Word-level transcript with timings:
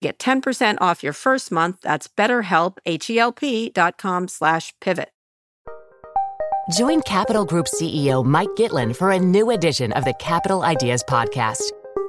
Get 0.00 0.18
10% 0.18 0.78
off 0.80 1.02
your 1.02 1.12
first 1.12 1.52
month. 1.52 1.82
That's 1.82 2.08
betterhelp, 2.08 2.78
H-E-L-P 2.86 3.70
dot 3.70 3.98
com 3.98 4.28
slash 4.28 4.72
pivot. 4.80 5.10
Join 6.70 7.02
Capital 7.02 7.44
Group 7.44 7.66
CEO 7.66 8.24
Mike 8.24 8.50
Gitlin 8.56 8.94
for 8.94 9.10
a 9.10 9.18
new 9.18 9.50
edition 9.50 9.92
of 9.92 10.04
the 10.04 10.14
Capital 10.14 10.62
Ideas 10.62 11.02
Podcast. 11.02 11.72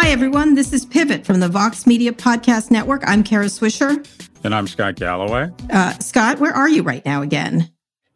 Hi, 0.00 0.10
everyone. 0.10 0.54
This 0.54 0.72
is 0.72 0.86
Pivot 0.86 1.26
from 1.26 1.40
the 1.40 1.48
Vox 1.48 1.84
Media 1.84 2.12
Podcast 2.12 2.70
Network. 2.70 3.02
I'm 3.04 3.24
Kara 3.24 3.46
Swisher. 3.46 4.06
And 4.44 4.54
I'm 4.54 4.68
Scott 4.68 4.94
Galloway. 4.94 5.50
Uh, 5.72 5.98
Scott, 5.98 6.38
where 6.38 6.52
are 6.52 6.68
you 6.68 6.84
right 6.84 7.04
now 7.04 7.20
again? 7.20 7.68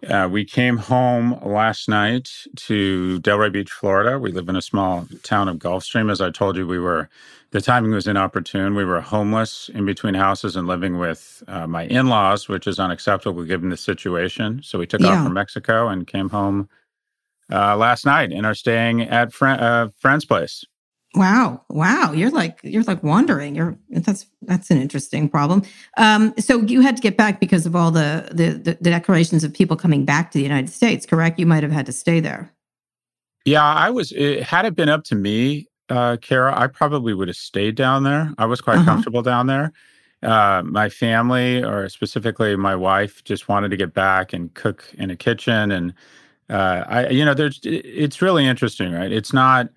Uh, 0.06 0.28
we 0.30 0.44
came 0.44 0.76
home 0.76 1.40
last 1.44 1.88
night 1.88 2.30
to 2.54 3.18
Delray 3.18 3.52
Beach, 3.52 3.72
Florida. 3.72 4.16
We 4.16 4.30
live 4.30 4.48
in 4.48 4.54
a 4.54 4.62
small 4.62 5.08
town 5.24 5.48
of 5.48 5.56
Gulfstream. 5.56 6.08
As 6.08 6.20
I 6.20 6.30
told 6.30 6.56
you, 6.56 6.68
we 6.68 6.78
were 6.78 7.08
the 7.50 7.60
timing 7.60 7.90
was 7.90 8.06
inopportune. 8.06 8.76
We 8.76 8.84
were 8.84 9.00
homeless 9.00 9.68
in 9.74 9.84
between 9.84 10.14
houses 10.14 10.54
and 10.54 10.68
living 10.68 10.98
with 10.98 11.42
uh, 11.48 11.66
my 11.66 11.86
in 11.86 12.06
laws, 12.06 12.48
which 12.48 12.68
is 12.68 12.78
unacceptable 12.78 13.42
given 13.42 13.70
the 13.70 13.76
situation. 13.76 14.62
So 14.62 14.78
we 14.78 14.86
took 14.86 15.00
yeah. 15.00 15.08
off 15.08 15.24
from 15.24 15.34
Mexico 15.34 15.88
and 15.88 16.06
came 16.06 16.28
home 16.28 16.68
uh, 17.50 17.76
last 17.76 18.06
night 18.06 18.30
and 18.30 18.46
are 18.46 18.54
staying 18.54 19.02
at 19.02 19.32
fr- 19.32 19.48
uh, 19.48 19.88
friend's 19.98 20.24
place. 20.24 20.64
Wow, 21.14 21.62
wow! 21.68 22.12
You're 22.12 22.30
like 22.30 22.58
you're 22.62 22.84
like 22.84 23.02
wandering. 23.02 23.54
You're 23.54 23.76
that's 23.90 24.26
that's 24.40 24.70
an 24.70 24.78
interesting 24.78 25.28
problem. 25.28 25.62
Um, 25.98 26.32
so 26.38 26.62
you 26.62 26.80
had 26.80 26.96
to 26.96 27.02
get 27.02 27.18
back 27.18 27.38
because 27.38 27.66
of 27.66 27.76
all 27.76 27.90
the, 27.90 28.30
the 28.32 28.52
the 28.52 28.78
the 28.80 28.90
declarations 28.90 29.44
of 29.44 29.52
people 29.52 29.76
coming 29.76 30.06
back 30.06 30.30
to 30.30 30.38
the 30.38 30.42
United 30.42 30.70
States. 30.70 31.04
Correct? 31.04 31.38
You 31.38 31.44
might 31.44 31.62
have 31.62 31.72
had 31.72 31.84
to 31.86 31.92
stay 31.92 32.20
there. 32.20 32.50
Yeah, 33.44 33.62
I 33.62 33.90
was. 33.90 34.12
It, 34.12 34.42
had 34.42 34.64
it 34.64 34.74
been 34.74 34.88
up 34.88 35.04
to 35.04 35.14
me, 35.14 35.66
uh, 35.90 36.16
Kara, 36.22 36.58
I 36.58 36.66
probably 36.66 37.12
would 37.12 37.28
have 37.28 37.36
stayed 37.36 37.74
down 37.74 38.04
there. 38.04 38.32
I 38.38 38.46
was 38.46 38.62
quite 38.62 38.78
uh-huh. 38.78 38.86
comfortable 38.86 39.20
down 39.20 39.48
there. 39.48 39.72
Uh, 40.22 40.62
my 40.64 40.88
family, 40.88 41.62
or 41.62 41.90
specifically 41.90 42.56
my 42.56 42.74
wife, 42.74 43.22
just 43.24 43.48
wanted 43.48 43.70
to 43.70 43.76
get 43.76 43.92
back 43.92 44.32
and 44.32 44.54
cook 44.54 44.84
in 44.94 45.10
a 45.10 45.16
kitchen. 45.16 45.72
And 45.72 45.92
uh, 46.48 46.84
I, 46.86 47.08
you 47.08 47.24
know, 47.26 47.34
there's 47.34 47.60
it's 47.64 48.22
really 48.22 48.46
interesting, 48.46 48.92
right? 48.92 49.12
It's 49.12 49.34
not. 49.34 49.68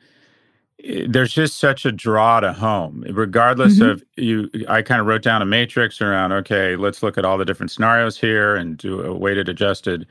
There's 1.07 1.33
just 1.33 1.57
such 1.57 1.85
a 1.85 1.91
draw 1.91 2.41
to 2.41 2.53
home, 2.53 3.05
regardless 3.09 3.79
mm-hmm. 3.79 3.89
of 3.89 4.03
you. 4.17 4.49
I 4.67 4.81
kind 4.81 5.01
of 5.01 5.07
wrote 5.07 5.23
down 5.23 5.41
a 5.41 5.45
matrix 5.45 6.01
around. 6.01 6.31
Okay, 6.33 6.75
let's 6.75 7.01
look 7.01 7.17
at 7.17 7.25
all 7.25 7.37
the 7.37 7.45
different 7.45 7.71
scenarios 7.71 8.17
here 8.17 8.55
and 8.55 8.77
do 8.77 9.01
a 9.01 9.13
weighted 9.13 9.49
adjusted 9.49 10.05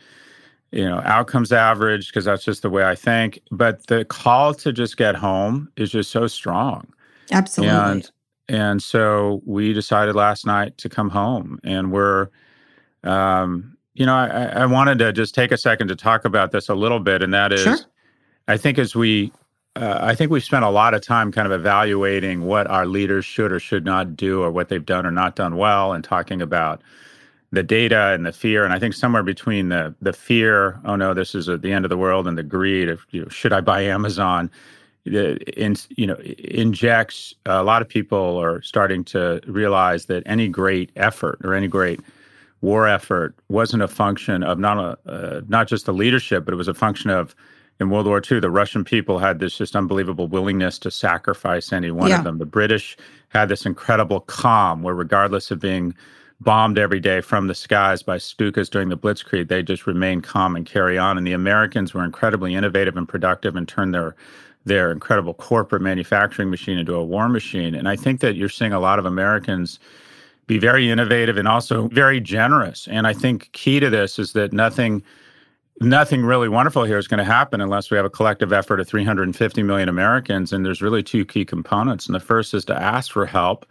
you 0.75 0.85
know 0.85 1.01
outcomes 1.05 1.53
average 1.53 2.09
because 2.09 2.25
that's 2.25 2.45
just 2.45 2.63
the 2.63 2.71
way 2.71 2.85
i 2.85 2.97
think 2.97 3.41
but 3.53 3.87
the 3.87 4.05
call 4.07 4.53
to 4.53 4.73
just 4.73 4.97
get 4.97 5.15
home 5.15 5.71
is 5.77 5.91
just 5.91 6.11
so 6.11 6.27
strong 6.27 6.87
absolutely 7.31 7.77
and 7.77 8.11
and 8.49 8.83
so 8.83 9.41
we 9.47 9.73
decided 9.73 10.17
last 10.17 10.45
night 10.45 10.77
to 10.77 10.89
come 10.89 11.09
home 11.09 11.61
and 11.63 11.93
we're 11.93 12.29
um 13.05 13.77
you 13.95 14.05
know 14.05 14.15
i 14.15 14.47
i 14.47 14.67
wanted 14.67 14.99
to 14.99 15.13
just 15.13 15.33
take 15.33 15.53
a 15.53 15.57
second 15.57 15.87
to 15.87 15.95
talk 15.95 16.25
about 16.25 16.51
this 16.51 16.69
a 16.69 16.75
little 16.75 17.01
bit 17.01 17.23
and 17.23 17.33
that 17.33 17.53
is 17.53 17.63
sure. 17.63 17.79
i 18.49 18.57
think 18.57 18.77
as 18.77 18.97
we 18.97 19.33
uh, 19.77 19.99
I 20.01 20.15
think 20.15 20.31
we've 20.31 20.45
spent 20.45 20.65
a 20.65 20.71
lot 20.71 20.95
of 20.95 21.01
time 21.03 21.33
kind 21.33 21.47
of 21.47 21.53
evaluating 21.53 22.43
what 22.43 22.67
our 22.69 22.87
leaders 22.87 23.25
should 23.25 23.53
or 23.53 23.59
should 23.59 23.85
not 23.85 24.17
do, 24.17 24.43
or 24.43 24.51
what 24.51 24.69
they've 24.69 24.85
done 24.85 25.05
or 25.07 25.11
not 25.11 25.37
done 25.37 25.57
well, 25.57 25.93
and 25.93 26.05
talking 26.05 26.41
about 26.41 26.83
the 27.51 27.63
data 27.63 28.13
and 28.13 28.27
the 28.27 28.33
fear, 28.33 28.65
and 28.65 28.73
I 28.73 28.79
think 28.79 28.95
somewhere 28.95 29.23
between 29.23 29.69
the 29.69 29.95
the 30.03 30.13
fear, 30.13 30.81
oh 30.85 30.97
no, 30.97 31.15
this 31.15 31.35
is 31.35 31.49
at 31.49 31.63
the 31.63 31.73
end 31.73 31.85
of 31.85 31.89
the 31.89 31.97
world, 31.97 32.27
and 32.27 32.37
the 32.37 32.43
greed 32.43 32.89
of 32.89 33.07
you 33.11 33.23
know, 33.23 33.29
should 33.29 33.53
I 33.53 33.61
buy 33.61 33.83
Amazon, 33.83 34.51
in, 35.07 35.77
you 35.91 36.07
know, 36.07 36.17
injects 36.17 37.35
a 37.47 37.63
lot 37.63 37.83
of 37.83 37.89
people 37.89 38.39
are 38.41 38.63
starting 38.63 39.05
to 39.05 39.41
realize 39.47 40.07
that 40.07 40.23
any 40.27 40.49
great 40.49 40.91
effort 40.97 41.39
or 41.45 41.55
any 41.55 41.69
great 41.69 42.01
war 42.61 42.89
effort 42.89 43.35
wasn't 43.49 43.83
a 43.83 43.89
function 43.89 44.43
of 44.43 44.59
not 44.59 44.79
a, 44.79 45.11
uh, 45.11 45.41
not 45.49 45.69
just 45.69 45.87
the 45.87 45.93
leadership, 45.93 46.45
but 46.45 46.55
it 46.55 46.57
was 46.57 46.69
a 46.69 46.75
function 46.75 47.11
of 47.11 47.37
in 47.81 47.91
World 47.91 48.07
War 48.07 48.23
II, 48.31 48.41
the 48.41 48.51
Russian 48.51 48.85
people 48.85 49.19
had 49.19 49.41
this 49.41 49.57
just 49.57 49.75
unbelievable 49.75 50.29
willingness 50.29 50.79
to 50.81 50.91
sacrifice 50.91 51.73
any 51.73 51.91
one 51.91 52.09
yeah. 52.09 52.19
of 52.19 52.25
them. 52.25 52.39
The 52.39 52.47
British 52.47 52.97
had 53.29 53.49
this 53.49 53.67
incredible 53.67 54.21
calm 54.21 54.83
where, 54.83 54.95
regardless 54.95 55.51
of 55.51 55.61
being 55.61 55.95
bombed 56.41 56.79
every 56.79 57.01
day 57.01 57.21
from 57.21 57.49
the 57.49 57.55
skies 57.55 58.03
by 58.03 58.19
Stukas 58.19 58.71
during 58.71 58.89
the 58.89 58.97
Blitzkrieg, 58.97 59.49
they 59.49 59.63
just 59.63 59.87
remain 59.87 60.21
calm 60.21 60.55
and 60.55 60.67
carry 60.67 60.99
on. 60.99 61.19
And 61.19 61.27
the 61.27 61.33
Americans 61.33 61.95
were 61.95 62.05
incredibly 62.05 62.55
innovative 62.55 62.97
and 62.97 63.09
productive 63.09 63.57
and 63.57 63.67
turned 63.67 63.95
their 63.95 64.15
their 64.67 64.91
incredible 64.91 65.35
corporate 65.35 65.83
manufacturing 65.83 66.49
machine 66.49 66.79
into 66.79 66.95
a 66.95 67.05
war 67.05 67.29
machine. 67.29 67.75
And 67.75 67.87
I 67.87 67.97
think 67.97 68.21
that 68.21 68.35
you're 68.35 68.49
seeing 68.49 68.73
a 68.73 68.81
lot 68.81 68.99
of 68.99 69.05
Americans 69.05 69.79
be 70.47 70.59
very 70.59 70.91
innovative 70.91 71.37
and 71.37 71.47
also 71.47 71.89
very 71.89 72.19
generous. 72.19 72.89
And 72.89 73.07
I 73.07 73.13
think 73.13 73.51
key 73.53 73.79
to 73.81 73.91
this 73.91 74.19
is 74.19 74.33
that 74.33 74.55
nothing 74.55 75.03
nothing 75.81 76.25
really 76.25 76.49
wonderful 76.49 76.85
here 76.85 76.99
is 76.99 77.09
going 77.09 77.19
to 77.19 77.25
happen 77.25 77.61
unless 77.61 77.91
we 77.91 77.97
have 77.97 78.07
a 78.07 78.11
collective 78.11 78.53
effort 78.53 78.81
of 78.81 78.89
350 78.89 79.63
million 79.63 79.89
Americans. 79.89 80.53
And 80.53 80.65
there's 80.65 80.83
really 80.83 81.03
two 81.03 81.25
key 81.25 81.45
components. 81.45 82.07
And 82.07 82.15
the 82.15 82.21
first 82.21 82.55
is 82.55 82.65
to 82.67 82.81
ask 82.81 83.11
for 83.11 83.27
help 83.27 83.67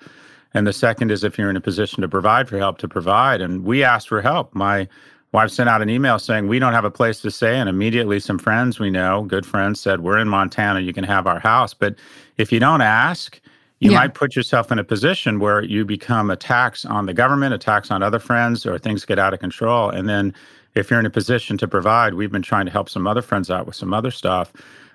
and 0.54 0.68
the 0.68 0.74
second 0.74 1.12
is 1.12 1.24
if 1.24 1.38
you're 1.38 1.50
in 1.50 1.56
a 1.56 1.62
position 1.62 2.02
to 2.02 2.08
provide 2.08 2.48
for 2.48 2.58
help, 2.58 2.78
to 2.80 2.88
provide. 2.88 3.42
And 3.42 3.64
we 3.64 3.84
asked 3.84 4.08
for 4.08 4.22
help. 4.22 4.54
My 4.54 4.88
wife 5.32 5.50
sent 5.50 5.68
out 5.68 5.82
an 5.82 5.90
email 5.90 6.20
saying, 6.20 6.48
We 6.48 6.60
don't 6.60 6.74
have 6.74 6.86
a 6.86 6.92
place 6.92 7.22
to 7.22 7.32
stay. 7.32 7.58
And 7.58 7.68
immediately, 7.68 8.20
some 8.20 8.38
friends 8.38 8.80
we 8.80 8.92
know, 8.92 9.24
good 9.24 9.46
friends, 9.46 9.80
said, 9.80 10.02
We're 10.02 10.20
in 10.20 10.30
Montana. 10.30 10.82
You 10.82 10.94
can 10.94 11.04
have 11.04 11.26
our 11.26 11.40
house. 11.40 11.74
But 11.74 11.96
if 12.38 12.52
you 12.52 12.60
don't 12.60 12.82
ask, 12.82 13.40
you 13.80 13.92
yeah. 13.92 14.00
might 14.00 14.14
put 14.14 14.36
yourself 14.36 14.72
in 14.72 14.80
a 14.80 14.84
position 14.84 15.40
where 15.40 15.64
you 15.64 15.86
become 15.86 16.30
a 16.30 16.36
tax 16.36 16.86
on 16.86 17.08
the 17.08 17.14
government, 17.14 17.54
a 17.54 17.58
tax 17.58 17.90
on 17.90 18.04
other 18.04 18.20
friends, 18.20 18.66
or 18.66 18.78
things 18.78 19.06
get 19.06 19.20
out 19.20 19.34
of 19.34 19.40
control. 19.40 19.90
And 19.90 20.08
then 20.08 20.34
if 20.76 20.90
you're 20.90 21.00
in 21.00 21.06
a 21.06 21.12
position 21.12 21.58
to 21.60 21.68
provide, 21.68 22.16
we've 22.16 22.32
been 22.32 22.42
trying 22.42 22.66
to 22.66 22.72
help 22.72 22.90
some 22.90 23.08
other 23.08 23.22
friends 23.22 23.50
out 23.50 23.66
with 23.66 23.76
some 23.76 23.94
other 23.94 24.12
stuff. 24.12 24.52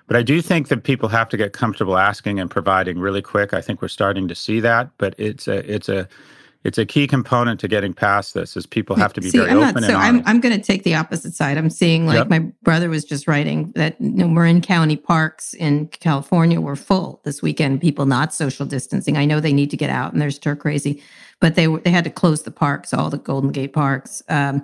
But 0.07 0.17
I 0.17 0.23
do 0.23 0.41
think 0.41 0.69
that 0.69 0.83
people 0.83 1.07
have 1.09 1.29
to 1.29 1.37
get 1.37 1.53
comfortable 1.53 1.97
asking 1.97 2.39
and 2.39 2.49
providing 2.49 2.99
really 2.99 3.21
quick. 3.21 3.53
I 3.53 3.61
think 3.61 3.81
we're 3.81 3.89
starting 3.89 4.27
to 4.27 4.35
see 4.35 4.59
that, 4.59 4.89
but 4.97 5.13
it's 5.17 5.47
a 5.47 5.71
it's 5.71 5.87
a 5.87 6.07
it's 6.63 6.77
a 6.77 6.85
key 6.85 7.07
component 7.07 7.59
to 7.61 7.67
getting 7.67 7.93
past 7.93 8.33
this 8.33 8.57
is 8.57 8.65
people 8.65 8.95
have 8.95 9.13
to 9.13 9.21
be 9.21 9.29
See, 9.29 9.37
very 9.37 9.51
I'm 9.51 9.59
open 9.59 9.81
not, 9.81 9.89
so 9.89 9.95
I'm, 9.95 10.21
I'm 10.25 10.41
going 10.41 10.53
to 10.53 10.61
take 10.61 10.83
the 10.83 10.93
opposite 10.95 11.33
side. 11.33 11.57
I'm 11.57 11.69
seeing 11.69 12.05
like 12.05 12.17
yep. 12.17 12.29
my 12.29 12.39
brother 12.63 12.89
was 12.89 13.05
just 13.05 13.27
writing 13.27 13.71
that 13.75 13.95
you 14.01 14.09
know, 14.09 14.27
Marin 14.27 14.59
County 14.59 14.97
parks 14.97 15.53
in 15.53 15.87
California 15.87 16.59
were 16.59 16.75
full 16.75 17.21
this 17.23 17.41
weekend. 17.41 17.79
People 17.79 18.05
not 18.05 18.33
social 18.33 18.65
distancing. 18.65 19.15
I 19.15 19.25
know 19.25 19.39
they 19.39 19.53
need 19.53 19.71
to 19.71 19.77
get 19.77 19.89
out 19.89 20.11
and 20.11 20.21
they're 20.21 20.31
stir 20.31 20.55
crazy, 20.55 21.01
but 21.39 21.55
they 21.55 21.67
they 21.67 21.91
had 21.91 22.03
to 22.03 22.09
close 22.09 22.43
the 22.43 22.51
parks, 22.51 22.93
all 22.93 23.09
the 23.09 23.19
Golden 23.19 23.51
Gate 23.51 23.73
parks. 23.73 24.21
Um, 24.27 24.63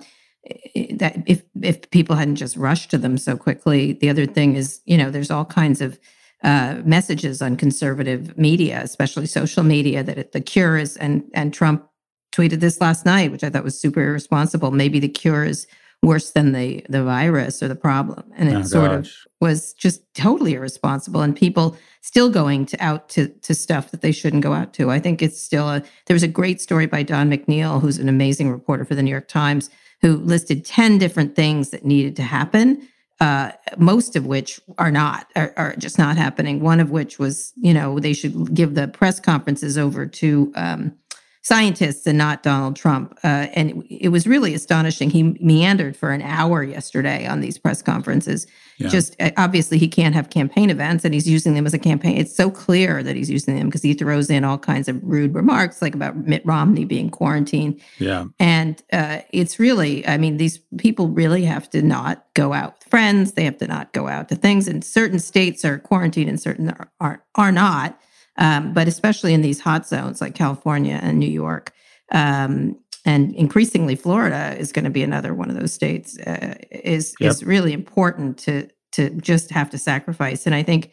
that 0.92 1.21
if 1.25 1.44
if 1.62 1.89
people 1.92 2.15
hadn't 2.15 2.36
just 2.36 2.56
rushed 2.57 2.92
to 2.92 2.97
them 2.97 3.18
so 3.18 3.36
quickly 3.36 3.94
the 3.94 4.09
other 4.09 4.25
thing 4.25 4.56
is 4.56 4.81
you 4.86 4.97
know 4.97 5.09
there's 5.09 5.31
all 5.31 5.45
kinds 5.45 5.81
of 5.81 6.00
uh, 6.45 6.81
messages 6.86 7.42
on 7.42 7.57
conservative 7.57 8.38
media, 8.38 8.81
especially 8.83 9.25
social 9.25 9.63
media, 9.63 10.03
that 10.03 10.18
it, 10.18 10.31
the 10.31 10.39
cure 10.39 10.77
is, 10.77 10.95
and 10.97 11.24
and 11.33 11.53
Trump 11.53 11.88
tweeted 12.31 12.59
this 12.59 12.80
last 12.80 13.06
night, 13.06 13.31
which 13.31 13.44
I 13.44 13.50
thought 13.50 13.63
was 13.63 13.80
super 13.80 14.01
irresponsible. 14.01 14.69
Maybe 14.71 15.00
the 15.00 15.09
cure 15.09 15.44
is 15.44 15.65
worse 16.03 16.31
than 16.31 16.51
the 16.51 16.86
the 16.88 17.03
virus 17.03 17.63
or 17.63 17.68
the 17.68 17.75
problem, 17.75 18.31
and 18.36 18.50
it 18.50 18.56
oh, 18.56 18.62
sort 18.62 18.92
gosh. 18.92 19.25
of 19.25 19.31
was 19.42 19.74
just 19.74 20.01
totally 20.13 20.53
irresponsible. 20.53 21.21
And 21.21 21.36
people 21.36 21.77
still 22.01 22.30
going 22.30 22.68
to 22.68 22.77
out 22.83 23.09
to 23.09 23.30
to 23.30 23.56
stuff 23.56 23.89
that 23.89 24.01
they 24.01 24.12
shouldn't 24.12 24.44
go 24.44 24.53
out 24.53 24.71
to. 24.74 24.92
I 24.92 25.00
think 25.00 25.24
it's 25.24 25.42
still 25.42 25.68
a. 25.68 25.81
There 26.06 26.13
was 26.15 26.21
a 26.21 26.27
great 26.27 26.62
story 26.62 26.86
by 26.86 27.01
Don 27.01 27.27
McNeil, 27.27 27.81
who's 27.81 27.97
an 27.97 28.09
amazing 28.09 28.51
reporter 28.51 28.86
for 28.86 28.94
the 28.94 29.01
New 29.01 29.09
York 29.09 29.27
Times, 29.27 29.71
who 30.06 30.18
listed 30.18 30.63
ten 30.63 31.00
different 31.00 31.36
things 31.36 31.72
that 31.72 31.84
needed 31.84 32.16
to 32.16 32.24
happen 32.24 32.88
uh, 33.22 33.52
most 33.78 34.16
of 34.16 34.25
which 34.25 34.60
are 34.78 34.92
not 34.92 35.31
are, 35.36 35.54
are, 35.56 35.75
just 35.78 35.98
not 35.98 36.18
happening. 36.18 36.60
One 36.60 36.80
of 36.81 36.92
which 36.92 37.18
was, 37.18 37.54
you 37.56 37.74
know, 37.74 37.98
they 37.98 38.13
should 38.13 38.54
give 38.54 38.75
the 38.75 38.90
press 38.90 39.19
conferences 39.19 39.78
over 39.78 40.06
to 40.06 40.52
um, 40.56 40.98
scientists 41.45 42.07
and 42.07 42.18
not 42.18 42.42
Donald 42.42 42.75
Trump. 42.75 43.15
Uh, 43.24 43.45
and 43.53 43.83
it, 43.83 44.06
it, 44.06 44.09
was 44.09 44.25
really 44.25 44.56
astonishing. 44.56 45.12
He 45.12 45.21
meandered 45.39 45.95
for 45.95 46.09
an 46.09 46.24
hour 46.24 46.63
yesterday 46.63 47.27
on 47.27 47.39
these 47.39 47.59
press 47.59 47.83
conferences. 47.83 48.47
Yeah. 48.77 48.88
Just 48.88 49.15
uh, 49.21 49.30
obviously, 49.38 49.77
he 49.77 49.88
can't 49.88 50.15
have 50.15 50.31
campaign 50.31 50.71
events, 50.71 51.06
and 51.06 51.13
he's 51.13 51.30
using 51.30 51.53
them 51.53 51.68
as 51.68 51.74
a 51.75 51.77
campaign. 51.77 52.18
It's 52.18 52.36
so 52.36 52.50
clear 52.50 53.03
that 53.03 53.15
he's 53.15 53.30
using 53.30 53.56
them 53.56 53.68
because 53.68 53.83
he 53.83 53.94
throws 53.94 54.31
in 54.31 54.44
all 54.44 54.57
kinds 54.57 54.88
of 54.88 55.00
rude 55.03 55.36
remarks, 55.36 55.83
like 55.83 55.94
about 55.94 56.18
Mitt 56.18 56.44
Romney 56.47 56.83
being 56.83 57.12
quarantined. 57.12 57.80
Yeah, 58.00 58.25
and 58.39 58.81
uh, 58.92 59.19
it's 59.30 59.59
really, 59.59 60.06
I 60.07 60.18
mean, 60.18 60.38
these 60.38 60.57
people 60.80 61.09
really 61.09 61.45
have 61.45 61.69
to 61.69 61.83
not 61.83 62.25
go 62.33 62.53
out 62.53 62.74
with 62.80 62.89
friends. 62.89 63.33
They 63.33 63.45
have 63.45 63.59
to 63.59 63.68
not 63.68 63.94
go 63.94 64.07
out 64.07 64.30
to 64.30 64.36
things. 64.36 64.68
And 64.68 64.83
certain 64.83 65.19
states 65.19 65.63
are 65.63 65.77
quarantined, 65.77 66.27
and 66.27 66.42
certain 66.42 66.71
are 66.71 66.89
are, 67.00 67.24
are 67.36 67.51
not 67.51 68.00
um, 68.38 68.74
but 68.74 68.88
especially 68.88 69.34
in 69.34 69.42
these 69.42 69.60
hot 69.60 69.88
zones 69.88 70.22
like 70.22 70.36
California 70.36 71.00
and 71.02 71.20
New 71.20 71.30
York. 71.30 71.72
Um, 72.12 72.78
and 73.06 73.36
increasingly, 73.36 73.96
Florida 73.96 74.56
is 74.58 74.72
going 74.72 74.86
to 74.86 74.92
be 74.92 75.04
another 75.04 75.34
one 75.34 75.50
of 75.50 75.58
those 75.58 75.74
states. 75.74 76.18
Uh, 76.20 76.56
is 76.72 77.16
yep. 77.20 77.32
is 77.32 77.44
really 77.44 77.72
important 77.72 78.38
to 78.40 78.68
to 78.94 79.10
just 79.22 79.52
have 79.52 79.70
to 79.70 79.78
sacrifice. 79.78 80.46
And 80.46 80.56
I 80.56 80.64
think 80.64 80.92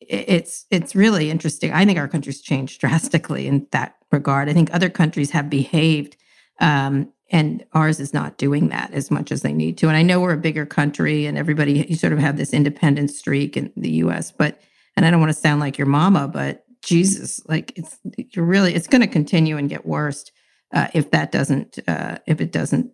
it's 0.00 0.66
it's 0.70 0.94
really 0.94 1.30
interesting. 1.30 1.72
I 1.72 1.84
think 1.84 1.98
our 1.98 2.08
country's 2.08 2.40
changed 2.40 2.80
drastically 2.82 3.46
in 3.46 3.66
that 3.72 3.96
regard. 4.12 4.48
I 4.48 4.52
think 4.52 4.72
other 4.72 4.90
countries 4.90 5.30
have 5.30 5.48
behaved, 5.48 6.16
um, 6.60 7.12
and 7.30 7.64
ours 7.72 8.00
is 8.00 8.12
not 8.12 8.38
doing 8.38 8.68
that 8.68 8.92
as 8.92 9.10
much 9.10 9.32
as 9.32 9.42
they 9.42 9.52
need 9.52 9.78
to. 9.78 9.88
And 9.88 9.96
I 9.96 10.02
know 10.02 10.20
we're 10.20 10.32
a 10.32 10.38
bigger 10.38 10.66
country, 10.66 11.26
and 11.26 11.38
everybody 11.38 11.86
you 11.88 11.96
sort 11.96 12.12
of 12.12 12.18
have 12.18 12.36
this 12.36 12.52
independent 12.52 13.10
streak 13.10 13.56
in 13.56 13.72
the 13.76 13.90
U.S. 14.02 14.32
But 14.32 14.60
and 14.96 15.06
I 15.06 15.10
don't 15.10 15.20
want 15.20 15.30
to 15.30 15.40
sound 15.40 15.60
like 15.60 15.78
your 15.78 15.86
mama, 15.86 16.28
but 16.28 16.64
Jesus, 16.88 17.40
like 17.46 17.72
it's 17.76 17.98
you're 18.16 18.44
really 18.44 18.74
it's 18.74 18.86
going 18.86 19.02
to 19.02 19.06
continue 19.06 19.56
and 19.58 19.68
get 19.68 19.84
worse 19.84 20.30
uh, 20.72 20.88
if 20.94 21.10
that 21.10 21.32
doesn't 21.32 21.78
uh, 21.86 22.18
if 22.26 22.40
it 22.40 22.50
doesn't 22.50 22.90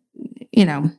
you 0.52 0.64
know. 0.64 0.90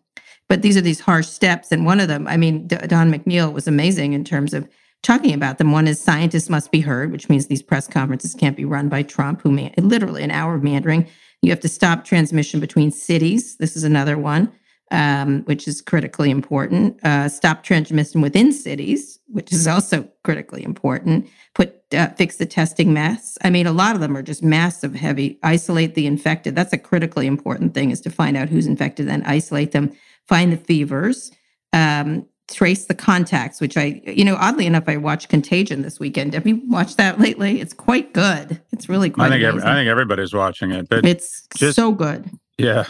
But 0.47 0.61
these 0.61 0.77
are 0.77 0.81
these 0.81 0.99
harsh 0.99 1.27
steps, 1.27 1.71
and 1.71 1.85
one 1.85 1.99
of 1.99 2.07
them, 2.07 2.27
I 2.27 2.37
mean, 2.37 2.67
Don 2.67 3.11
McNeil 3.11 3.51
was 3.51 3.67
amazing 3.67 4.13
in 4.13 4.23
terms 4.23 4.53
of 4.53 4.69
talking 5.01 5.33
about 5.33 5.57
them. 5.57 5.71
One 5.71 5.87
is 5.87 5.99
scientists 5.99 6.49
must 6.49 6.71
be 6.71 6.81
heard, 6.81 7.11
which 7.11 7.29
means 7.29 7.47
these 7.47 7.63
press 7.63 7.87
conferences 7.87 8.35
can't 8.35 8.55
be 8.55 8.63
run 8.63 8.87
by 8.87 9.01
Trump, 9.01 9.41
who 9.41 9.51
may, 9.51 9.73
literally 9.77 10.23
an 10.23 10.31
hour 10.31 10.55
of 10.55 10.63
meandering. 10.63 11.07
You 11.41 11.49
have 11.49 11.59
to 11.61 11.67
stop 11.67 12.05
transmission 12.05 12.59
between 12.59 12.91
cities. 12.91 13.57
This 13.57 13.75
is 13.75 13.83
another 13.83 14.17
one 14.17 14.51
um, 14.91 15.43
which 15.43 15.67
is 15.67 15.81
critically 15.81 16.29
important. 16.29 17.03
Uh, 17.03 17.27
stop 17.29 17.63
transmission 17.63 18.21
within 18.21 18.51
cities, 18.51 19.19
which 19.35 19.51
is 19.51 19.67
also 19.67 20.09
critically 20.23 20.63
important. 20.63 21.27
Put 21.53 21.75
uh, 21.93 22.07
fix 22.11 22.37
the 22.37 22.45
testing 22.45 22.93
mess. 22.93 23.37
I 23.43 23.49
mean, 23.49 23.67
a 23.67 23.73
lot 23.73 23.95
of 23.95 24.01
them 24.01 24.15
are 24.15 24.23
just 24.23 24.41
massive, 24.41 24.95
heavy. 24.95 25.37
Isolate 25.43 25.93
the 25.93 26.07
infected. 26.07 26.55
That's 26.55 26.71
a 26.71 26.77
critically 26.77 27.27
important 27.27 27.73
thing: 27.73 27.91
is 27.91 27.99
to 28.01 28.09
find 28.09 28.37
out 28.37 28.47
who's 28.47 28.65
infected, 28.65 29.07
then 29.07 29.23
isolate 29.23 29.73
them. 29.73 29.91
Find 30.27 30.53
the 30.53 30.57
fevers. 30.57 31.31
Um, 31.73 32.25
trace 32.47 32.85
the 32.85 32.93
contacts, 32.93 33.59
which 33.59 33.75
I, 33.75 34.01
you 34.05 34.23
know, 34.23 34.37
oddly 34.39 34.65
enough, 34.65 34.85
I 34.87 34.97
watched 34.97 35.29
Contagion 35.29 35.81
this 35.81 35.99
weekend. 35.99 36.33
Have 36.33 36.47
you 36.47 36.61
watched 36.67 36.97
that 36.97 37.19
lately? 37.19 37.59
It's 37.59 37.73
quite 37.73 38.13
good. 38.13 38.61
It's 38.71 38.87
really 38.87 39.09
quite. 39.09 39.27
I 39.27 39.29
think 39.31 39.43
every, 39.43 39.61
I 39.63 39.73
think 39.73 39.89
everybody's 39.89 40.33
watching 40.33 40.71
it, 40.71 40.87
but 40.87 41.05
it's 41.05 41.47
just, 41.57 41.75
so 41.75 41.91
good. 41.91 42.29
Yeah, 42.57 42.85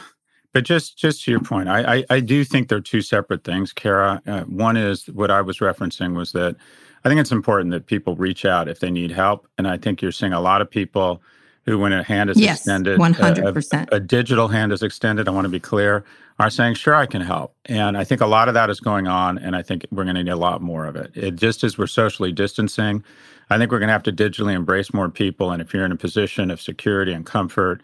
but 0.55 0.63
just 0.63 0.97
just 0.97 1.25
to 1.25 1.31
your 1.31 1.41
point, 1.41 1.67
I 1.67 1.97
I, 1.97 2.05
I 2.09 2.19
do 2.21 2.45
think 2.45 2.69
they're 2.69 2.79
two 2.79 3.01
separate 3.01 3.43
things, 3.43 3.73
Kara. 3.73 4.21
Uh, 4.25 4.43
one 4.43 4.77
is 4.77 5.05
what 5.07 5.29
I 5.29 5.41
was 5.41 5.57
referencing 5.57 6.15
was 6.15 6.31
that 6.31 6.55
I 7.03 7.09
think 7.09 7.19
it's 7.19 7.33
important 7.33 7.71
that 7.71 7.87
people 7.87 8.15
reach 8.15 8.45
out 8.45 8.69
if 8.69 8.79
they 8.79 8.89
need 8.89 9.11
help, 9.11 9.49
and 9.57 9.67
I 9.67 9.75
think 9.75 10.01
you're 10.01 10.13
seeing 10.13 10.31
a 10.31 10.39
lot 10.39 10.61
of 10.61 10.71
people 10.71 11.21
who, 11.65 11.77
when 11.77 11.91
a 11.91 12.03
hand 12.03 12.29
is 12.29 12.39
yes, 12.39 12.59
extended, 12.59 12.99
one 12.99 13.11
hundred 13.11 13.53
percent, 13.53 13.89
a 13.91 13.99
digital 13.99 14.47
hand 14.47 14.71
is 14.71 14.81
extended. 14.81 15.27
I 15.27 15.31
want 15.31 15.43
to 15.43 15.49
be 15.49 15.59
clear, 15.59 16.05
are 16.39 16.49
saying, 16.49 16.75
"Sure, 16.75 16.95
I 16.95 17.05
can 17.05 17.19
help," 17.19 17.53
and 17.65 17.97
I 17.97 18.05
think 18.05 18.21
a 18.21 18.25
lot 18.25 18.47
of 18.47 18.53
that 18.53 18.69
is 18.69 18.79
going 18.79 19.07
on, 19.07 19.37
and 19.37 19.57
I 19.57 19.61
think 19.61 19.85
we're 19.91 20.05
going 20.05 20.15
to 20.15 20.23
need 20.23 20.31
a 20.31 20.37
lot 20.37 20.61
more 20.61 20.85
of 20.85 20.95
it. 20.95 21.11
It 21.15 21.35
just 21.35 21.65
as 21.65 21.77
we're 21.77 21.87
socially 21.87 22.31
distancing, 22.31 23.03
I 23.49 23.57
think 23.57 23.73
we're 23.73 23.79
going 23.79 23.89
to 23.89 23.93
have 23.93 24.03
to 24.03 24.13
digitally 24.13 24.53
embrace 24.53 24.93
more 24.93 25.09
people, 25.09 25.51
and 25.51 25.61
if 25.61 25.73
you're 25.73 25.83
in 25.83 25.91
a 25.91 25.97
position 25.97 26.49
of 26.49 26.61
security 26.61 27.11
and 27.11 27.25
comfort 27.25 27.81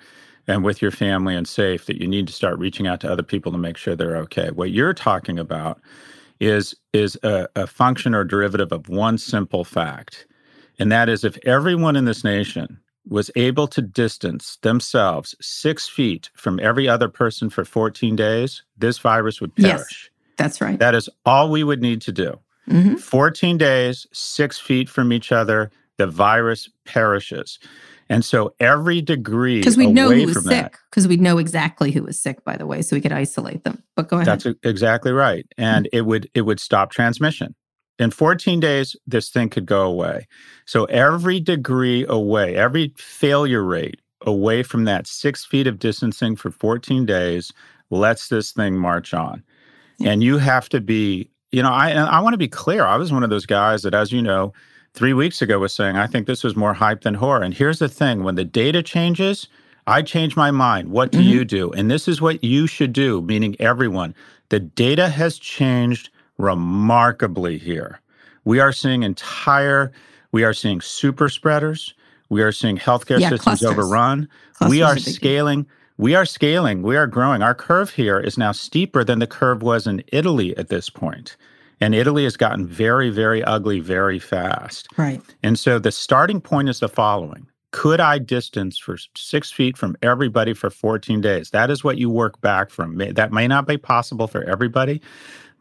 and 0.52 0.64
with 0.64 0.82
your 0.82 0.92
family 0.92 1.36
and 1.36 1.48
safe 1.48 1.86
that 1.86 2.02
you 2.02 2.08
need 2.08 2.28
to 2.28 2.34
start 2.34 2.60
reaching 2.60 2.86
out 2.86 3.00
to 3.00 3.12
other 3.12 3.24
people 3.24 3.52
to 3.52 3.58
make 3.58 3.78
sure 3.78 3.96
they're 3.96 4.18
okay. 4.18 4.52
What 4.52 4.72
you're 4.72 4.94
talking 4.94 5.40
about 5.40 5.80
is 6.40 6.76
is 6.94 7.18
a, 7.24 7.48
a 7.56 7.68
function 7.68 8.14
or 8.14 8.24
derivative 8.24 8.72
of 8.72 8.90
one 8.90 9.18
simple 9.18 9.64
fact, 9.64 10.28
and 10.78 10.92
that 10.92 11.08
is 11.08 11.24
if 11.24 11.38
everyone 11.46 11.96
in 11.96 12.06
this 12.06 12.24
nation 12.24 12.80
was 13.08 13.32
able 13.36 13.68
to 13.68 13.82
distance 13.82 14.58
themselves 14.62 15.36
six 15.42 15.88
feet 15.88 16.30
from 16.34 16.60
every 16.60 16.88
other 16.88 17.10
person 17.10 17.50
for 17.50 17.66
14 17.66 18.16
days, 18.16 18.62
this 18.78 19.00
virus 19.00 19.42
would 19.42 19.56
perish. 19.56 19.72
Yes, 19.74 20.10
that's 20.38 20.62
right. 20.62 20.78
That 20.78 20.94
is 20.96 21.10
all 21.26 21.50
we 21.50 21.64
would 21.64 21.82
need 21.82 22.02
to 22.02 22.12
do. 22.12 22.40
Mm-hmm. 22.70 22.96
14 22.96 23.58
days, 23.58 24.06
six 24.12 24.60
feet 24.60 24.88
from 24.88 25.12
each 25.12 25.32
other, 25.32 25.72
the 25.98 26.08
virus 26.08 26.70
perishes. 26.86 27.58
And 28.12 28.26
so 28.26 28.54
every 28.60 29.02
degree 29.02 29.60
because 29.60 29.78
we 29.78 29.88
know 29.88 30.10
who 30.10 30.26
was 30.26 30.44
sick 30.44 30.78
because 30.90 31.08
we 31.08 31.16
know 31.16 31.38
exactly 31.38 31.92
who 31.92 32.04
was 32.04 32.22
sick, 32.22 32.44
by 32.44 32.58
the 32.58 32.66
way, 32.66 32.82
so 32.82 32.94
we 32.94 33.02
could 33.02 33.14
isolate 33.14 33.64
them. 33.64 33.82
But 33.96 34.10
go 34.10 34.18
ahead. 34.18 34.28
That's 34.28 34.48
exactly 34.64 35.14
right, 35.14 35.48
and 35.58 35.86
mm-hmm. 35.86 35.98
it 35.98 36.02
would 36.02 36.30
it 36.34 36.42
would 36.42 36.60
stop 36.60 36.92
transmission. 36.92 37.56
In 38.00 38.12
14 38.12 38.60
days, 38.60 38.98
this 39.08 39.30
thing 39.30 39.48
could 39.48 39.66
go 39.66 39.84
away. 39.84 40.28
So 40.66 40.86
every 40.86 41.40
degree 41.40 42.06
away, 42.06 42.58
every 42.58 42.94
failure 42.98 43.64
rate 43.64 44.02
away 44.26 44.62
from 44.62 44.84
that 44.86 45.08
six 45.08 45.46
feet 45.46 45.66
of 45.66 45.80
distancing 45.80 46.36
for 46.36 46.52
14 46.52 47.06
days 47.06 47.54
lets 47.92 48.28
this 48.28 48.52
thing 48.52 48.76
march 48.76 49.14
on. 49.14 49.42
Yeah. 50.00 50.12
And 50.12 50.24
you 50.24 50.38
have 50.38 50.68
to 50.70 50.82
be, 50.82 51.30
you 51.52 51.64
know, 51.64 51.72
I 51.72 51.92
I 51.92 52.20
want 52.20 52.34
to 52.34 52.38
be 52.38 52.50
clear. 52.50 52.86
I 52.86 52.98
was 52.98 53.14
one 53.14 53.24
of 53.24 53.30
those 53.30 53.46
guys 53.46 53.84
that, 53.84 53.94
as 53.94 54.12
you 54.12 54.22
know, 54.22 54.52
three 54.94 55.14
weeks 55.14 55.42
ago 55.42 55.60
was 55.60 55.74
saying, 55.74 55.96
I 55.96 56.08
think 56.08 56.28
this 56.28 56.44
was 56.44 56.56
more 56.56 56.74
hype 56.74 57.02
than 57.02 57.16
horror. 57.16 57.42
And 57.42 57.54
here's 57.54 57.80
the 57.80 57.90
thing 57.90 58.24
when 58.24 58.36
the 58.36 58.46
data 58.46 58.84
changes, 58.84 59.48
I 59.88 60.02
change 60.02 60.36
my 60.36 60.52
mind. 60.52 60.90
What 60.90 61.12
do 61.12 61.20
mm-hmm. 61.20 61.30
you 61.30 61.46
do? 61.46 61.72
And 61.72 61.90
this 61.90 62.08
is 62.08 62.22
what 62.22 62.44
you 62.44 62.68
should 62.68 62.94
do, 62.94 63.22
meaning 63.22 63.56
everyone. 63.60 64.14
The 64.50 64.60
data 64.60 65.10
has 65.10 65.38
changed 65.40 66.10
remarkably 66.38 67.58
here. 67.58 68.02
We 68.44 68.60
are 68.60 68.74
seeing 68.74 69.04
entire, 69.04 69.92
we 70.32 70.44
are 70.44 70.54
seeing 70.54 70.82
super 70.82 71.30
spreaders. 71.30 71.94
We 72.30 72.42
are 72.42 72.52
seeing 72.52 72.78
healthcare 72.78 73.20
yeah, 73.20 73.30
systems 73.30 73.60
clusters. 73.60 73.70
overrun. 73.70 74.30
Clusters 74.54 74.70
we 74.70 74.82
are 74.82 74.98
scaling. 74.98 75.66
We 75.98 76.16
are 76.16 76.26
scaling. 76.26 76.82
We 76.82 76.96
are 76.96 77.06
growing. 77.06 77.42
Our 77.42 77.54
curve 77.54 77.92
here 77.92 78.20
is 78.20 78.38
now 78.38 78.54
steeper 78.54 79.04
than 79.04 79.20
the 79.20 79.28
curve 79.28 79.62
was 79.62 79.86
in 79.86 80.04
Italy 80.08 80.56
at 80.58 80.70
this 80.70 80.90
point. 80.90 81.36
And 81.82 81.96
Italy 81.96 82.24
has 82.24 82.38
gotten 82.38 82.68
very, 82.68 83.10
very 83.10 83.44
ugly 83.44 83.80
very 83.80 84.20
fast. 84.20 84.88
Right. 84.98 85.22
And 85.42 85.58
so 85.58 85.80
the 85.80 85.92
starting 85.92 86.40
point 86.40 86.70
is 86.70 86.80
the 86.80 86.88
following 86.88 87.48
Could 87.72 88.00
I 88.00 88.20
distance 88.20 88.78
for 88.78 88.98
six 89.18 89.52
feet 89.52 89.76
from 89.76 89.98
everybody 90.04 90.54
for 90.54 90.70
14 90.70 91.20
days? 91.20 91.50
That 91.50 91.72
is 91.72 91.84
what 91.84 91.98
you 91.98 92.10
work 92.10 92.40
back 92.40 92.70
from. 92.70 92.98
That 92.98 93.32
may 93.32 93.48
not 93.48 93.68
be 93.68 93.78
possible 93.78 94.28
for 94.28 94.44
everybody. 94.44 95.02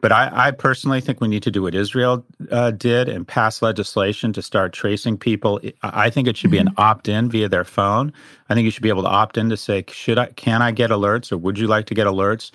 But 0.01 0.11
I, 0.11 0.47
I 0.47 0.51
personally 0.51 0.99
think 0.99 1.21
we 1.21 1.27
need 1.27 1.43
to 1.43 1.51
do 1.51 1.61
what 1.61 1.75
Israel 1.75 2.25
uh, 2.49 2.71
did 2.71 3.07
and 3.07 3.27
pass 3.27 3.61
legislation 3.61 4.33
to 4.33 4.41
start 4.41 4.73
tracing 4.73 5.15
people. 5.15 5.61
I 5.83 6.09
think 6.09 6.27
it 6.27 6.35
should 6.35 6.49
be 6.49 6.57
mm-hmm. 6.57 6.69
an 6.69 6.73
opt-in 6.77 7.29
via 7.29 7.47
their 7.47 7.63
phone. 7.63 8.11
I 8.49 8.55
think 8.55 8.65
you 8.65 8.71
should 8.71 8.81
be 8.81 8.89
able 8.89 9.03
to 9.03 9.09
opt 9.09 9.37
in 9.37 9.49
to 9.49 9.57
say, 9.57 9.85
"Should 9.87 10.17
I? 10.17 10.25
Can 10.27 10.63
I 10.63 10.71
get 10.71 10.89
alerts, 10.89 11.31
or 11.31 11.37
would 11.37 11.59
you 11.59 11.67
like 11.67 11.85
to 11.85 11.93
get 11.93 12.07
alerts?" 12.07 12.49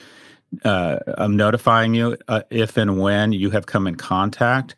Uh, 0.64 0.98
I'm 1.18 1.36
notifying 1.36 1.94
you 1.94 2.16
uh, 2.28 2.42
if 2.50 2.76
and 2.76 3.00
when 3.00 3.32
you 3.32 3.50
have 3.50 3.66
come 3.66 3.86
in 3.86 3.96
contact. 3.96 4.75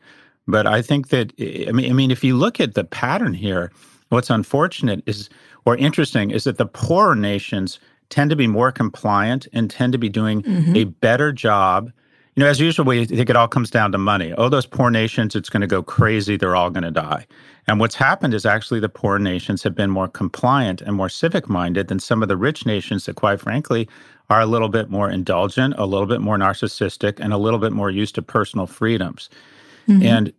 But 0.46 0.66
I 0.66 0.82
think 0.82 1.08
that 1.08 1.32
I 1.38 1.72
mean, 1.72 1.90
I 1.90 1.94
mean, 1.94 2.10
if 2.10 2.24
you 2.24 2.36
look 2.36 2.60
at 2.60 2.74
the 2.74 2.84
pattern 2.84 3.34
here, 3.34 3.70
what's 4.08 4.30
unfortunate 4.30 5.02
is, 5.06 5.28
or 5.64 5.76
interesting, 5.76 6.30
is 6.30 6.44
that 6.44 6.56
the 6.56 6.66
poorer 6.66 7.14
nations 7.14 7.78
tend 8.08 8.30
to 8.30 8.36
be 8.36 8.46
more 8.46 8.72
compliant 8.72 9.46
and 9.52 9.70
tend 9.70 9.92
to 9.92 9.98
be 9.98 10.08
doing 10.08 10.42
mm-hmm. 10.42 10.76
a 10.76 10.84
better 10.84 11.32
job 11.32 11.92
you 12.38 12.44
know, 12.44 12.50
as 12.50 12.60
usual, 12.60 12.84
we 12.84 13.04
think 13.04 13.28
it 13.28 13.34
all 13.34 13.48
comes 13.48 13.68
down 13.68 13.90
to 13.90 13.98
money. 13.98 14.32
Oh, 14.38 14.48
those 14.48 14.64
poor 14.64 14.92
nations, 14.92 15.34
it's 15.34 15.48
going 15.50 15.62
to 15.62 15.66
go 15.66 15.82
crazy. 15.82 16.36
They're 16.36 16.54
all 16.54 16.70
going 16.70 16.84
to 16.84 16.92
die. 16.92 17.26
And 17.66 17.80
what's 17.80 17.96
happened 17.96 18.32
is 18.32 18.46
actually 18.46 18.78
the 18.78 18.88
poor 18.88 19.18
nations 19.18 19.64
have 19.64 19.74
been 19.74 19.90
more 19.90 20.06
compliant 20.06 20.80
and 20.80 20.94
more 20.94 21.08
civic 21.08 21.48
minded 21.48 21.88
than 21.88 21.98
some 21.98 22.22
of 22.22 22.28
the 22.28 22.36
rich 22.36 22.64
nations 22.64 23.06
that, 23.06 23.16
quite 23.16 23.40
frankly, 23.40 23.88
are 24.30 24.40
a 24.40 24.46
little 24.46 24.68
bit 24.68 24.90
more 24.90 25.10
indulgent, 25.10 25.74
a 25.78 25.86
little 25.86 26.06
bit 26.06 26.20
more 26.20 26.36
narcissistic, 26.36 27.18
and 27.18 27.32
a 27.32 27.38
little 27.38 27.58
bit 27.58 27.72
more 27.72 27.90
used 27.90 28.14
to 28.16 28.22
personal 28.22 28.66
freedoms. 28.66 29.30
Mm-hmm. 29.88 30.02
And 30.02 30.32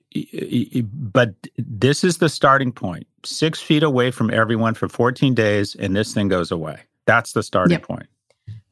but 0.94 1.34
this 1.58 2.04
is 2.04 2.20
the 2.20 2.30
starting 2.30 2.72
point. 2.72 3.08
Six 3.26 3.60
feet 3.60 3.84
away 3.84 4.12
from 4.12 4.32
everyone 4.32 4.76
for 4.76 4.88
14 4.88 5.34
days, 5.34 5.76
and 5.76 5.96
this 5.96 6.14
thing 6.14 6.28
goes 6.28 6.52
away. 6.52 6.82
That's 7.06 7.34
the 7.34 7.42
starting 7.42 7.80
yep. 7.80 7.84
point. 7.84 8.08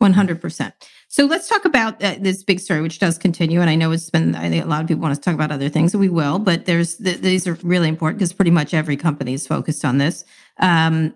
100%. 0.01 0.73
So 1.07 1.25
let's 1.25 1.47
talk 1.47 1.65
about 1.65 2.03
uh, 2.03 2.15
this 2.19 2.43
big 2.43 2.59
story, 2.59 2.81
which 2.81 2.99
does 2.99 3.17
continue. 3.17 3.61
And 3.61 3.69
I 3.69 3.75
know 3.75 3.91
it's 3.91 4.09
been, 4.09 4.35
I 4.35 4.49
think 4.49 4.63
a 4.63 4.67
lot 4.67 4.81
of 4.81 4.87
people 4.87 5.01
want 5.01 5.15
to 5.15 5.21
talk 5.21 5.33
about 5.33 5.51
other 5.51 5.69
things, 5.69 5.93
and 5.93 6.01
we 6.01 6.09
will, 6.09 6.37
but 6.37 6.65
there's, 6.65 6.97
th- 6.97 7.19
these 7.21 7.47
are 7.47 7.55
really 7.63 7.89
important 7.89 8.19
because 8.19 8.33
pretty 8.33 8.51
much 8.51 8.73
every 8.73 8.97
company 8.97 9.33
is 9.33 9.47
focused 9.47 9.83
on 9.83 9.97
this. 9.97 10.23
Um, 10.59 11.13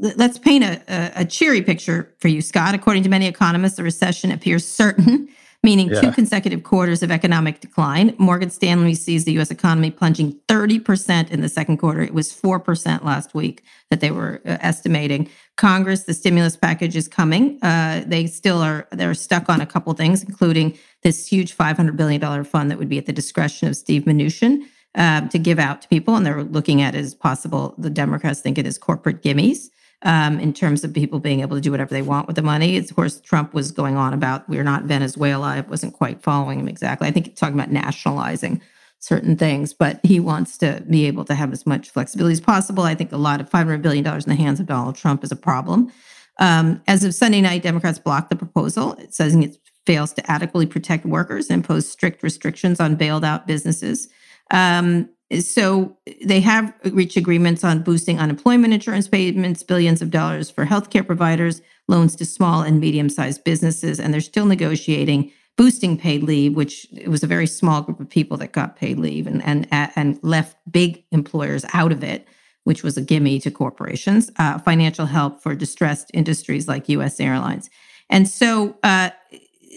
let's 0.00 0.38
paint 0.38 0.64
a, 0.64 1.12
a, 1.14 1.24
cheery 1.24 1.62
picture 1.62 2.12
for 2.18 2.28
you, 2.28 2.42
Scott. 2.42 2.74
According 2.74 3.04
to 3.04 3.08
many 3.08 3.26
economists, 3.26 3.76
the 3.76 3.84
recession 3.84 4.32
appears 4.32 4.66
certain 4.66 5.28
meaning 5.62 5.88
yeah. 5.90 6.00
two 6.00 6.12
consecutive 6.12 6.64
quarters 6.64 7.02
of 7.02 7.10
economic 7.10 7.60
decline. 7.60 8.14
Morgan 8.18 8.50
Stanley 8.50 8.94
sees 8.94 9.24
the 9.24 9.38
US 9.38 9.50
economy 9.50 9.90
plunging 9.90 10.38
30% 10.48 11.30
in 11.30 11.40
the 11.40 11.48
second 11.48 11.76
quarter. 11.76 12.02
It 12.02 12.14
was 12.14 12.32
4% 12.32 13.04
last 13.04 13.32
week 13.34 13.62
that 13.90 14.00
they 14.00 14.10
were 14.10 14.40
uh, 14.44 14.58
estimating. 14.60 15.30
Congress, 15.56 16.02
the 16.02 16.14
stimulus 16.14 16.56
package 16.56 16.96
is 16.96 17.06
coming. 17.06 17.58
Uh, 17.62 18.02
they 18.06 18.26
still 18.26 18.58
are 18.58 18.88
they're 18.90 19.14
stuck 19.14 19.48
on 19.48 19.60
a 19.60 19.66
couple 19.66 19.92
things, 19.94 20.24
including 20.24 20.76
this 21.02 21.28
huge 21.28 21.56
$500 21.56 21.96
billion 21.96 22.44
fund 22.44 22.70
that 22.70 22.78
would 22.78 22.88
be 22.88 22.98
at 22.98 23.06
the 23.06 23.12
discretion 23.12 23.68
of 23.68 23.76
Steve 23.76 24.02
Mnuchin. 24.02 24.62
Uh, 24.94 25.26
to 25.28 25.38
give 25.38 25.58
out 25.58 25.80
to 25.80 25.88
people, 25.88 26.16
and 26.16 26.26
they're 26.26 26.44
looking 26.44 26.82
at 26.82 26.94
it 26.94 26.98
as 26.98 27.14
possible. 27.14 27.74
The 27.78 27.88
Democrats 27.88 28.40
think 28.40 28.58
it 28.58 28.66
is 28.66 28.76
corporate 28.76 29.22
gimmies 29.22 29.70
um, 30.02 30.38
in 30.38 30.52
terms 30.52 30.84
of 30.84 30.92
people 30.92 31.18
being 31.18 31.40
able 31.40 31.56
to 31.56 31.62
do 31.62 31.70
whatever 31.70 31.94
they 31.94 32.02
want 32.02 32.26
with 32.26 32.36
the 32.36 32.42
money. 32.42 32.76
Of 32.76 32.94
course, 32.94 33.20
Trump 33.20 33.54
was 33.54 33.72
going 33.72 33.96
on 33.96 34.12
about 34.12 34.48
we're 34.48 34.64
not 34.64 34.84
Venezuela. 34.84 35.46
I 35.46 35.60
wasn't 35.60 35.94
quite 35.94 36.22
following 36.22 36.60
him 36.60 36.68
exactly. 36.68 37.08
I 37.08 37.10
think 37.10 37.28
he's 37.28 37.38
talking 37.38 37.54
about 37.54 37.70
nationalizing 37.70 38.60
certain 38.98 39.36
things, 39.36 39.72
but 39.72 39.98
he 40.02 40.20
wants 40.20 40.56
to 40.58 40.82
be 40.88 41.06
able 41.06 41.24
to 41.24 41.34
have 41.34 41.52
as 41.52 41.66
much 41.66 41.90
flexibility 41.90 42.34
as 42.34 42.40
possible. 42.40 42.84
I 42.84 42.94
think 42.94 43.12
a 43.12 43.16
lot 43.16 43.40
of 43.40 43.50
$500 43.50 43.82
billion 43.82 44.06
in 44.06 44.20
the 44.26 44.34
hands 44.34 44.60
of 44.60 44.66
Donald 44.66 44.94
Trump 44.94 45.24
is 45.24 45.32
a 45.32 45.36
problem. 45.36 45.90
Um, 46.38 46.82
as 46.86 47.02
of 47.02 47.14
Sunday 47.14 47.40
night, 47.40 47.62
Democrats 47.62 47.98
blocked 47.98 48.30
the 48.30 48.36
proposal. 48.36 48.96
Says 49.10 49.34
it 49.34 49.58
fails 49.86 50.12
to 50.12 50.30
adequately 50.30 50.66
protect 50.66 51.04
workers 51.04 51.50
and 51.50 51.58
impose 51.58 51.88
strict 51.88 52.22
restrictions 52.22 52.78
on 52.78 52.94
bailed 52.94 53.24
out 53.24 53.46
businesses. 53.46 54.08
Um, 54.52 55.08
so 55.40 55.96
they 56.24 56.40
have 56.40 56.74
reached 56.84 57.16
agreements 57.16 57.64
on 57.64 57.82
boosting 57.82 58.18
unemployment 58.20 58.74
insurance 58.74 59.08
payments, 59.08 59.62
billions 59.62 60.02
of 60.02 60.10
dollars 60.10 60.50
for 60.50 60.66
healthcare 60.66 61.06
providers, 61.06 61.62
loans 61.88 62.14
to 62.16 62.26
small 62.26 62.62
and 62.62 62.78
medium 62.80 63.08
sized 63.08 63.42
businesses, 63.42 63.98
and 63.98 64.12
they're 64.12 64.20
still 64.20 64.46
negotiating 64.46 65.32
boosting 65.56 65.98
paid 65.98 66.22
leave, 66.22 66.54
which 66.54 66.86
it 66.92 67.08
was 67.08 67.22
a 67.22 67.26
very 67.26 67.46
small 67.46 67.82
group 67.82 68.00
of 68.00 68.08
people 68.08 68.36
that 68.38 68.52
got 68.52 68.76
paid 68.76 68.98
leave 68.98 69.26
and 69.26 69.42
and 69.42 69.66
and 69.70 70.18
left 70.22 70.56
big 70.70 71.02
employers 71.12 71.64
out 71.72 71.92
of 71.92 72.04
it, 72.04 72.28
which 72.64 72.82
was 72.82 72.96
a 72.98 73.02
gimme 73.02 73.40
to 73.40 73.50
corporations. 73.50 74.30
Uh, 74.38 74.58
financial 74.58 75.06
help 75.06 75.42
for 75.42 75.54
distressed 75.54 76.10
industries 76.12 76.68
like 76.68 76.88
U.S. 76.90 77.18
airlines, 77.20 77.70
and 78.10 78.28
so. 78.28 78.76
Uh, 78.82 79.10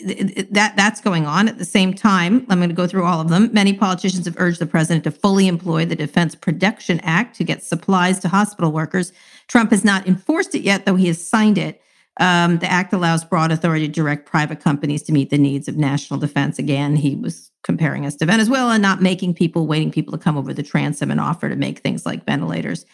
that 0.04 0.74
that's 0.76 1.02
going 1.02 1.26
on. 1.26 1.48
At 1.48 1.58
the 1.58 1.66
same 1.66 1.94
time 1.94 2.46
i'm 2.50 2.60
going 2.60 2.70
to 2.70 2.76
go 2.76 2.88
through 2.88 3.06
all 3.06 3.22
of 3.22 3.30
them. 3.30 3.50
Many 3.54 3.74
politicians 3.74 4.26
have 4.26 4.36
urged 4.38 4.60
the 4.60 4.66
president 4.66 5.04
to 5.06 5.12
fully 5.12 5.48
employ 5.48 5.86
the 5.86 5.96
defense 5.96 6.36
production 6.36 7.00
act 7.02 7.36
to 7.38 7.44
get 7.44 7.64
supplies 7.64 8.20
to 8.20 8.28
hospital 8.28 8.72
workers. 8.72 9.14
Trump 9.48 9.72
has 9.72 9.86
not 9.86 10.08
enforced 10.08 10.54
it 10.56 10.62
yet 10.62 10.86
though 10.86 10.96
he 10.96 11.08
has 11.08 11.26
signed 11.26 11.58
it. 11.58 11.82
Um, 12.20 12.60
the 12.60 12.72
act 12.72 12.94
allows 12.94 13.26
broad 13.26 13.52
authority 13.52 13.88
to 13.88 13.94
direct 13.94 14.26
private 14.26 14.62
companies 14.62 15.04
to 15.04 15.12
meet 15.12 15.30
the 15.30 15.38
needs 15.38 15.68
of 15.68 15.78
national 15.78 16.20
defense. 16.20 16.60
Again 16.60 16.96
he 16.96 17.16
was 17.16 17.52
comparing 17.64 18.06
us 18.06 18.16
to 18.16 18.28
venezuela 18.28 18.78
not 18.78 19.02
making 19.02 19.34
people 19.34 19.66
waiting 19.66 19.92
people 19.92 20.12
to 20.12 20.24
come 20.24 20.38
over 20.38 20.54
the 20.54 20.62
transom 20.62 21.10
and 21.10 21.20
offer 21.20 21.50
to 21.50 21.56
make 21.56 21.80
things 21.80 22.06
like 22.06 22.24
ventilators 22.24 22.86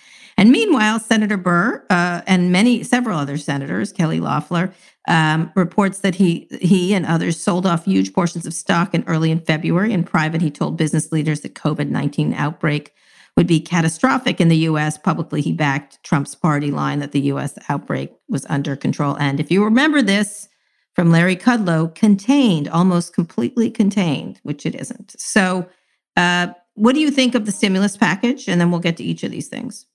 and 0.41 0.51
meanwhile, 0.51 0.99
Senator 0.99 1.37
Burr 1.37 1.85
uh, 1.91 2.23
and 2.25 2.51
many 2.51 2.81
several 2.81 3.19
other 3.19 3.37
senators, 3.37 3.91
Kelly 3.91 4.19
Loeffler, 4.19 4.73
um, 5.07 5.51
reports 5.55 5.99
that 5.99 6.15
he 6.15 6.47
he 6.59 6.95
and 6.95 7.05
others 7.05 7.39
sold 7.39 7.67
off 7.67 7.85
huge 7.85 8.11
portions 8.11 8.47
of 8.47 8.53
stock 8.55 8.95
in 8.95 9.03
early 9.05 9.29
in 9.29 9.39
February. 9.39 9.93
In 9.93 10.03
private, 10.03 10.41
he 10.41 10.49
told 10.49 10.77
business 10.77 11.11
leaders 11.11 11.41
that 11.41 11.53
COVID 11.53 11.89
nineteen 11.89 12.33
outbreak 12.33 12.91
would 13.37 13.45
be 13.45 13.59
catastrophic 13.59 14.41
in 14.41 14.47
the 14.47 14.57
U.S. 14.57 14.97
Publicly, 14.97 15.41
he 15.41 15.53
backed 15.53 16.01
Trump's 16.03 16.33
party 16.33 16.71
line 16.71 16.97
that 17.01 17.11
the 17.11 17.21
U.S. 17.21 17.59
outbreak 17.69 18.11
was 18.27 18.43
under 18.49 18.75
control. 18.75 19.15
And 19.19 19.39
if 19.39 19.51
you 19.51 19.63
remember 19.63 20.01
this 20.01 20.49
from 20.95 21.11
Larry 21.11 21.35
Kudlow, 21.35 21.93
contained, 21.93 22.67
almost 22.67 23.13
completely 23.13 23.69
contained, 23.69 24.39
which 24.41 24.65
it 24.65 24.73
isn't. 24.73 25.13
So, 25.19 25.69
uh, 26.17 26.47
what 26.73 26.95
do 26.95 26.99
you 26.99 27.11
think 27.11 27.35
of 27.35 27.45
the 27.45 27.51
stimulus 27.51 27.95
package? 27.95 28.47
And 28.47 28.59
then 28.59 28.71
we'll 28.71 28.79
get 28.79 28.97
to 28.97 29.03
each 29.03 29.23
of 29.23 29.29
these 29.29 29.47
things. 29.47 29.85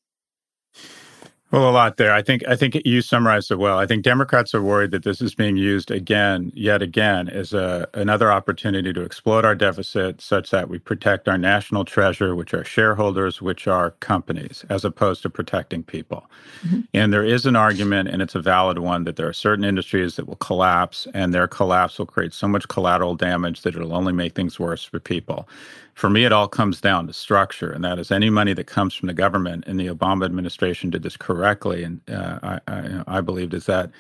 Well, 1.52 1.70
a 1.70 1.70
lot 1.70 1.96
there. 1.96 2.12
I 2.12 2.22
think 2.22 2.46
I 2.48 2.56
think 2.56 2.76
you 2.84 3.00
summarized 3.00 3.52
it 3.52 3.58
well. 3.58 3.78
I 3.78 3.86
think 3.86 4.02
Democrats 4.02 4.52
are 4.52 4.62
worried 4.62 4.90
that 4.90 5.04
this 5.04 5.22
is 5.22 5.32
being 5.32 5.56
used 5.56 5.92
again, 5.92 6.50
yet 6.56 6.82
again, 6.82 7.28
as 7.28 7.52
a, 7.52 7.88
another 7.94 8.32
opportunity 8.32 8.92
to 8.92 9.02
explode 9.02 9.44
our 9.44 9.54
deficit 9.54 10.20
such 10.20 10.50
that 10.50 10.68
we 10.68 10.80
protect 10.80 11.28
our 11.28 11.38
national 11.38 11.84
treasure, 11.84 12.34
which 12.34 12.52
are 12.52 12.64
shareholders, 12.64 13.40
which 13.40 13.68
are 13.68 13.92
companies, 13.92 14.64
as 14.70 14.84
opposed 14.84 15.22
to 15.22 15.30
protecting 15.30 15.84
people. 15.84 16.28
Mm-hmm. 16.66 16.80
And 16.94 17.12
there 17.12 17.24
is 17.24 17.46
an 17.46 17.54
argument, 17.54 18.08
and 18.08 18.22
it's 18.22 18.34
a 18.34 18.42
valid 18.42 18.80
one, 18.80 19.04
that 19.04 19.14
there 19.14 19.28
are 19.28 19.32
certain 19.32 19.64
industries 19.64 20.16
that 20.16 20.26
will 20.26 20.36
collapse, 20.36 21.06
and 21.14 21.32
their 21.32 21.46
collapse 21.46 21.96
will 21.96 22.06
create 22.06 22.34
so 22.34 22.48
much 22.48 22.66
collateral 22.66 23.14
damage 23.14 23.62
that 23.62 23.76
it'll 23.76 23.94
only 23.94 24.12
make 24.12 24.34
things 24.34 24.58
worse 24.58 24.82
for 24.82 24.98
people 24.98 25.48
for 25.96 26.10
me, 26.10 26.26
it 26.26 26.32
all 26.32 26.46
comes 26.46 26.78
down 26.82 27.06
to 27.06 27.14
structure, 27.14 27.72
and 27.72 27.82
that 27.82 27.98
is 27.98 28.12
any 28.12 28.28
money 28.28 28.52
that 28.52 28.66
comes 28.66 28.94
from 28.94 29.06
the 29.06 29.14
government. 29.14 29.64
And 29.66 29.80
the 29.80 29.86
Obama 29.86 30.26
administration 30.26 30.90
did 30.90 31.02
this 31.02 31.16
correctly, 31.16 31.82
and 31.84 32.02
uh, 32.10 32.38
I, 32.42 32.60
I, 32.68 33.04
I 33.06 33.20
believed 33.22 33.54
is 33.54 33.64
that 33.64 33.90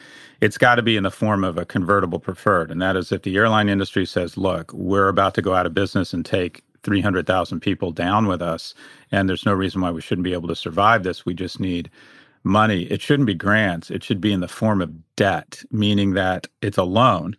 it's 0.42 0.58
got 0.58 0.74
to 0.74 0.82
be 0.82 0.98
in 0.98 1.04
the 1.04 1.10
form 1.10 1.42
of 1.42 1.56
a 1.56 1.64
convertible 1.64 2.18
preferred, 2.18 2.70
and 2.70 2.82
that 2.82 2.96
is 2.96 3.12
if 3.12 3.22
the 3.22 3.34
airline 3.36 3.70
industry 3.70 4.04
says, 4.04 4.36
"Look, 4.36 4.74
we're 4.74 5.08
about 5.08 5.34
to 5.36 5.42
go 5.42 5.54
out 5.54 5.64
of 5.64 5.72
business 5.72 6.12
and 6.12 6.24
take 6.24 6.62
300,000 6.82 7.60
people 7.60 7.92
down 7.92 8.26
with 8.26 8.42
us, 8.42 8.74
and 9.10 9.26
there's 9.26 9.46
no 9.46 9.54
reason 9.54 9.80
why 9.80 9.90
we 9.90 10.02
shouldn't 10.02 10.24
be 10.24 10.34
able 10.34 10.48
to 10.48 10.56
survive 10.56 11.02
this. 11.02 11.24
We 11.24 11.34
just 11.34 11.60
need." 11.60 11.90
Money, 12.44 12.82
it 12.84 13.02
shouldn't 13.02 13.26
be 13.26 13.34
grants. 13.34 13.90
It 13.90 14.04
should 14.04 14.20
be 14.20 14.30
in 14.30 14.38
the 14.38 14.46
form 14.46 14.80
of 14.80 14.92
debt, 15.16 15.64
meaning 15.72 16.12
that 16.12 16.46
it's 16.62 16.78
a 16.78 16.84
loan 16.84 17.36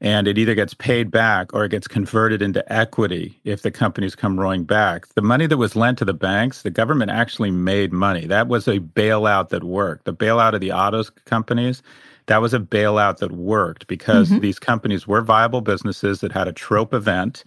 and 0.00 0.26
it 0.26 0.38
either 0.38 0.54
gets 0.54 0.72
paid 0.74 1.10
back 1.10 1.52
or 1.52 1.64
it 1.64 1.70
gets 1.70 1.86
converted 1.86 2.40
into 2.40 2.72
equity 2.72 3.38
if 3.44 3.62
the 3.62 3.70
companies 3.70 4.14
come 4.14 4.40
rolling 4.40 4.64
back. 4.64 5.06
The 5.14 5.22
money 5.22 5.46
that 5.46 5.58
was 5.58 5.76
lent 5.76 5.98
to 5.98 6.04
the 6.04 6.14
banks, 6.14 6.62
the 6.62 6.70
government 6.70 7.10
actually 7.10 7.50
made 7.50 7.92
money. 7.92 8.26
That 8.26 8.48
was 8.48 8.66
a 8.66 8.78
bailout 8.78 9.50
that 9.50 9.64
worked. 9.64 10.06
The 10.06 10.14
bailout 10.14 10.54
of 10.54 10.60
the 10.60 10.72
autos 10.72 11.10
companies, 11.10 11.82
that 12.26 12.40
was 12.40 12.54
a 12.54 12.60
bailout 12.60 13.18
that 13.18 13.32
worked 13.32 13.86
because 13.88 14.30
mm-hmm. 14.30 14.40
these 14.40 14.58
companies 14.58 15.06
were 15.06 15.20
viable 15.20 15.60
businesses 15.60 16.20
that 16.20 16.32
had 16.32 16.48
a 16.48 16.52
trope 16.52 16.94
event 16.94 17.44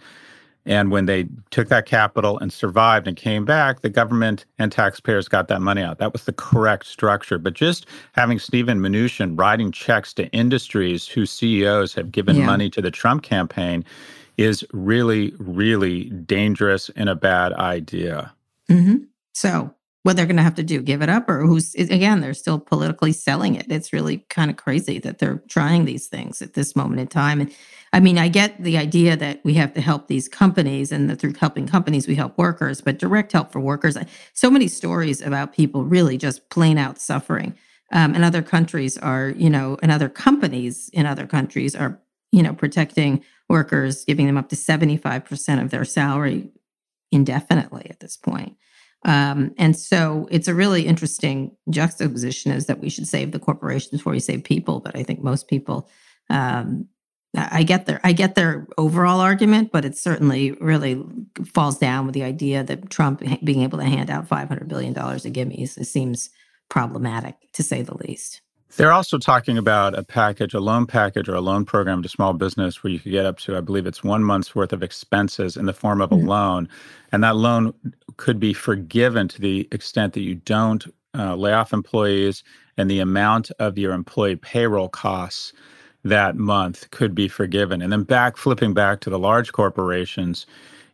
and 0.66 0.90
when 0.90 1.06
they 1.06 1.26
took 1.50 1.68
that 1.68 1.86
capital 1.86 2.38
and 2.38 2.52
survived 2.52 3.06
and 3.06 3.16
came 3.16 3.44
back, 3.44 3.80
the 3.80 3.90
government 3.90 4.46
and 4.58 4.72
taxpayers 4.72 5.28
got 5.28 5.48
that 5.48 5.60
money 5.60 5.82
out. 5.82 5.98
That 5.98 6.12
was 6.12 6.24
the 6.24 6.32
correct 6.32 6.86
structure. 6.86 7.38
But 7.38 7.54
just 7.54 7.86
having 8.12 8.38
Stephen 8.38 8.80
Mnuchin 8.80 9.38
writing 9.38 9.72
checks 9.72 10.14
to 10.14 10.26
industries 10.28 11.06
whose 11.06 11.30
CEOs 11.30 11.94
have 11.94 12.10
given 12.10 12.36
yeah. 12.36 12.46
money 12.46 12.70
to 12.70 12.80
the 12.80 12.90
Trump 12.90 13.22
campaign 13.22 13.84
is 14.36 14.64
really, 14.72 15.34
really 15.38 16.04
dangerous 16.10 16.90
and 16.96 17.08
a 17.08 17.14
bad 17.14 17.52
idea. 17.52 18.32
Mm-hmm. 18.70 19.04
So, 19.34 19.74
what 20.04 20.16
they're 20.16 20.26
going 20.26 20.36
to 20.36 20.42
have 20.42 20.54
to 20.54 20.62
do, 20.62 20.82
give 20.82 21.00
it 21.00 21.08
up, 21.08 21.28
or 21.30 21.40
who's 21.40 21.74
again, 21.74 22.20
they're 22.20 22.34
still 22.34 22.58
politically 22.58 23.12
selling 23.12 23.54
it. 23.54 23.66
It's 23.70 23.92
really 23.92 24.18
kind 24.28 24.50
of 24.50 24.58
crazy 24.58 24.98
that 24.98 25.18
they're 25.18 25.42
trying 25.48 25.86
these 25.86 26.06
things 26.08 26.42
at 26.42 26.52
this 26.52 26.76
moment 26.76 27.00
in 27.00 27.06
time. 27.06 27.40
And 27.40 27.52
I 27.94 28.00
mean, 28.00 28.18
I 28.18 28.28
get 28.28 28.62
the 28.62 28.76
idea 28.76 29.16
that 29.16 29.40
we 29.44 29.54
have 29.54 29.72
to 29.74 29.80
help 29.80 30.06
these 30.06 30.28
companies 30.28 30.92
and 30.92 31.08
that 31.08 31.20
through 31.20 31.32
helping 31.40 31.66
companies, 31.66 32.06
we 32.06 32.16
help 32.16 32.36
workers, 32.36 32.82
but 32.82 32.98
direct 32.98 33.32
help 33.32 33.50
for 33.50 33.60
workers. 33.60 33.96
So 34.34 34.50
many 34.50 34.68
stories 34.68 35.22
about 35.22 35.54
people 35.54 35.84
really 35.84 36.18
just 36.18 36.50
plain 36.50 36.76
out 36.76 37.00
suffering. 37.00 37.56
Um, 37.90 38.14
and 38.14 38.24
other 38.24 38.42
countries 38.42 38.98
are, 38.98 39.30
you 39.30 39.48
know, 39.48 39.78
and 39.82 39.90
other 39.90 40.10
companies 40.10 40.90
in 40.92 41.06
other 41.06 41.26
countries 41.26 41.74
are, 41.74 41.98
you 42.30 42.42
know, 42.42 42.52
protecting 42.52 43.24
workers, 43.48 44.04
giving 44.04 44.26
them 44.26 44.36
up 44.36 44.50
to 44.50 44.56
75% 44.56 45.62
of 45.62 45.70
their 45.70 45.84
salary 45.86 46.50
indefinitely 47.10 47.86
at 47.88 48.00
this 48.00 48.18
point. 48.18 48.56
Um, 49.04 49.54
and 49.58 49.76
so 49.76 50.26
it's 50.30 50.48
a 50.48 50.54
really 50.54 50.86
interesting 50.86 51.54
juxtaposition 51.70 52.52
is 52.52 52.66
that 52.66 52.80
we 52.80 52.88
should 52.88 53.06
save 53.06 53.32
the 53.32 53.38
corporations 53.38 53.90
before 53.90 54.12
we 54.12 54.20
save 54.20 54.44
people. 54.44 54.80
But 54.80 54.96
I 54.96 55.02
think 55.02 55.22
most 55.22 55.48
people 55.48 55.88
um, 56.30 56.88
I 57.36 57.64
get 57.64 57.86
their 57.86 58.00
I 58.04 58.12
get 58.12 58.34
their 58.34 58.66
overall 58.78 59.20
argument, 59.20 59.72
but 59.72 59.84
it 59.84 59.96
certainly 59.96 60.52
really 60.52 61.02
falls 61.52 61.78
down 61.78 62.06
with 62.06 62.14
the 62.14 62.22
idea 62.22 62.62
that 62.62 62.90
Trump 62.90 63.22
being 63.42 63.62
able 63.62 63.78
to 63.78 63.84
hand 63.84 64.10
out 64.10 64.28
five 64.28 64.48
hundred 64.48 64.68
billion 64.68 64.92
dollars 64.92 65.24
of 65.26 65.32
gimmies 65.32 65.76
it 65.76 65.86
seems 65.86 66.30
problematic 66.68 67.34
to 67.52 67.62
say 67.62 67.82
the 67.82 67.96
least. 67.96 68.40
They're 68.76 68.92
also 68.92 69.18
talking 69.18 69.56
about 69.56 69.96
a 69.96 70.02
package, 70.02 70.52
a 70.52 70.58
loan 70.58 70.86
package 70.86 71.28
or 71.28 71.34
a 71.34 71.40
loan 71.40 71.64
program 71.64 72.02
to 72.02 72.08
small 72.08 72.32
business 72.32 72.82
where 72.82 72.92
you 72.92 72.98
could 72.98 73.12
get 73.12 73.24
up 73.24 73.38
to, 73.40 73.56
I 73.56 73.60
believe 73.60 73.86
it's 73.86 74.02
one 74.02 74.24
month's 74.24 74.54
worth 74.54 74.72
of 74.72 74.82
expenses 74.82 75.56
in 75.56 75.66
the 75.66 75.72
form 75.72 76.00
of 76.00 76.10
a 76.10 76.16
mm-hmm. 76.16 76.26
loan. 76.26 76.68
And 77.12 77.22
that 77.22 77.36
loan 77.36 77.72
could 78.16 78.40
be 78.40 78.52
forgiven 78.52 79.28
to 79.28 79.40
the 79.40 79.68
extent 79.70 80.14
that 80.14 80.22
you 80.22 80.34
don't 80.34 80.84
uh, 81.16 81.36
lay 81.36 81.52
off 81.52 81.72
employees 81.72 82.42
and 82.76 82.90
the 82.90 82.98
amount 82.98 83.52
of 83.60 83.78
your 83.78 83.92
employee 83.92 84.36
payroll 84.36 84.88
costs 84.88 85.52
that 86.02 86.36
month 86.36 86.90
could 86.90 87.14
be 87.14 87.28
forgiven. 87.28 87.80
And 87.80 87.92
then 87.92 88.02
back, 88.02 88.36
flipping 88.36 88.74
back 88.74 88.98
to 89.00 89.10
the 89.10 89.18
large 89.20 89.52
corporations, 89.52 90.46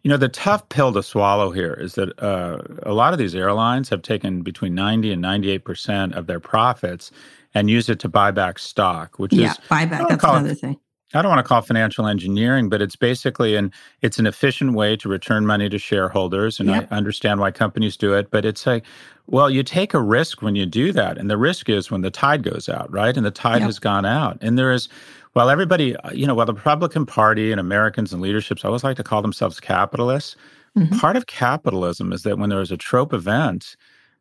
you 0.03 0.11
know, 0.11 0.19
the 0.19 0.29
tough 0.29 0.69
pill 0.69 0.93
to 0.93 1.03
swallow 1.03 1.51
here 1.51 1.75
is 1.75 1.95
that 1.95 2.19
uh, 2.23 2.59
a 2.85 2.93
lot 2.93 3.13
of 3.13 3.19
these 3.19 3.35
airlines 3.35 3.89
have 3.89 4.03
taken 4.03 4.43
between 4.43 4.75
90 4.75 5.13
and 5.13 5.25
98% 5.25 6.13
of 6.15 6.27
their 6.27 6.41
profits 6.41 7.11
and 7.55 7.71
use 7.71 7.89
it 7.89 7.99
to 8.01 8.09
buy 8.09 8.31
back 8.31 8.59
stock, 8.59 9.19
which 9.19 9.33
is 9.33 9.39
yeah, 9.39 9.53
is 9.53 9.59
buyback. 9.59 10.09
That's 10.09 10.25
another 10.25 10.51
it, 10.51 10.59
thing. 10.59 10.81
I 11.13 11.23
don't 11.23 11.31
want 11.31 11.45
to 11.45 11.49
call 11.49 11.61
financial 11.61 12.07
engineering, 12.07 12.69
but 12.69 12.81
it's 12.81 12.95
basically 12.95 13.57
an 13.57 13.73
it's 14.01 14.19
an 14.19 14.27
efficient 14.27 14.75
way 14.75 14.97
to 14.97 15.09
return 15.09 15.45
money 15.45 15.69
to 15.69 15.79
shareholders, 15.79 16.61
and 16.61 16.69
yep. 16.69 16.87
I 16.91 16.97
understand 16.97 17.41
why 17.41 17.51
companies 17.51 17.97
do 17.97 18.15
it. 18.15 18.31
But 18.31 18.45
it's 18.45 18.65
like, 18.65 18.85
well, 19.27 19.51
you 19.51 19.65
take 19.65 19.93
a 19.93 20.01
risk 20.01 20.41
when 20.41 20.55
you 20.55 20.67
do 20.67 20.93
that, 20.93 21.19
and 21.19 21.29
the 21.29 21.37
risk 21.37 21.69
is 21.69 21.91
when 21.91 22.03
the 22.03 22.11
tide 22.11 22.45
goes 22.45 22.69
out, 22.69 22.91
right? 22.93 23.17
And 23.17 23.27
the 23.27 23.33
tide 23.33 23.61
yep. 23.61 23.67
has 23.67 23.81
gone 23.81 24.07
out, 24.07 24.39
and 24.41 24.57
there 24.57 24.71
is, 24.71 24.89
while 25.33 25.51
everybody, 25.51 25.97
you 26.13 26.29
know, 26.29 26.35
while 26.37 26.47
the 26.47 26.55
Republican 26.55 27.07
Party 27.07 27.51
and 27.51 27.61
Americans 27.61 28.13
and 28.13 28.23
leaderships 28.23 28.65
always 28.65 28.85
like 28.85 28.97
to 28.97 29.05
call 29.05 29.21
themselves 29.21 29.59
capitalists, 29.59 30.37
mm-hmm. 30.79 30.97
part 30.99 31.17
of 31.17 31.27
capitalism 31.27 32.13
is 32.13 32.23
that 32.23 32.39
when 32.39 32.51
there 32.51 32.61
is 32.61 32.71
a 32.71 32.77
trope 32.77 33.13
event, 33.13 33.75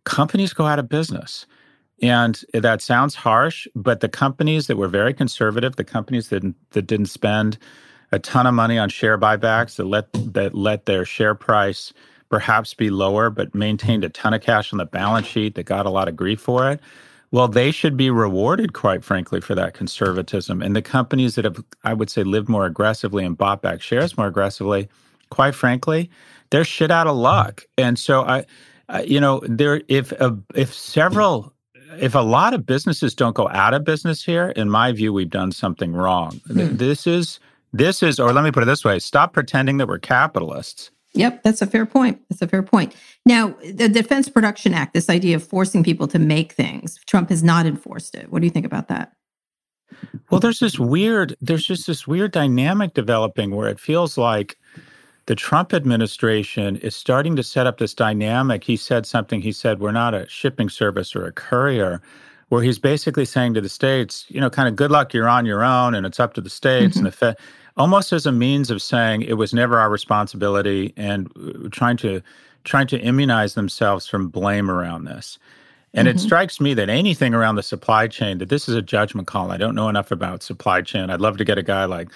companies 0.05 0.53
go 0.53 0.65
out 0.65 0.79
of 0.79 0.89
business. 0.89 1.45
And 2.01 2.41
that 2.53 2.81
sounds 2.81 3.15
harsh, 3.15 3.67
but 3.75 3.99
the 3.99 4.09
companies 4.09 4.67
that 4.67 4.77
were 4.77 4.87
very 4.87 5.13
conservative, 5.13 5.75
the 5.75 5.83
companies 5.83 6.29
that 6.29 6.43
that 6.71 6.83
didn't 6.83 7.07
spend 7.07 7.57
a 8.11 8.19
ton 8.19 8.47
of 8.47 8.53
money 8.53 8.77
on 8.77 8.89
share 8.89 9.17
buybacks, 9.17 9.75
that 9.75 9.85
let 9.85 10.07
that 10.33 10.55
let 10.55 10.85
their 10.85 11.05
share 11.05 11.35
price 11.35 11.93
perhaps 12.29 12.73
be 12.73 12.89
lower, 12.89 13.29
but 13.29 13.53
maintained 13.55 14.03
a 14.03 14.09
ton 14.09 14.33
of 14.33 14.41
cash 14.41 14.71
on 14.71 14.77
the 14.77 14.85
balance 14.85 15.27
sheet, 15.27 15.55
that 15.55 15.63
got 15.63 15.85
a 15.85 15.89
lot 15.89 16.07
of 16.07 16.15
grief 16.15 16.39
for 16.39 16.71
it. 16.71 16.79
Well, 17.31 17.47
they 17.47 17.71
should 17.71 17.97
be 17.97 18.09
rewarded, 18.09 18.73
quite 18.73 19.03
frankly, 19.03 19.41
for 19.41 19.53
that 19.55 19.73
conservatism. 19.73 20.61
And 20.61 20.75
the 20.75 20.81
companies 20.81 21.35
that 21.35 21.45
have, 21.45 21.63
I 21.83 21.93
would 21.93 22.09
say, 22.09 22.23
lived 22.23 22.49
more 22.49 22.65
aggressively 22.65 23.23
and 23.23 23.37
bought 23.37 23.61
back 23.61 23.81
shares 23.81 24.17
more 24.17 24.27
aggressively, 24.27 24.89
quite 25.29 25.53
frankly, 25.53 26.09
they're 26.49 26.63
shit 26.63 26.89
out 26.89 27.07
of 27.07 27.15
luck. 27.15 27.65
And 27.77 27.99
so 27.99 28.21
I, 28.23 28.45
you 29.03 29.19
know, 29.19 29.41
there 29.43 29.81
if 29.87 30.11
if 30.55 30.73
several 30.73 31.53
if 31.97 32.15
a 32.15 32.19
lot 32.19 32.53
of 32.53 32.65
businesses 32.65 33.15
don't 33.15 33.35
go 33.35 33.49
out 33.49 33.73
of 33.73 33.83
business 33.83 34.23
here, 34.23 34.49
in 34.49 34.69
my 34.69 34.91
view, 34.91 35.13
we've 35.13 35.29
done 35.29 35.51
something 35.51 35.93
wrong. 35.93 36.41
Hmm. 36.47 36.75
This 36.75 37.07
is 37.07 37.39
this 37.71 38.01
is, 38.01 38.19
or 38.19 38.33
let 38.33 38.43
me 38.43 38.51
put 38.51 38.63
it 38.63 38.67
this 38.67 38.83
way: 38.83 38.99
stop 38.99 39.33
pretending 39.33 39.77
that 39.77 39.87
we're 39.87 39.99
capitalists. 39.99 40.91
Yep, 41.13 41.43
that's 41.43 41.61
a 41.61 41.65
fair 41.65 41.85
point. 41.85 42.21
That's 42.29 42.41
a 42.41 42.47
fair 42.47 42.61
point. 42.61 42.95
Now, 43.25 43.55
the 43.73 43.89
Defense 43.89 44.29
Production 44.29 44.75
Act, 44.75 44.93
this 44.93 45.09
idea 45.09 45.35
of 45.35 45.43
forcing 45.43 45.83
people 45.83 46.07
to 46.07 46.19
make 46.19 46.53
things, 46.53 46.99
Trump 47.07 47.29
has 47.29 47.41
not 47.41 47.65
enforced 47.65 48.13
it. 48.13 48.31
What 48.31 48.41
do 48.41 48.45
you 48.45 48.51
think 48.51 48.65
about 48.65 48.89
that? 48.89 49.13
Well, 50.29 50.39
there's 50.39 50.59
this 50.59 50.77
weird, 50.77 51.35
there's 51.41 51.65
just 51.65 51.87
this 51.87 52.05
weird 52.05 52.31
dynamic 52.31 52.93
developing 52.93 53.55
where 53.55 53.67
it 53.67 53.79
feels 53.79 54.19
like 54.19 54.55
the 55.29 55.35
Trump 55.35 55.75
administration 55.75 56.77
is 56.77 56.95
starting 56.95 57.35
to 57.35 57.43
set 57.43 57.67
up 57.67 57.77
this 57.77 57.93
dynamic. 57.93 58.63
He 58.63 58.75
said 58.75 59.05
something, 59.05 59.43
he 59.43 59.51
said, 59.51 59.79
we're 59.79 59.91
not 59.91 60.15
a 60.15 60.27
shipping 60.27 60.69
service 60.69 61.15
or 61.15 61.27
a 61.27 61.31
courier, 61.31 62.01
where 62.47 62.63
he's 62.63 62.79
basically 62.79 63.25
saying 63.25 63.53
to 63.53 63.61
the 63.61 63.69
states, 63.69 64.25
you 64.29 64.41
know, 64.41 64.49
kind 64.49 64.67
of 64.67 64.75
good 64.75 64.89
luck, 64.89 65.13
you're 65.13 65.29
on 65.29 65.45
your 65.45 65.63
own 65.63 65.93
and 65.93 66.03
it's 66.07 66.19
up 66.19 66.33
to 66.33 66.41
the 66.41 66.49
states. 66.49 66.97
Mm-hmm. 66.97 67.05
And 67.05 67.13
the 67.13 67.15
Fed, 67.15 67.37
almost 67.77 68.11
as 68.11 68.25
a 68.25 68.31
means 68.31 68.71
of 68.71 68.81
saying 68.81 69.21
it 69.21 69.35
was 69.35 69.53
never 69.53 69.77
our 69.77 69.91
responsibility 69.91 70.95
and 70.97 71.31
uh, 71.37 71.69
trying 71.69 71.97
to 71.97 72.23
trying 72.63 72.87
to 72.87 72.97
immunize 72.97 73.53
themselves 73.53 74.07
from 74.07 74.29
blame 74.29 74.71
around 74.71 75.03
this. 75.03 75.37
And 75.93 76.07
mm-hmm. 76.07 76.17
it 76.17 76.21
strikes 76.21 76.59
me 76.59 76.73
that 76.73 76.89
anything 76.89 77.35
around 77.35 77.53
the 77.53 77.61
supply 77.61 78.07
chain, 78.07 78.39
that 78.39 78.49
this 78.49 78.67
is 78.67 78.73
a 78.73 78.81
judgment 78.81 79.27
call. 79.27 79.51
I 79.51 79.57
don't 79.57 79.75
know 79.75 79.89
enough 79.89 80.09
about 80.09 80.41
supply 80.41 80.81
chain. 80.81 81.11
I'd 81.11 81.21
love 81.21 81.37
to 81.37 81.45
get 81.45 81.59
a 81.59 81.63
guy 81.63 81.85
like 81.85 82.09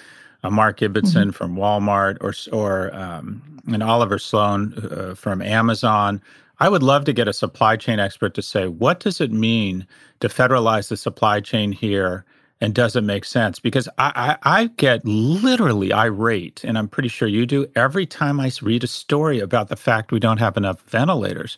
a 0.44 0.52
Mark 0.52 0.80
Ibbotson 0.80 1.28
mm-hmm. 1.28 1.30
from 1.32 1.56
Walmart 1.56 2.18
or 2.22 2.34
or 2.56 2.94
um, 2.96 3.42
an 3.68 3.82
Oliver 3.82 4.20
Sloan 4.20 4.74
uh, 4.74 5.16
from 5.16 5.42
Amazon. 5.42 6.22
I 6.60 6.70
would 6.70 6.84
love 6.84 7.06
to 7.06 7.14
get 7.14 7.28
a 7.28 7.34
supply 7.34 7.76
chain 7.78 8.00
expert 8.00 8.34
to 8.36 8.42
say 8.42 8.68
what 8.68 9.00
does 9.00 9.20
it 9.20 9.32
mean 9.32 9.88
to 10.20 10.28
federalize 10.28 10.90
the 10.90 10.98
supply 10.98 11.40
chain 11.40 11.72
here, 11.72 12.26
and 12.62 12.74
does 12.74 12.96
it 12.96 13.04
make 13.04 13.26
sense? 13.26 13.60
Because 13.60 13.90
I, 13.98 14.38
I, 14.44 14.62
I 14.62 14.68
get 14.78 15.06
literally 15.06 15.92
irate, 15.92 16.64
and 16.64 16.78
I'm 16.78 16.88
pretty 16.88 17.10
sure 17.10 17.28
you 17.28 17.46
do 17.46 17.66
every 17.76 18.06
time 18.06 18.40
I 18.40 18.52
read 18.62 18.84
a 18.84 18.88
story 18.88 19.40
about 19.40 19.70
the 19.70 19.76
fact 19.76 20.12
we 20.12 20.20
don't 20.20 20.38
have 20.38 20.58
enough 20.58 20.82
ventilators. 20.84 21.58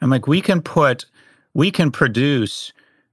I'm 0.00 0.10
like, 0.10 0.26
we 0.26 0.40
can 0.40 0.60
put, 0.60 1.04
we 1.54 1.70
can 1.70 1.92
produce 1.92 2.72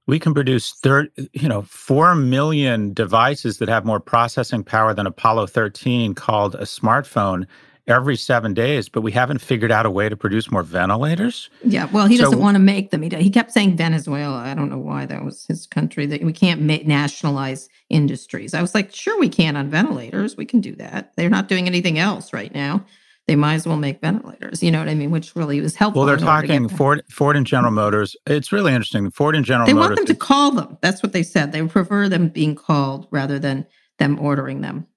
we 0.10 0.18
can 0.18 0.34
produce 0.34 0.72
thir- 0.72 1.10
you 1.34 1.48
know 1.48 1.62
4 1.62 2.16
million 2.16 2.94
devices 2.94 3.60
that 3.60 3.70
have 3.70 3.86
more 3.86 4.00
processing 4.00 4.64
power 4.64 4.94
than 4.94 5.06
Apollo 5.06 5.48
13 5.48 6.16
called 6.16 6.56
a 6.56 6.64
smartphone 6.64 7.46
every 7.88 8.16
7 8.16 8.54
days 8.56 8.90
but 8.90 9.02
we 9.02 9.12
haven't 9.12 9.38
figured 9.38 9.72
out 9.72 9.86
a 9.86 9.92
way 9.92 10.10
to 10.10 10.18
produce 10.18 10.52
more 10.52 10.64
ventilators. 10.64 11.52
Yeah 11.64 11.86
well 11.92 12.08
he 12.08 12.18
doesn't 12.18 12.40
want 12.40 12.56
to 12.56 12.60
make 12.60 12.90
them. 12.90 13.04
He, 13.04 13.10
he 13.10 13.30
kept 13.30 13.52
saying 13.52 13.78
venezuela. 13.78 14.38
I 14.38 14.56
don't 14.56 14.70
know 14.70 14.80
why 14.80 15.06
that 15.06 15.24
was 15.24 15.46
his 15.46 15.68
country 15.68 16.08
that 16.08 16.24
we 16.24 16.34
can't 16.34 16.62
ma- 16.62 16.78
nationalize 16.84 17.70
industries. 17.90 18.56
I 18.56 18.62
was 18.62 18.74
like 18.74 18.94
sure 18.94 19.20
we 19.20 19.30
can 19.30 19.56
on 19.56 19.70
ventilators. 19.70 20.36
We 20.36 20.46
can 20.46 20.60
do 20.60 20.76
that. 20.78 21.16
They're 21.16 21.30
not 21.30 21.48
doing 21.48 21.68
anything 21.68 22.00
else 22.00 22.34
right 22.34 22.54
now 22.54 22.84
they 23.30 23.36
might 23.36 23.54
as 23.54 23.68
well 23.68 23.78
make 23.78 24.02
ventilators. 24.02 24.64
You 24.64 24.72
know 24.72 24.80
what 24.80 24.90
I 24.90 24.96
mean? 24.96 25.12
Which 25.12 25.36
really 25.36 25.62
was 25.62 25.76
helpful. 25.76 26.00
Well, 26.00 26.08
they're 26.08 26.18
talking 26.18 26.68
Ford, 26.68 27.04
Ford 27.12 27.38
and 27.38 27.46
General 27.46 27.72
Motors. 27.72 28.16
It's 28.26 28.52
really 28.52 28.74
interesting. 28.74 29.12
Ford 29.12 29.36
and 29.36 29.46
General 29.46 29.68
they 29.68 29.74
Motors. 29.74 29.90
want 29.90 29.98
them 29.98 30.06
to 30.08 30.16
call 30.16 30.50
them. 30.50 30.80
That's 30.82 31.04
what 31.04 31.14
they 31.14 31.22
said. 31.22 31.52
They 31.52 31.62
prefer 31.62 32.10
them 32.10 32.30
being 32.30 32.56
called 32.56 33.08
rather 33.12 33.38
than 33.38 33.68
them 34.00 34.18
ordering 34.18 34.62
them. 34.62 34.88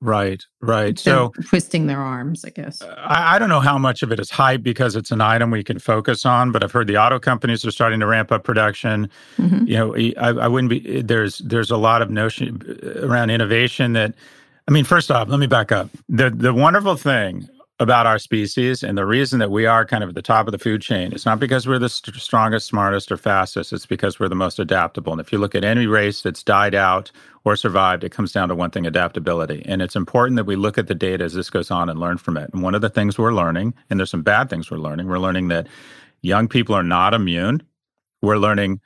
Right, 0.00 0.42
right. 0.62 0.96
They're 0.96 1.14
so 1.14 1.32
twisting 1.46 1.88
their 1.88 2.00
arms, 2.00 2.42
I 2.42 2.50
guess. 2.50 2.80
I, 2.80 3.34
I, 3.34 3.38
don't 3.38 3.50
know 3.50 3.60
how 3.60 3.76
much 3.76 4.02
of 4.02 4.12
it 4.12 4.18
is 4.18 4.30
hype 4.30 4.62
because 4.62 4.96
it's 4.96 5.10
an 5.10 5.20
item 5.20 5.50
we 5.50 5.62
can 5.62 5.78
focus 5.78 6.24
on, 6.24 6.52
but 6.52 6.64
I've 6.64 6.72
heard 6.72 6.86
the 6.86 6.96
auto 6.96 7.18
companies 7.18 7.66
are 7.66 7.70
starting 7.70 8.00
to 8.00 8.06
ramp 8.06 8.32
up 8.32 8.44
production. 8.44 9.10
Mm-hmm. 9.36 9.66
You 9.66 9.76
know, 9.76 9.94
I, 9.94 10.44
I 10.44 10.48
wouldn't 10.48 10.70
be. 10.70 11.02
There's 11.02 11.38
there's 11.38 11.70
a 11.70 11.76
lot 11.76 12.00
of 12.00 12.08
notion 12.10 12.62
around 13.02 13.28
innovation 13.28 13.92
that. 13.92 14.14
I 14.66 14.70
mean, 14.70 14.84
first 14.84 15.10
off, 15.10 15.28
let 15.28 15.40
me 15.40 15.46
back 15.46 15.72
up. 15.72 15.90
The 16.10 16.30
the 16.30 16.52
wonderful 16.52 16.96
thing 16.96 17.48
about 17.80 18.06
our 18.06 18.18
species 18.18 18.82
and 18.82 18.98
the 18.98 19.06
reason 19.06 19.38
that 19.38 19.50
we 19.50 19.64
are 19.64 19.84
kind 19.86 20.02
of 20.02 20.08
at 20.08 20.14
the 20.14 20.22
top 20.22 20.48
of 20.48 20.52
the 20.52 20.58
food 20.58 20.82
chain 20.82 21.12
it's 21.12 21.24
not 21.24 21.38
because 21.38 21.66
we're 21.66 21.78
the 21.78 21.88
st- 21.88 22.16
strongest 22.16 22.66
smartest 22.66 23.12
or 23.12 23.16
fastest 23.16 23.72
it's 23.72 23.86
because 23.86 24.18
we're 24.18 24.28
the 24.28 24.34
most 24.34 24.58
adaptable 24.58 25.12
and 25.12 25.20
if 25.20 25.30
you 25.30 25.38
look 25.38 25.54
at 25.54 25.64
any 25.64 25.86
race 25.86 26.22
that's 26.22 26.42
died 26.42 26.74
out 26.74 27.10
or 27.44 27.54
survived 27.54 28.02
it 28.02 28.10
comes 28.10 28.32
down 28.32 28.48
to 28.48 28.54
one 28.54 28.70
thing 28.70 28.86
adaptability 28.86 29.62
and 29.66 29.80
it's 29.80 29.94
important 29.94 30.36
that 30.36 30.44
we 30.44 30.56
look 30.56 30.76
at 30.76 30.88
the 30.88 30.94
data 30.94 31.22
as 31.22 31.34
this 31.34 31.50
goes 31.50 31.70
on 31.70 31.88
and 31.88 32.00
learn 32.00 32.18
from 32.18 32.36
it 32.36 32.50
and 32.52 32.62
one 32.62 32.74
of 32.74 32.80
the 32.80 32.90
things 32.90 33.16
we're 33.16 33.32
learning 33.32 33.72
and 33.90 34.00
there's 34.00 34.10
some 34.10 34.22
bad 34.22 34.50
things 34.50 34.70
we're 34.70 34.78
learning 34.78 35.06
we're 35.06 35.18
learning 35.18 35.48
that 35.48 35.68
young 36.22 36.48
people 36.48 36.74
are 36.74 36.82
not 36.82 37.14
immune 37.14 37.62
we're 38.22 38.38
learning 38.38 38.80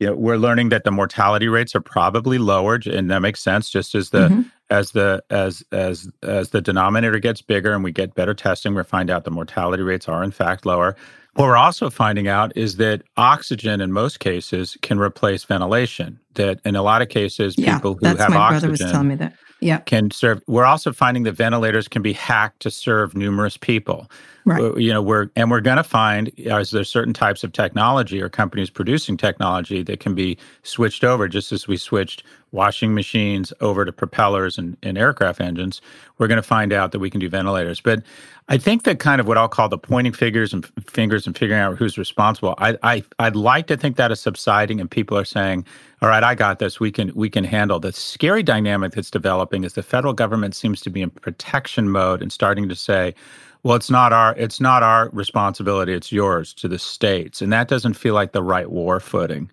you 0.00 0.06
know, 0.06 0.14
we're 0.14 0.38
learning 0.38 0.70
that 0.70 0.84
the 0.84 0.90
mortality 0.90 1.46
rates 1.46 1.74
are 1.76 1.80
probably 1.82 2.38
lower, 2.38 2.80
and 2.86 3.10
that 3.10 3.20
makes 3.20 3.42
sense. 3.42 3.68
Just 3.68 3.94
as 3.94 4.08
the 4.10 4.28
mm-hmm. 4.28 4.42
As 4.70 4.92
the 4.92 5.22
as 5.30 5.62
as 5.72 6.08
as 6.22 6.50
the 6.50 6.60
denominator 6.60 7.18
gets 7.18 7.42
bigger 7.42 7.72
and 7.72 7.84
we 7.84 7.92
get 7.92 8.14
better 8.14 8.34
testing, 8.34 8.74
we 8.74 8.82
find 8.84 9.10
out 9.10 9.24
the 9.24 9.30
mortality 9.30 9.82
rates 9.82 10.08
are 10.08 10.22
in 10.22 10.30
fact 10.30 10.64
lower. 10.64 10.96
What 11.34 11.46
we're 11.46 11.56
also 11.56 11.90
finding 11.90 12.26
out 12.26 12.56
is 12.56 12.76
that 12.76 13.02
oxygen, 13.16 13.80
in 13.80 13.92
most 13.92 14.18
cases, 14.18 14.76
can 14.82 14.98
replace 14.98 15.44
ventilation. 15.44 16.18
That 16.34 16.60
in 16.64 16.76
a 16.76 16.82
lot 16.82 17.02
of 17.02 17.08
cases, 17.08 17.56
yeah, 17.58 17.76
people 17.76 17.94
who 17.94 18.06
have 18.06 18.18
my 18.30 18.36
oxygen 18.36 18.70
brother 18.70 18.70
was 18.70 18.78
telling 18.80 19.08
me 19.08 19.14
that. 19.16 19.34
Yeah, 19.60 19.78
can 19.78 20.10
serve. 20.10 20.42
We're 20.46 20.64
also 20.64 20.92
finding 20.92 21.24
that 21.24 21.32
ventilators 21.32 21.86
can 21.86 22.00
be 22.00 22.14
hacked 22.14 22.60
to 22.60 22.70
serve 22.70 23.14
numerous 23.14 23.56
people. 23.58 24.10
Right. 24.46 24.76
You 24.78 24.92
know, 24.92 25.02
we're 25.02 25.28
and 25.36 25.50
we're 25.50 25.60
going 25.60 25.76
to 25.76 25.84
find 25.84 26.32
as 26.46 26.70
there's 26.70 26.88
certain 26.88 27.12
types 27.12 27.44
of 27.44 27.52
technology 27.52 28.22
or 28.22 28.30
companies 28.30 28.70
producing 28.70 29.18
technology 29.18 29.82
that 29.82 30.00
can 30.00 30.14
be 30.14 30.38
switched 30.62 31.04
over, 31.04 31.28
just 31.28 31.52
as 31.52 31.68
we 31.68 31.76
switched 31.76 32.22
washing 32.52 32.94
machines 32.94 33.52
over 33.60 33.84
to 33.84 33.92
propellers 33.92 34.56
and, 34.56 34.76
and 34.82 34.96
aircraft 34.96 35.40
engines. 35.40 35.82
We're 36.18 36.26
going 36.26 36.36
to 36.36 36.42
find 36.42 36.72
out 36.72 36.92
that 36.92 36.98
we 36.98 37.10
can 37.10 37.20
do 37.20 37.28
ventilators. 37.28 37.80
But 37.80 38.02
I 38.48 38.56
think 38.56 38.84
that 38.84 38.98
kind 38.98 39.20
of 39.20 39.28
what 39.28 39.38
I'll 39.38 39.48
call 39.48 39.68
the 39.68 39.78
pointing 39.78 40.12
figures 40.12 40.52
and 40.52 40.66
fingers 40.88 41.26
and 41.26 41.36
figuring 41.36 41.60
out 41.60 41.76
who's 41.76 41.98
responsible. 41.98 42.54
I, 42.58 42.78
I 42.82 43.04
I'd 43.18 43.36
like 43.36 43.66
to 43.66 43.76
think 43.76 43.96
that 43.96 44.10
is 44.10 44.20
subsiding, 44.20 44.80
and 44.80 44.90
people 44.90 45.18
are 45.18 45.24
saying, 45.24 45.66
all 46.02 46.08
right, 46.08 46.24
I 46.24 46.34
got 46.34 46.58
this. 46.58 46.80
We 46.80 46.90
can 46.90 47.12
we 47.14 47.28
can 47.28 47.44
handle 47.44 47.78
the 47.78 47.92
scary 47.92 48.42
dynamic 48.42 48.92
that's 48.92 49.10
developing 49.10 49.64
is 49.64 49.74
the 49.74 49.82
federal 49.82 50.14
government 50.14 50.54
seems 50.54 50.80
to 50.82 50.90
be 50.90 51.02
in 51.02 51.10
protection 51.10 51.90
mode 51.90 52.22
and 52.22 52.32
starting 52.32 52.68
to 52.70 52.74
say, 52.74 53.14
well, 53.62 53.76
it's 53.76 53.90
not 53.90 54.12
our 54.12 54.34
it's 54.36 54.60
not 54.60 54.82
our 54.82 55.10
responsibility, 55.10 55.92
it's 55.92 56.10
yours 56.10 56.54
to 56.54 56.68
the 56.68 56.78
states. 56.78 57.42
And 57.42 57.52
that 57.52 57.68
doesn't 57.68 57.94
feel 57.94 58.14
like 58.14 58.32
the 58.32 58.42
right 58.42 58.70
war 58.70 58.98
footing. 58.98 59.50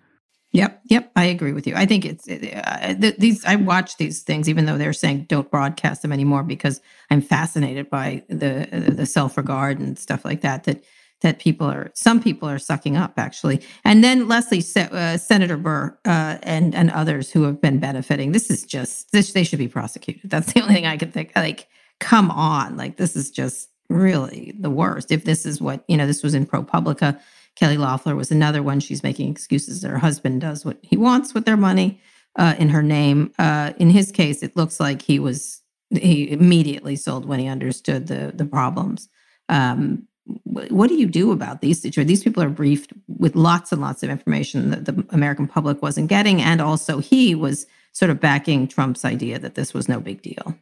Yep, 0.52 0.80
yep, 0.86 1.12
I 1.14 1.26
agree 1.26 1.52
with 1.52 1.66
you. 1.66 1.74
I 1.76 1.84
think 1.84 2.06
it's 2.06 2.26
uh, 2.26 2.94
these. 3.18 3.44
I 3.44 3.56
watch 3.56 3.98
these 3.98 4.22
things, 4.22 4.48
even 4.48 4.64
though 4.64 4.78
they're 4.78 4.94
saying 4.94 5.26
don't 5.28 5.50
broadcast 5.50 6.00
them 6.00 6.10
anymore, 6.10 6.42
because 6.42 6.80
I'm 7.10 7.20
fascinated 7.20 7.90
by 7.90 8.22
the 8.30 8.66
the 8.70 9.04
self 9.04 9.36
regard 9.36 9.78
and 9.78 9.98
stuff 9.98 10.24
like 10.24 10.40
that. 10.40 10.64
That 10.64 10.82
that 11.20 11.38
people 11.38 11.66
are 11.66 11.90
some 11.94 12.22
people 12.22 12.48
are 12.48 12.58
sucking 12.58 12.96
up 12.96 13.14
actually. 13.16 13.60
And 13.84 14.04
then 14.04 14.28
leslie 14.28 14.62
uh, 14.76 15.16
senator 15.16 15.56
burr 15.56 15.98
uh, 16.04 16.38
and 16.42 16.74
and 16.74 16.90
others 16.90 17.30
who 17.30 17.42
have 17.44 17.60
been 17.60 17.78
benefiting. 17.78 18.32
This 18.32 18.50
is 18.50 18.64
just 18.64 19.10
this 19.12 19.32
they 19.32 19.44
should 19.44 19.58
be 19.58 19.68
prosecuted. 19.68 20.30
That's 20.30 20.52
the 20.52 20.60
only 20.62 20.74
thing 20.74 20.86
i 20.86 20.96
can 20.96 21.10
think 21.10 21.32
like 21.34 21.68
come 22.00 22.30
on. 22.30 22.76
Like 22.76 22.96
this 22.96 23.16
is 23.16 23.30
just 23.30 23.68
really 23.88 24.54
the 24.58 24.70
worst. 24.70 25.10
If 25.10 25.24
this 25.24 25.44
is 25.44 25.60
what 25.60 25.84
you 25.88 25.96
know 25.96 26.06
this 26.06 26.22
was 26.22 26.34
in 26.34 26.46
ProPublica 26.46 27.18
kelly 27.56 27.76
loeffler 27.76 28.14
was 28.14 28.30
another 28.30 28.62
one. 28.62 28.80
She's 28.80 29.02
making 29.02 29.30
excuses 29.30 29.80
that 29.80 29.88
her 29.88 29.98
husband 29.98 30.40
does 30.40 30.64
what 30.64 30.78
he 30.82 30.96
wants 30.96 31.34
with 31.34 31.44
their 31.44 31.56
money 31.56 32.00
uh, 32.36 32.54
in 32.58 32.68
her 32.68 32.82
name. 32.82 33.32
Uh, 33.38 33.72
in 33.78 33.90
his 33.90 34.12
case 34.12 34.42
it 34.42 34.56
looks 34.56 34.78
like 34.78 35.02
he 35.02 35.18
was 35.18 35.62
he 35.90 36.30
immediately 36.30 36.94
sold 36.96 37.26
when 37.26 37.40
he 37.40 37.48
understood 37.48 38.06
the 38.06 38.32
the 38.34 38.44
problems. 38.44 39.08
Um, 39.48 40.06
what 40.44 40.88
do 40.88 40.94
you 40.94 41.06
do 41.06 41.32
about 41.32 41.60
these 41.60 41.80
situations? 41.80 42.08
These 42.08 42.24
people 42.24 42.42
are 42.42 42.48
briefed 42.48 42.92
with 43.06 43.34
lots 43.34 43.72
and 43.72 43.80
lots 43.80 44.02
of 44.02 44.10
information 44.10 44.70
that 44.70 44.84
the 44.84 45.06
American 45.10 45.46
public 45.46 45.82
wasn't 45.82 46.08
getting. 46.08 46.42
And 46.42 46.60
also, 46.60 46.98
he 46.98 47.34
was 47.34 47.66
sort 47.92 48.10
of 48.10 48.20
backing 48.20 48.68
Trump's 48.68 49.04
idea 49.04 49.38
that 49.38 49.54
this 49.54 49.72
was 49.72 49.88
no 49.88 50.00
big 50.00 50.22
deal. 50.22 50.54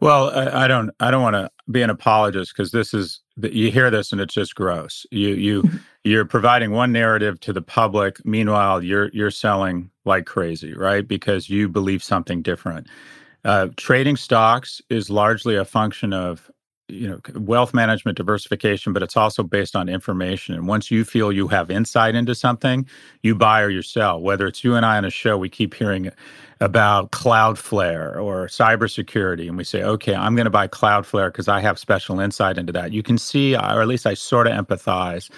Well, 0.00 0.30
I, 0.30 0.64
I 0.64 0.68
don't. 0.68 0.90
I 0.98 1.10
don't 1.10 1.22
want 1.22 1.34
to 1.34 1.48
be 1.70 1.82
an 1.82 1.90
apologist 1.90 2.52
because 2.56 2.72
this 2.72 2.92
is 2.92 3.20
you 3.40 3.70
hear 3.70 3.90
this 3.90 4.10
and 4.12 4.20
it's 4.20 4.34
just 4.34 4.54
gross. 4.54 5.06
You 5.10 5.28
you 5.28 5.70
you're 6.04 6.24
providing 6.24 6.72
one 6.72 6.90
narrative 6.90 7.38
to 7.40 7.52
the 7.52 7.62
public. 7.62 8.24
Meanwhile, 8.24 8.82
you're 8.82 9.10
you're 9.10 9.30
selling 9.30 9.90
like 10.04 10.26
crazy, 10.26 10.74
right? 10.74 11.06
Because 11.06 11.48
you 11.48 11.68
believe 11.68 12.02
something 12.02 12.42
different. 12.42 12.88
Uh, 13.44 13.68
trading 13.76 14.16
stocks 14.16 14.80
is 14.88 15.10
largely 15.10 15.56
a 15.56 15.64
function 15.64 16.12
of 16.12 16.50
you 16.92 17.08
know 17.08 17.20
wealth 17.34 17.72
management 17.72 18.16
diversification 18.16 18.92
but 18.92 19.02
it's 19.02 19.16
also 19.16 19.42
based 19.42 19.74
on 19.74 19.88
information. 19.88 20.54
And 20.54 20.66
once 20.68 20.90
you 20.90 21.04
feel 21.04 21.32
you 21.32 21.48
have 21.48 21.70
insight 21.70 22.14
into 22.14 22.34
something 22.34 22.86
you 23.22 23.34
buy 23.34 23.62
or 23.62 23.70
you 23.70 23.82
sell. 23.82 24.20
Whether 24.20 24.46
it's 24.46 24.62
you 24.62 24.74
and 24.74 24.84
i 24.84 24.96
on 24.96 25.04
a 25.04 25.10
show 25.10 25.38
we 25.38 25.48
keep 25.48 25.74
hearing 25.74 26.10
about 26.60 27.10
cloudflare 27.10 28.22
or 28.22 28.46
cybersecurity 28.46 29.48
and 29.48 29.56
we 29.56 29.64
say 29.64 29.82
okay 29.82 30.14
i'm 30.14 30.36
going 30.36 30.44
to 30.44 30.50
buy 30.50 30.68
cloudflare 30.68 31.28
because 31.28 31.48
i 31.48 31.60
have 31.60 31.78
special 31.78 32.20
insight 32.20 32.58
into 32.58 32.72
that. 32.72 32.92
You 32.92 33.02
can 33.02 33.18
see 33.18 33.56
or 33.56 33.82
at 33.82 33.88
least 33.88 34.06
i 34.06 34.14
sort 34.14 34.46
of 34.46 34.52
empathize 34.52 35.30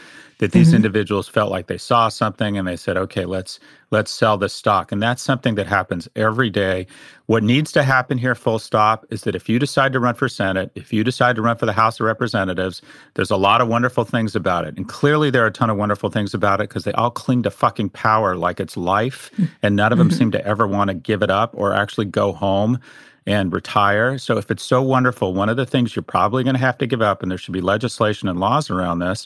that 0.44 0.52
these 0.52 0.68
mm-hmm. 0.68 0.76
individuals 0.76 1.26
felt 1.26 1.50
like 1.50 1.68
they 1.68 1.78
saw 1.78 2.10
something 2.10 2.58
and 2.58 2.68
they 2.68 2.76
said, 2.76 2.98
okay, 2.98 3.24
let's 3.24 3.58
let's 3.90 4.10
sell 4.10 4.36
this 4.36 4.52
stock. 4.52 4.92
And 4.92 5.02
that's 5.02 5.22
something 5.22 5.54
that 5.54 5.66
happens 5.66 6.06
every 6.16 6.50
day. 6.50 6.86
What 7.24 7.42
needs 7.42 7.72
to 7.72 7.82
happen 7.82 8.18
here, 8.18 8.34
full 8.34 8.58
stop, 8.58 9.06
is 9.08 9.22
that 9.22 9.34
if 9.34 9.48
you 9.48 9.58
decide 9.58 9.94
to 9.94 10.00
run 10.00 10.14
for 10.16 10.28
Senate, 10.28 10.70
if 10.74 10.92
you 10.92 11.02
decide 11.02 11.36
to 11.36 11.42
run 11.42 11.56
for 11.56 11.64
the 11.64 11.72
House 11.72 11.98
of 11.98 12.04
Representatives, 12.04 12.82
there's 13.14 13.30
a 13.30 13.38
lot 13.38 13.62
of 13.62 13.68
wonderful 13.68 14.04
things 14.04 14.36
about 14.36 14.66
it. 14.66 14.76
And 14.76 14.86
clearly 14.86 15.30
there 15.30 15.44
are 15.44 15.46
a 15.46 15.50
ton 15.50 15.70
of 15.70 15.78
wonderful 15.78 16.10
things 16.10 16.34
about 16.34 16.60
it 16.60 16.68
because 16.68 16.84
they 16.84 16.92
all 16.92 17.10
cling 17.10 17.42
to 17.44 17.50
fucking 17.50 17.88
power 17.88 18.36
like 18.36 18.60
it's 18.60 18.76
life. 18.76 19.30
Mm-hmm. 19.32 19.44
And 19.62 19.76
none 19.76 19.92
of 19.92 19.98
them 19.98 20.10
mm-hmm. 20.10 20.18
seem 20.18 20.30
to 20.32 20.46
ever 20.46 20.66
want 20.66 20.88
to 20.88 20.94
give 20.94 21.22
it 21.22 21.30
up 21.30 21.52
or 21.54 21.72
actually 21.72 22.06
go 22.06 22.34
home 22.34 22.78
and 23.26 23.50
retire. 23.50 24.18
So 24.18 24.36
if 24.36 24.50
it's 24.50 24.62
so 24.62 24.82
wonderful, 24.82 25.32
one 25.32 25.48
of 25.48 25.56
the 25.56 25.64
things 25.64 25.96
you're 25.96 26.02
probably 26.02 26.44
going 26.44 26.54
to 26.56 26.60
have 26.60 26.76
to 26.76 26.86
give 26.86 27.00
up, 27.00 27.22
and 27.22 27.30
there 27.30 27.38
should 27.38 27.54
be 27.54 27.62
legislation 27.62 28.28
and 28.28 28.38
laws 28.38 28.68
around 28.68 28.98
this, 28.98 29.24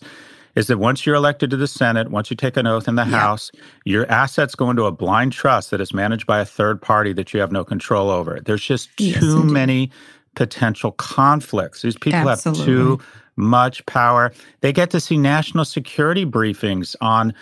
is 0.58 0.66
that 0.66 0.78
once 0.78 1.06
you're 1.06 1.14
elected 1.14 1.50
to 1.50 1.56
the 1.56 1.68
Senate, 1.68 2.10
once 2.10 2.30
you 2.30 2.36
take 2.36 2.56
an 2.56 2.66
oath 2.66 2.88
in 2.88 2.96
the 2.96 3.04
yeah. 3.04 3.20
House, 3.20 3.52
your 3.84 4.10
assets 4.10 4.56
go 4.56 4.68
into 4.70 4.86
a 4.86 4.90
blind 4.90 5.32
trust 5.32 5.70
that 5.70 5.80
is 5.80 5.94
managed 5.94 6.26
by 6.26 6.40
a 6.40 6.44
third 6.44 6.82
party 6.82 7.12
that 7.12 7.32
you 7.32 7.38
have 7.38 7.52
no 7.52 7.64
control 7.64 8.10
over. 8.10 8.40
There's 8.44 8.64
just 8.64 8.90
yes, 8.98 9.20
too 9.20 9.44
many 9.44 9.92
potential 10.34 10.90
conflicts. 10.90 11.82
These 11.82 11.96
people 11.96 12.28
Absolutely. 12.28 12.58
have 12.58 12.66
too 12.66 13.00
much 13.36 13.86
power. 13.86 14.32
They 14.60 14.72
get 14.72 14.90
to 14.90 14.98
see 14.98 15.16
national 15.16 15.64
security 15.64 16.26
briefings 16.26 16.96
on 17.00 17.34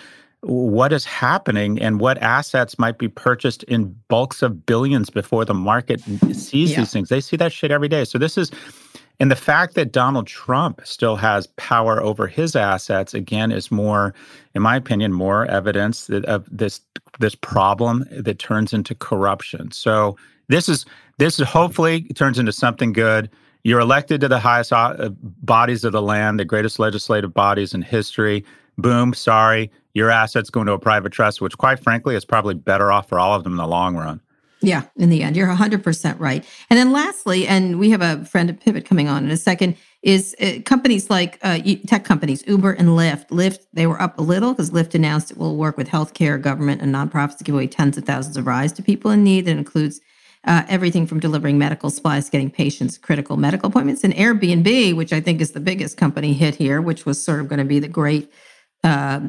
what 0.42 0.92
is 0.92 1.06
happening 1.06 1.80
and 1.80 1.98
what 1.98 2.18
assets 2.18 2.78
might 2.78 2.98
be 2.98 3.08
purchased 3.08 3.62
in 3.62 3.96
bulks 4.08 4.42
of 4.42 4.66
billions 4.66 5.08
before 5.08 5.46
the 5.46 5.54
market 5.54 6.02
sees 6.34 6.72
yeah. 6.72 6.80
these 6.80 6.92
things. 6.92 7.08
They 7.08 7.22
see 7.22 7.38
that 7.38 7.50
shit 7.50 7.70
every 7.70 7.88
day. 7.88 8.04
So 8.04 8.18
this 8.18 8.36
is 8.36 8.50
and 9.18 9.30
the 9.30 9.36
fact 9.36 9.74
that 9.74 9.92
Donald 9.92 10.26
Trump 10.26 10.80
still 10.84 11.16
has 11.16 11.46
power 11.56 12.02
over 12.02 12.26
his 12.26 12.54
assets, 12.54 13.14
again, 13.14 13.50
is 13.50 13.70
more, 13.70 14.14
in 14.54 14.62
my 14.62 14.76
opinion, 14.76 15.12
more 15.12 15.46
evidence 15.46 16.06
that, 16.08 16.24
of 16.26 16.46
this 16.50 16.80
this 17.18 17.34
problem 17.34 18.04
that 18.10 18.38
turns 18.38 18.74
into 18.74 18.94
corruption. 18.94 19.70
So 19.70 20.16
this 20.48 20.68
is 20.68 20.84
this 21.18 21.40
is 21.40 21.48
hopefully 21.48 22.02
turns 22.14 22.38
into 22.38 22.52
something 22.52 22.92
good. 22.92 23.30
You're 23.62 23.80
elected 23.80 24.20
to 24.20 24.28
the 24.28 24.38
highest 24.38 24.72
uh, 24.72 25.08
bodies 25.42 25.82
of 25.82 25.92
the 25.92 26.02
land, 26.02 26.38
the 26.38 26.44
greatest 26.44 26.78
legislative 26.78 27.32
bodies 27.34 27.74
in 27.74 27.82
history. 27.82 28.44
Boom, 28.78 29.14
sorry, 29.14 29.70
your 29.94 30.10
assets 30.10 30.50
go 30.50 30.60
into 30.60 30.72
a 30.72 30.78
private 30.78 31.10
trust, 31.10 31.40
which, 31.40 31.56
quite 31.56 31.80
frankly, 31.80 32.14
is 32.14 32.24
probably 32.24 32.54
better 32.54 32.92
off 32.92 33.08
for 33.08 33.18
all 33.18 33.34
of 33.34 33.44
them 33.44 33.54
in 33.54 33.56
the 33.56 33.66
long 33.66 33.96
run. 33.96 34.20
Yeah, 34.66 34.82
in 34.96 35.10
the 35.10 35.22
end, 35.22 35.36
you're 35.36 35.46
100% 35.46 36.18
right. 36.18 36.44
And 36.68 36.76
then 36.76 36.90
lastly, 36.90 37.46
and 37.46 37.78
we 37.78 37.90
have 37.90 38.02
a 38.02 38.24
friend 38.24 38.50
of 38.50 38.58
Pivot 38.58 38.84
coming 38.84 39.06
on 39.06 39.24
in 39.24 39.30
a 39.30 39.36
second, 39.36 39.76
is 40.02 40.34
uh, 40.40 40.60
companies 40.64 41.08
like 41.08 41.38
uh, 41.42 41.60
tech 41.86 42.04
companies, 42.04 42.42
Uber 42.48 42.72
and 42.72 42.88
Lyft. 42.88 43.28
Lyft, 43.28 43.60
they 43.72 43.86
were 43.86 44.02
up 44.02 44.18
a 44.18 44.22
little 44.22 44.52
because 44.52 44.72
Lyft 44.72 44.96
announced 44.96 45.30
it 45.30 45.38
will 45.38 45.56
work 45.56 45.76
with 45.76 45.86
healthcare, 45.88 46.42
government, 46.42 46.82
and 46.82 46.92
nonprofits 46.92 47.38
to 47.38 47.44
give 47.44 47.54
away 47.54 47.68
tens 47.68 47.96
of 47.96 48.04
thousands 48.06 48.36
of 48.36 48.44
rides 48.44 48.72
to 48.72 48.82
people 48.82 49.12
in 49.12 49.22
need. 49.22 49.44
That 49.44 49.56
includes 49.56 50.00
uh, 50.42 50.64
everything 50.68 51.06
from 51.06 51.20
delivering 51.20 51.58
medical 51.58 51.88
supplies, 51.88 52.28
getting 52.28 52.50
patients 52.50 52.98
critical 52.98 53.36
medical 53.36 53.68
appointments, 53.68 54.02
and 54.02 54.14
Airbnb, 54.14 54.96
which 54.96 55.12
I 55.12 55.20
think 55.20 55.40
is 55.40 55.52
the 55.52 55.60
biggest 55.60 55.96
company 55.96 56.32
hit 56.32 56.56
here, 56.56 56.82
which 56.82 57.06
was 57.06 57.22
sort 57.22 57.38
of 57.38 57.46
going 57.46 57.60
to 57.60 57.64
be 57.64 57.78
the 57.78 57.86
great 57.86 58.32
uh, 58.86 59.20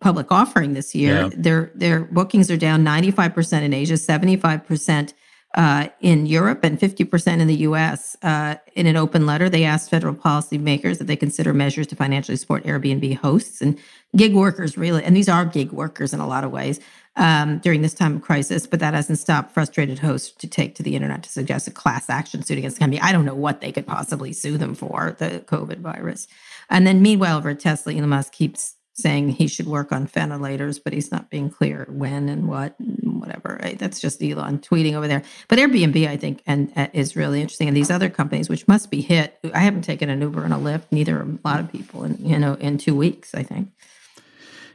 public 0.00 0.30
offering 0.30 0.74
this 0.74 0.94
year. 0.94 1.22
Yeah. 1.22 1.30
Their 1.34 1.72
their 1.74 2.00
bookings 2.04 2.50
are 2.50 2.56
down 2.56 2.84
95% 2.84 3.62
in 3.62 3.72
Asia, 3.72 3.94
75% 3.94 5.12
uh, 5.54 5.88
in 6.00 6.26
Europe, 6.26 6.64
and 6.64 6.78
50% 6.78 7.40
in 7.40 7.46
the 7.46 7.56
U.S. 7.56 8.16
Uh, 8.22 8.54
in 8.74 8.86
an 8.86 8.96
open 8.96 9.26
letter, 9.26 9.50
they 9.50 9.64
asked 9.64 9.90
federal 9.90 10.14
policymakers 10.14 10.98
that 10.98 11.06
they 11.06 11.16
consider 11.16 11.52
measures 11.52 11.86
to 11.88 11.96
financially 11.96 12.36
support 12.36 12.64
Airbnb 12.64 13.16
hosts 13.18 13.60
and 13.60 13.78
gig 14.16 14.34
workers. 14.34 14.78
Really, 14.78 15.04
and 15.04 15.16
these 15.16 15.28
are 15.28 15.44
gig 15.44 15.72
workers 15.72 16.12
in 16.14 16.20
a 16.20 16.26
lot 16.26 16.44
of 16.44 16.50
ways. 16.50 16.80
Um, 17.14 17.58
during 17.58 17.82
this 17.82 17.92
time 17.92 18.16
of 18.16 18.22
crisis, 18.22 18.66
but 18.66 18.80
that 18.80 18.94
hasn't 18.94 19.18
stopped 19.18 19.52
frustrated 19.52 19.98
hosts 19.98 20.30
to 20.38 20.46
take 20.46 20.74
to 20.76 20.82
the 20.82 20.96
internet 20.96 21.22
to 21.24 21.28
suggest 21.28 21.68
a 21.68 21.70
class 21.70 22.08
action 22.08 22.42
suit 22.42 22.56
against 22.56 22.78
the 22.78 22.80
company. 22.80 23.02
I 23.02 23.12
don't 23.12 23.26
know 23.26 23.34
what 23.34 23.60
they 23.60 23.70
could 23.70 23.86
possibly 23.86 24.32
sue 24.32 24.56
them 24.56 24.74
for, 24.74 25.14
the 25.18 25.44
COVID 25.46 25.80
virus. 25.80 26.26
And 26.70 26.86
then 26.86 27.02
meanwhile, 27.02 27.36
over 27.36 27.50
at 27.50 27.60
Tesla, 27.60 27.92
Elon 27.92 28.08
Musk 28.08 28.32
keeps 28.32 28.76
saying 29.02 29.30
he 29.30 29.46
should 29.48 29.66
work 29.66 29.92
on 29.92 30.06
ventilators, 30.06 30.78
but 30.78 30.92
he's 30.92 31.10
not 31.10 31.28
being 31.28 31.50
clear 31.50 31.86
when 31.90 32.28
and 32.28 32.48
what, 32.48 32.78
and 32.78 33.20
whatever. 33.20 33.58
Right? 33.62 33.78
That's 33.78 34.00
just 34.00 34.22
Elon 34.22 34.60
tweeting 34.60 34.94
over 34.94 35.08
there. 35.08 35.22
But 35.48 35.58
Airbnb, 35.58 36.08
I 36.08 36.16
think, 36.16 36.42
and 36.46 36.72
uh, 36.76 36.88
is 36.92 37.16
really 37.16 37.40
interesting. 37.40 37.68
And 37.68 37.76
these 37.76 37.90
other 37.90 38.08
companies, 38.08 38.48
which 38.48 38.66
must 38.68 38.90
be 38.90 39.00
hit. 39.00 39.38
I 39.52 39.60
haven't 39.60 39.82
taken 39.82 40.08
an 40.08 40.20
Uber 40.20 40.44
and 40.44 40.54
a 40.54 40.56
Lyft. 40.56 40.84
Neither 40.90 41.20
a 41.20 41.38
lot 41.44 41.60
of 41.60 41.70
people, 41.70 42.04
in 42.04 42.16
you 42.18 42.38
know, 42.38 42.54
in 42.54 42.78
two 42.78 42.96
weeks. 42.96 43.34
I 43.34 43.42
think. 43.42 43.68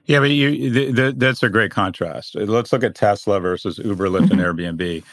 Yeah, 0.06 0.20
but 0.20 0.30
you, 0.30 0.70
the, 0.70 0.92
the, 0.92 1.14
that's 1.18 1.44
a 1.44 1.50
great 1.50 1.72
contrast. 1.72 2.36
Let's 2.36 2.72
look 2.72 2.84
at 2.84 2.96
Tesla 2.96 3.42
versus 3.42 3.78
Uber, 3.78 4.08
Lyft, 4.08 4.32
and 4.32 4.40
Airbnb. 4.40 5.04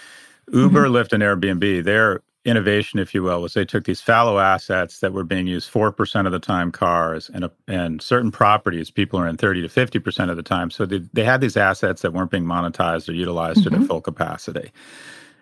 Uber, 0.52 0.84
mm-hmm. 0.86 0.94
Lyft, 0.94 1.12
and 1.12 1.22
Airbnb, 1.22 1.84
they're 1.84 2.22
innovation, 2.44 2.98
if 2.98 3.14
you 3.14 3.22
will, 3.22 3.40
was 3.40 3.54
they 3.54 3.64
took 3.64 3.84
these 3.84 4.00
fallow 4.00 4.38
assets 4.38 5.00
that 5.00 5.12
were 5.12 5.24
being 5.24 5.46
used 5.46 5.72
4% 5.72 6.26
of 6.26 6.32
the 6.32 6.38
time 6.38 6.70
cars 6.70 7.30
and, 7.32 7.48
and 7.66 8.02
certain 8.02 8.30
properties 8.30 8.90
people 8.90 9.18
are 9.18 9.26
in 9.26 9.36
30 9.36 9.66
to 9.66 9.68
50% 9.68 10.30
of 10.30 10.36
the 10.36 10.42
time. 10.42 10.70
So 10.70 10.84
they, 10.84 10.98
they 11.12 11.24
had 11.24 11.40
these 11.40 11.56
assets 11.56 12.02
that 12.02 12.12
weren't 12.12 12.30
being 12.30 12.44
monetized 12.44 13.08
or 13.08 13.12
utilized 13.12 13.60
mm-hmm. 13.60 13.64
to 13.64 13.70
their 13.70 13.78
mm-hmm. 13.80 13.88
full 13.88 14.00
capacity. 14.00 14.70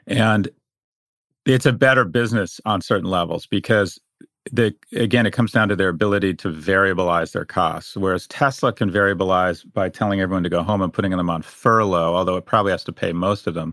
And 0.06 0.48
it's 1.44 1.66
a 1.66 1.72
better 1.72 2.04
business 2.04 2.60
on 2.64 2.80
certain 2.80 3.10
levels 3.10 3.46
because 3.46 3.98
the 4.50 4.74
again 4.94 5.24
it 5.24 5.32
comes 5.32 5.52
down 5.52 5.68
to 5.68 5.76
their 5.76 5.88
ability 5.88 6.34
to 6.34 6.48
variabilize 6.48 7.32
their 7.32 7.44
costs 7.44 7.96
whereas 7.96 8.26
tesla 8.26 8.72
can 8.72 8.90
variabilize 8.90 9.64
by 9.72 9.88
telling 9.88 10.20
everyone 10.20 10.42
to 10.42 10.48
go 10.48 10.64
home 10.64 10.82
and 10.82 10.92
putting 10.92 11.12
them 11.12 11.30
on 11.30 11.42
furlough 11.42 12.14
although 12.14 12.36
it 12.36 12.44
probably 12.44 12.72
has 12.72 12.82
to 12.82 12.92
pay 12.92 13.12
most 13.12 13.46
of 13.46 13.54
them 13.54 13.72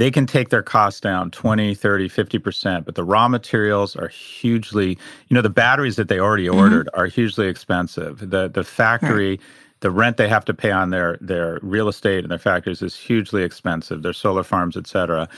they 0.00 0.10
can 0.10 0.24
take 0.24 0.48
their 0.48 0.62
costs 0.62 0.98
down 0.98 1.30
20 1.30 1.74
30 1.74 2.08
50% 2.08 2.84
but 2.86 2.94
the 2.94 3.04
raw 3.04 3.28
materials 3.28 3.94
are 3.94 4.08
hugely 4.08 4.98
you 5.28 5.34
know 5.34 5.42
the 5.42 5.50
batteries 5.50 5.96
that 5.96 6.08
they 6.08 6.18
already 6.18 6.46
mm-hmm. 6.46 6.58
ordered 6.58 6.88
are 6.94 7.06
hugely 7.06 7.46
expensive 7.46 8.30
the 8.30 8.48
the 8.48 8.64
factory 8.64 9.32
right. 9.32 9.40
the 9.80 9.90
rent 9.90 10.16
they 10.16 10.28
have 10.28 10.44
to 10.46 10.54
pay 10.54 10.70
on 10.70 10.88
their 10.88 11.18
their 11.20 11.58
real 11.62 11.86
estate 11.86 12.24
and 12.24 12.30
their 12.30 12.38
factories 12.38 12.80
is 12.82 12.96
hugely 12.96 13.42
expensive. 13.42 14.02
Their 14.02 14.14
solar 14.14 14.42
farms, 14.42 14.76
etc. 14.76 15.28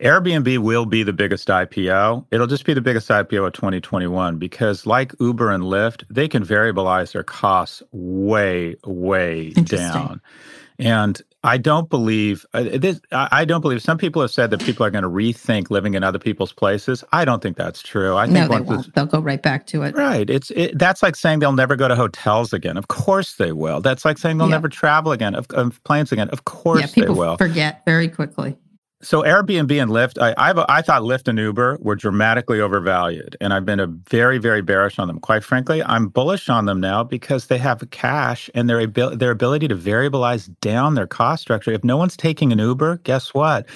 Airbnb 0.00 0.58
will 0.58 0.86
be 0.86 1.02
the 1.02 1.12
biggest 1.12 1.48
IPO. 1.48 2.26
It'll 2.30 2.48
just 2.48 2.64
be 2.64 2.74
the 2.74 2.80
biggest 2.80 3.08
IPO 3.08 3.46
of 3.46 3.52
2021 3.52 4.38
because, 4.38 4.86
like 4.86 5.12
Uber 5.20 5.52
and 5.52 5.64
Lyft, 5.64 6.04
they 6.10 6.26
can 6.26 6.44
variabilize 6.44 7.12
their 7.12 7.22
costs 7.22 7.82
way, 7.92 8.74
way 8.84 9.50
down. 9.50 10.20
And 10.78 11.20
I 11.44 11.58
don't 11.58 11.90
believe 11.90 12.46
uh, 12.54 12.62
this. 12.62 13.00
I 13.12 13.44
don't 13.44 13.60
believe 13.60 13.82
some 13.82 13.98
people 13.98 14.22
have 14.22 14.30
said 14.30 14.50
that 14.50 14.60
people 14.60 14.84
are 14.84 14.90
going 14.90 15.02
to 15.02 15.10
rethink 15.10 15.70
living 15.70 15.92
in 15.92 16.02
other 16.02 16.18
people's 16.18 16.52
places. 16.52 17.04
I 17.12 17.26
don't 17.26 17.42
think 17.42 17.56
that's 17.58 17.82
true. 17.82 18.16
I 18.16 18.24
no, 18.24 18.48
think 18.48 18.50
they 18.50 18.72
won't. 18.72 18.94
They'll 18.94 19.06
go 19.06 19.20
right 19.20 19.42
back 19.42 19.66
to 19.66 19.82
it. 19.82 19.94
Right. 19.94 20.28
It's 20.30 20.50
it, 20.52 20.78
that's 20.78 21.02
like 21.02 21.16
saying 21.16 21.40
they'll 21.40 21.52
never 21.52 21.76
go 21.76 21.86
to 21.86 21.94
hotels 21.94 22.54
again. 22.54 22.78
Of 22.78 22.88
course 22.88 23.34
they 23.34 23.52
will. 23.52 23.82
That's 23.82 24.06
like 24.06 24.16
saying 24.16 24.38
they'll 24.38 24.48
yeah. 24.48 24.54
never 24.54 24.70
travel 24.70 25.12
again. 25.12 25.34
Of, 25.34 25.46
of, 25.50 25.84
planes 25.84 26.12
again. 26.12 26.30
Of 26.30 26.46
course 26.46 26.80
yeah, 26.80 26.86
people 26.86 27.14
they 27.14 27.20
will. 27.20 27.36
Forget 27.36 27.82
very 27.84 28.08
quickly. 28.08 28.56
So 29.04 29.22
Airbnb 29.22 29.82
and 29.82 29.90
Lyft, 29.90 30.18
I, 30.18 30.34
I've, 30.38 30.58
i 30.66 30.80
thought 30.80 31.02
Lyft 31.02 31.28
and 31.28 31.38
Uber 31.38 31.76
were 31.82 31.94
dramatically 31.94 32.58
overvalued, 32.58 33.36
and 33.38 33.52
I've 33.52 33.66
been 33.66 33.78
a 33.78 33.86
very, 33.86 34.38
very 34.38 34.62
bearish 34.62 34.98
on 34.98 35.08
them. 35.08 35.20
Quite 35.20 35.44
frankly, 35.44 35.82
I'm 35.82 36.08
bullish 36.08 36.48
on 36.48 36.64
them 36.64 36.80
now 36.80 37.04
because 37.04 37.46
they 37.48 37.58
have 37.58 37.86
cash 37.90 38.48
and 38.54 38.68
their 38.68 38.80
abil- 38.80 39.14
their 39.14 39.30
ability 39.30 39.68
to 39.68 39.76
variabilize 39.76 40.48
down 40.62 40.94
their 40.94 41.06
cost 41.06 41.42
structure. 41.42 41.70
If 41.70 41.84
no 41.84 41.98
one's 41.98 42.16
taking 42.16 42.50
an 42.50 42.58
Uber, 42.58 42.96
guess 43.04 43.34
what? 43.34 43.66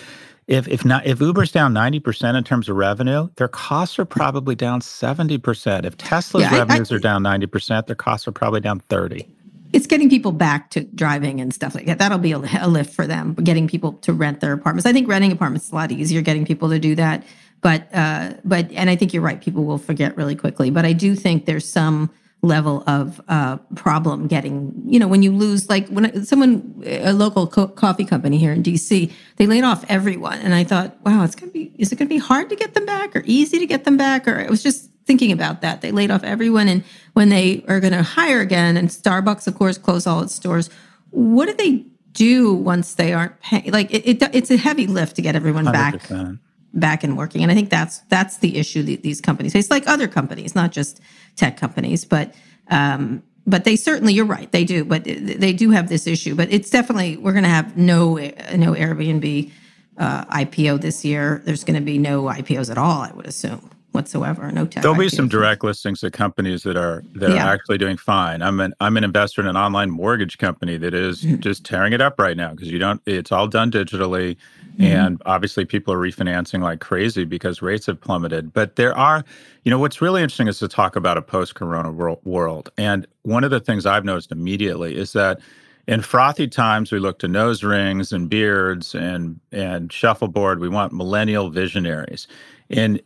If 0.47 0.67
if 0.67 0.87
not 0.87 1.07
if 1.07 1.21
Uber's 1.21 1.53
down 1.53 1.75
90% 1.75 2.35
in 2.35 2.43
terms 2.43 2.71
of 2.71 2.77
revenue, 2.77 3.29
their 3.37 3.49
costs 3.49 3.99
are 3.99 4.07
probably 4.07 4.55
down 4.55 4.81
70%. 4.81 5.85
If 5.85 5.99
Tesla's 5.99 6.45
yeah, 6.45 6.57
revenues 6.57 6.91
I, 6.91 6.95
I, 6.95 6.97
are 6.97 7.01
down 7.01 7.23
90%, 7.23 7.87
their 7.87 7.97
costs 7.97 8.27
are 8.27 8.33
probably 8.33 8.61
down 8.61 8.81
30 8.81 9.29
it's 9.73 9.87
getting 9.87 10.09
people 10.09 10.33
back 10.33 10.71
to 10.71 10.85
driving 10.85 11.41
and 11.41 11.53
stuff 11.53 11.75
like 11.75 11.87
that. 11.87 11.99
That'll 11.99 12.19
be 12.19 12.33
a, 12.33 12.39
lift 12.39 12.95
for 12.95 13.07
them. 13.07 13.35
Getting 13.35 13.69
people 13.69 13.95
to 13.95 14.13
rent 14.13 14.41
their 14.41 14.53
apartments. 14.53 14.87
I 14.87 14.93
think 14.93 15.09
renting 15.09 15.33
apartments 15.33 15.67
is 15.67 15.73
a 15.73 15.75
lot 15.75 15.93
easier. 15.93 16.23
Getting 16.23 16.47
people 16.47 16.71
to 16.71 16.79
do 16.79 16.95
that, 16.95 17.25
but 17.61 17.89
uh, 17.93 18.35
but 18.45 18.71
and 18.73 18.89
I 18.89 18.97
think 18.97 19.13
you're 19.13 19.23
right. 19.23 19.41
People 19.41 19.65
will 19.65 19.79
forget 19.79 20.17
really 20.17 20.37
quickly. 20.37 20.71
But 20.71 20.85
I 20.85 20.93
do 20.93 21.15
think 21.15 21.47
there's 21.47 21.69
some 21.71 22.11
level 22.43 22.85
of 22.87 23.21
uh, 23.29 23.57
problem 23.75 24.27
getting. 24.27 24.73
You 24.87 24.99
know, 25.01 25.09
when 25.09 25.23
you 25.23 25.33
lose 25.33 25.69
like 25.69 25.89
when 25.89 26.25
someone 26.25 26.83
a 26.85 27.13
local 27.13 27.47
co- 27.47 27.69
coffee 27.69 28.05
company 28.05 28.39
here 28.39 28.53
in 28.53 28.63
DC, 28.63 29.13
they 29.37 29.47
laid 29.47 29.65
off 29.65 29.85
everyone, 29.89 30.39
and 30.39 30.55
I 30.55 30.65
thought, 30.65 30.97
wow, 31.05 31.25
it's 31.25 31.35
gonna 31.35 31.53
be 31.53 31.73
is 31.79 31.93
it 31.93 31.97
gonna 31.97 32.09
be 32.09 32.19
hard 32.19 32.49
to 32.51 32.57
get 32.57 32.75
them 32.75 32.87
back 32.87 33.15
or 33.15 33.23
easy 33.27 33.59
to 33.59 33.67
get 33.67 33.85
them 33.85 33.97
back? 33.97 34.27
Or 34.27 34.39
it 34.39 34.49
was 34.49 34.63
just 34.63 34.91
thinking 35.09 35.33
about 35.33 35.63
that. 35.63 35.81
They 35.81 35.91
laid 35.91 36.13
off 36.13 36.23
everyone, 36.23 36.69
and 36.69 36.85
when 37.15 37.31
they 37.31 37.65
are 37.67 37.81
going 37.81 37.95
to 37.95 38.05
hire 38.05 38.41
again, 38.41 38.77
and 38.77 38.89
Starbucks, 38.89 39.49
of 39.49 39.57
course, 39.57 39.77
closed 39.79 40.07
all 40.07 40.21
its 40.23 40.35
stores. 40.35 40.71
What 41.11 41.47
do 41.47 41.55
they 41.55 41.87
do 42.13 42.53
once 42.53 42.95
they 42.95 43.13
aren't 43.13 43.41
paying? 43.41 43.73
Like 43.73 43.93
it, 43.93 44.07
it 44.07 44.31
it's 44.33 44.53
a 44.53 44.57
heavy 44.57 44.87
lift 44.87 45.17
to 45.17 45.23
get 45.23 45.35
everyone 45.35 45.65
100%. 45.65 45.73
back 45.73 46.39
back 46.75 47.03
and 47.03 47.17
working, 47.17 47.43
and 47.43 47.51
I 47.51 47.55
think 47.55 47.71
that's 47.71 48.01
that's 48.11 48.37
the 48.37 48.59
issue 48.59 48.83
that 48.85 49.03
these 49.03 49.21
companies 49.21 49.55
face, 49.55 49.71
like 49.71 49.89
other 49.89 50.07
companies, 50.07 50.55
not 50.55 50.71
just 50.71 51.01
tech 51.35 51.57
companies, 51.57 52.05
but. 52.05 52.35
Um, 52.71 53.25
but 53.47 53.65
they 53.65 53.77
certainly, 53.77 54.13
you're 54.13 54.27
right, 54.27 54.53
they 54.53 54.63
do, 54.63 54.85
but 54.85 55.05
they 55.05 55.55
do 55.55 55.71
have 55.71 55.89
this 55.89 56.07
issue. 56.07 56.35
But 56.35 56.53
it's 56.53 56.69
definitely 56.69 57.17
we're 57.17 57.33
going 57.33 57.45
to 57.45 57.49
have 57.49 57.79
no 57.79 58.17
no 58.17 58.75
Airbnb 58.75 59.51
uh, 59.97 60.25
IPO 60.27 60.83
this 60.83 61.03
year. 61.03 61.41
There's 61.47 61.65
going 61.65 61.77
to 61.77 61.81
be 61.81 61.97
no 61.97 62.25
IPOs 62.25 62.71
at 62.71 62.77
all, 62.77 63.01
I 63.01 63.11
would 63.13 63.25
assume 63.25 63.71
whatsoever. 63.99 64.51
No 64.53 64.65
tech. 64.65 64.83
There'll 64.83 64.97
be 64.97 65.09
some 65.09 65.27
direct 65.29 65.65
listings 65.65 66.05
of 66.05 66.13
companies 66.13 66.63
that 66.63 66.77
are 66.77 67.03
that 67.15 67.31
yeah. 67.31 67.45
are 67.45 67.53
actually 67.53 67.79
doing 67.79 67.97
fine. 67.97 68.43
I'm 68.43 68.61
an 68.61 68.73
I'm 68.81 68.97
an 68.97 69.03
investor 69.03 69.41
in 69.43 69.49
an 69.49 69.57
online 69.57 69.91
mortgage 69.91 70.39
company 70.39 70.79
that 70.79 70.95
is 70.95 71.23
mm-hmm. 71.23 71.41
just 71.41 71.65
tearing 71.65 71.93
it 71.93 72.01
up 72.01 72.19
right 72.21 72.37
now 72.37 72.51
because 72.53 72.71
you 72.71 72.79
don't. 72.79 73.03
It's 73.07 73.33
all 73.33 73.49
done 73.49 73.73
digitally, 73.73 74.37
mm-hmm. 74.37 74.85
and 74.85 75.23
obviously 75.27 75.65
people 75.65 75.93
are 75.93 75.99
refinancing 75.99 76.63
like 76.63 76.79
crazy 76.79 77.25
because 77.25 77.61
rates 77.61 77.87
have 77.87 78.01
plummeted. 78.01 78.53
But 78.53 78.77
there 78.77 78.97
are, 78.97 79.25
you 79.65 79.71
know, 79.71 79.81
what's 79.81 80.01
really 80.01 80.23
interesting 80.23 80.47
is 80.47 80.61
to 80.61 80.69
talk 80.69 80.95
about 80.95 81.19
a 81.19 81.23
post-corona 81.23 81.91
world. 81.91 82.71
And 82.79 83.05
one 83.23 83.43
of 83.43 83.51
the 83.51 83.61
things 83.61 83.85
I've 83.85 84.05
noticed 84.05 84.31
immediately 84.31 84.97
is 84.97 85.13
that. 85.13 85.41
In 85.89 86.03
frothy 86.03 86.47
times, 86.47 86.93
we 86.93 86.99
look 86.99 87.19
to 87.21 87.29
nose 87.29 87.65
rings 87.65 88.13
and 88.13 88.29
beards 88.29 88.95
and 88.95 89.41
and 89.53 89.91
shuffleboard. 89.91 90.61
We 90.61 90.69
want 90.69 90.93
millennial 90.93 91.49
visionaries. 91.49 92.29
In 92.69 93.01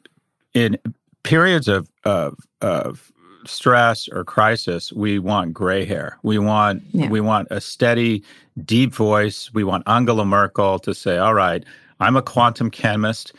in 0.55 0.79
periods 1.23 1.69
of, 1.69 1.91
of, 2.05 2.39
of 2.61 3.13
stress 3.45 4.09
or 4.09 4.25
crisis, 4.25 4.93
we 4.93 5.19
want 5.19 5.53
gray 5.53 5.85
hair. 5.85 6.19
We 6.23 6.39
want 6.39 6.83
yeah. 6.93 7.09
we 7.09 7.21
want 7.21 7.49
a 7.51 7.61
steady, 7.61 8.23
deep 8.65 8.95
voice. 8.95 9.53
We 9.53 9.65
want 9.65 9.85
Angela 9.87 10.25
Merkel 10.25 10.79
to 10.81 10.95
say, 10.95 11.19
"All 11.19 11.35
right, 11.35 11.65
I'm 12.01 12.17
a 12.17 12.23
quantum 12.23 12.71
chemist. 12.71 13.33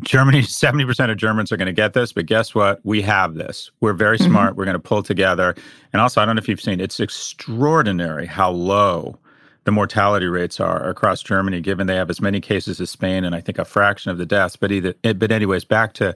Germany, 0.00 0.40
70% 0.42 1.10
of 1.10 1.16
Germans 1.16 1.52
are 1.52 1.56
going 1.56 1.66
to 1.66 1.72
get 1.72 1.92
this, 1.92 2.12
but 2.12 2.26
guess 2.26 2.54
what? 2.54 2.80
We 2.84 3.02
have 3.02 3.34
this. 3.34 3.70
We're 3.80 3.92
very 3.92 4.18
mm-hmm. 4.18 4.30
smart. 4.30 4.56
We're 4.56 4.64
going 4.64 4.74
to 4.74 4.80
pull 4.80 5.02
together. 5.02 5.54
And 5.92 6.02
also, 6.02 6.20
I 6.20 6.24
don't 6.24 6.36
know 6.36 6.40
if 6.40 6.48
you've 6.48 6.60
seen, 6.60 6.80
it's 6.80 7.00
extraordinary 7.00 8.26
how 8.26 8.50
low 8.50 9.18
the 9.64 9.72
mortality 9.72 10.26
rates 10.26 10.60
are 10.60 10.88
across 10.88 11.22
Germany, 11.22 11.60
given 11.60 11.86
they 11.86 11.96
have 11.96 12.10
as 12.10 12.20
many 12.20 12.40
cases 12.40 12.80
as 12.80 12.90
Spain 12.90 13.24
and 13.24 13.34
I 13.34 13.40
think 13.40 13.58
a 13.58 13.64
fraction 13.64 14.10
of 14.10 14.18
the 14.18 14.26
deaths. 14.26 14.56
But 14.56 14.72
either, 14.72 14.94
but 15.02 15.30
anyways, 15.30 15.64
back 15.64 15.92
to 15.94 16.14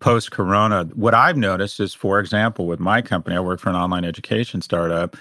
post 0.00 0.30
Corona, 0.30 0.84
what 0.94 1.14
I've 1.14 1.36
noticed 1.36 1.80
is, 1.80 1.94
for 1.94 2.20
example, 2.20 2.66
with 2.66 2.80
my 2.80 3.02
company, 3.02 3.36
I 3.36 3.40
work 3.40 3.60
for 3.60 3.70
an 3.70 3.76
online 3.76 4.04
education 4.04 4.62
startup. 4.62 5.16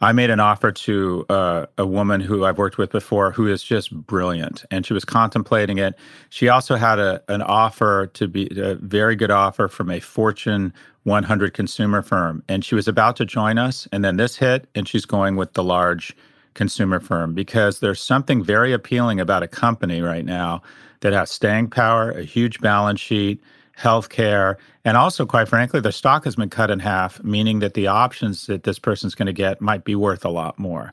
I 0.00 0.12
made 0.12 0.30
an 0.30 0.38
offer 0.38 0.70
to 0.70 1.26
uh, 1.28 1.66
a 1.76 1.84
woman 1.84 2.20
who 2.20 2.44
I've 2.44 2.56
worked 2.56 2.78
with 2.78 2.92
before 2.92 3.32
who 3.32 3.48
is 3.48 3.64
just 3.64 3.92
brilliant, 3.92 4.64
and 4.70 4.86
she 4.86 4.94
was 4.94 5.04
contemplating 5.04 5.78
it. 5.78 5.94
She 6.28 6.48
also 6.48 6.76
had 6.76 7.00
a, 7.00 7.20
an 7.28 7.42
offer 7.42 8.06
to 8.14 8.28
be 8.28 8.48
a 8.56 8.76
very 8.76 9.16
good 9.16 9.32
offer 9.32 9.66
from 9.66 9.90
a 9.90 9.98
Fortune 9.98 10.72
100 11.02 11.52
consumer 11.52 12.02
firm, 12.02 12.44
and 12.48 12.64
she 12.64 12.76
was 12.76 12.86
about 12.86 13.16
to 13.16 13.24
join 13.24 13.58
us. 13.58 13.88
And 13.90 14.04
then 14.04 14.18
this 14.18 14.36
hit, 14.36 14.68
and 14.74 14.86
she's 14.86 15.04
going 15.04 15.34
with 15.34 15.54
the 15.54 15.64
large 15.64 16.14
consumer 16.54 17.00
firm 17.00 17.34
because 17.34 17.80
there's 17.80 18.00
something 18.00 18.42
very 18.42 18.72
appealing 18.72 19.20
about 19.20 19.42
a 19.42 19.48
company 19.48 20.00
right 20.00 20.24
now 20.24 20.62
that 21.00 21.12
has 21.12 21.30
staying 21.30 21.68
power, 21.68 22.10
a 22.10 22.22
huge 22.22 22.60
balance 22.60 23.00
sheet, 23.00 23.40
healthcare, 23.78 24.56
and 24.84 24.96
also, 24.96 25.26
quite 25.26 25.48
frankly, 25.48 25.80
the 25.80 25.92
stock 25.92 26.24
has 26.24 26.36
been 26.36 26.50
cut 26.50 26.70
in 26.70 26.80
half, 26.80 27.22
meaning 27.22 27.60
that 27.60 27.74
the 27.74 27.86
options 27.86 28.46
that 28.46 28.64
this 28.64 28.78
person's 28.78 29.14
going 29.14 29.26
to 29.26 29.32
get 29.32 29.60
might 29.60 29.84
be 29.84 29.94
worth 29.94 30.24
a 30.24 30.30
lot 30.30 30.58
more. 30.58 30.92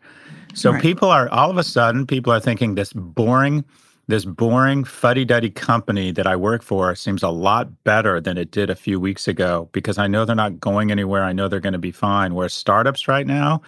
So 0.53 0.71
right. 0.71 0.81
people 0.81 1.09
are 1.09 1.29
all 1.29 1.49
of 1.49 1.57
a 1.57 1.63
sudden 1.63 2.05
people 2.05 2.31
are 2.31 2.39
thinking 2.39 2.75
this 2.75 2.93
boring 2.93 3.65
this 4.07 4.25
boring 4.25 4.83
fuddy-duddy 4.83 5.49
company 5.49 6.11
that 6.11 6.27
I 6.27 6.35
work 6.35 6.61
for 6.61 6.93
seems 6.93 7.23
a 7.23 7.29
lot 7.29 7.83
better 7.83 8.21
than 8.21 8.37
it 8.37 8.51
did 8.51 8.69
a 8.69 8.75
few 8.75 8.99
weeks 8.99 9.27
ago 9.27 9.67
because 9.71 9.97
I 9.97 10.05
know 10.05 10.25
they're 10.25 10.35
not 10.35 10.59
going 10.59 10.91
anywhere. 10.91 11.23
I 11.23 11.33
know 11.33 11.47
they're 11.47 11.59
going 11.59 11.73
to 11.73 11.79
be 11.79 11.91
fine. 11.91 12.35
Whereas 12.35 12.53
startups 12.53 13.07
right 13.07 13.25
now, 13.25 13.63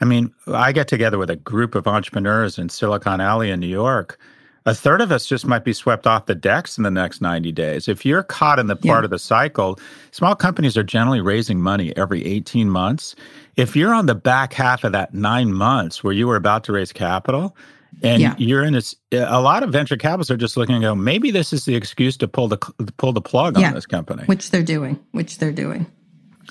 I 0.00 0.04
mean, 0.04 0.32
I 0.46 0.72
get 0.72 0.88
together 0.88 1.18
with 1.18 1.30
a 1.30 1.36
group 1.36 1.74
of 1.74 1.86
entrepreneurs 1.86 2.58
in 2.58 2.68
Silicon 2.68 3.20
Alley 3.20 3.50
in 3.50 3.60
New 3.60 3.66
York. 3.66 4.18
A 4.66 4.74
third 4.74 5.00
of 5.00 5.12
us 5.12 5.26
just 5.26 5.46
might 5.46 5.64
be 5.64 5.72
swept 5.72 6.08
off 6.08 6.26
the 6.26 6.34
decks 6.34 6.76
in 6.76 6.82
the 6.82 6.90
next 6.90 7.20
90 7.20 7.52
days. 7.52 7.86
If 7.86 8.04
you're 8.04 8.24
caught 8.24 8.58
in 8.58 8.66
the 8.66 8.74
part 8.74 9.02
yeah. 9.02 9.04
of 9.04 9.10
the 9.10 9.18
cycle, 9.18 9.78
small 10.10 10.34
companies 10.34 10.76
are 10.76 10.82
generally 10.82 11.20
raising 11.20 11.60
money 11.60 11.96
every 11.96 12.24
18 12.24 12.68
months. 12.68 13.14
If 13.54 13.76
you're 13.76 13.94
on 13.94 14.06
the 14.06 14.16
back 14.16 14.52
half 14.52 14.82
of 14.82 14.90
that 14.90 15.14
nine 15.14 15.52
months 15.52 16.02
where 16.02 16.12
you 16.12 16.26
were 16.26 16.34
about 16.34 16.64
to 16.64 16.72
raise 16.72 16.92
capital, 16.92 17.56
and 18.02 18.20
yeah. 18.20 18.34
you're 18.38 18.64
in 18.64 18.72
this, 18.72 18.94
a 19.12 19.40
lot 19.40 19.62
of 19.62 19.70
venture 19.70 19.96
capitalists 19.96 20.30
are 20.30 20.36
just 20.36 20.56
looking 20.56 20.74
and 20.74 20.82
go, 20.82 20.94
maybe 20.94 21.30
this 21.30 21.52
is 21.52 21.64
the 21.64 21.76
excuse 21.76 22.16
to 22.18 22.28
pull 22.28 22.48
the 22.48 22.58
pull 22.98 23.12
the 23.12 23.20
plug 23.20 23.58
yeah. 23.58 23.68
on 23.68 23.74
this 23.74 23.86
company, 23.86 24.24
which 24.24 24.50
they're 24.50 24.62
doing, 24.62 24.98
which 25.12 25.38
they're 25.38 25.52
doing. 25.52 25.86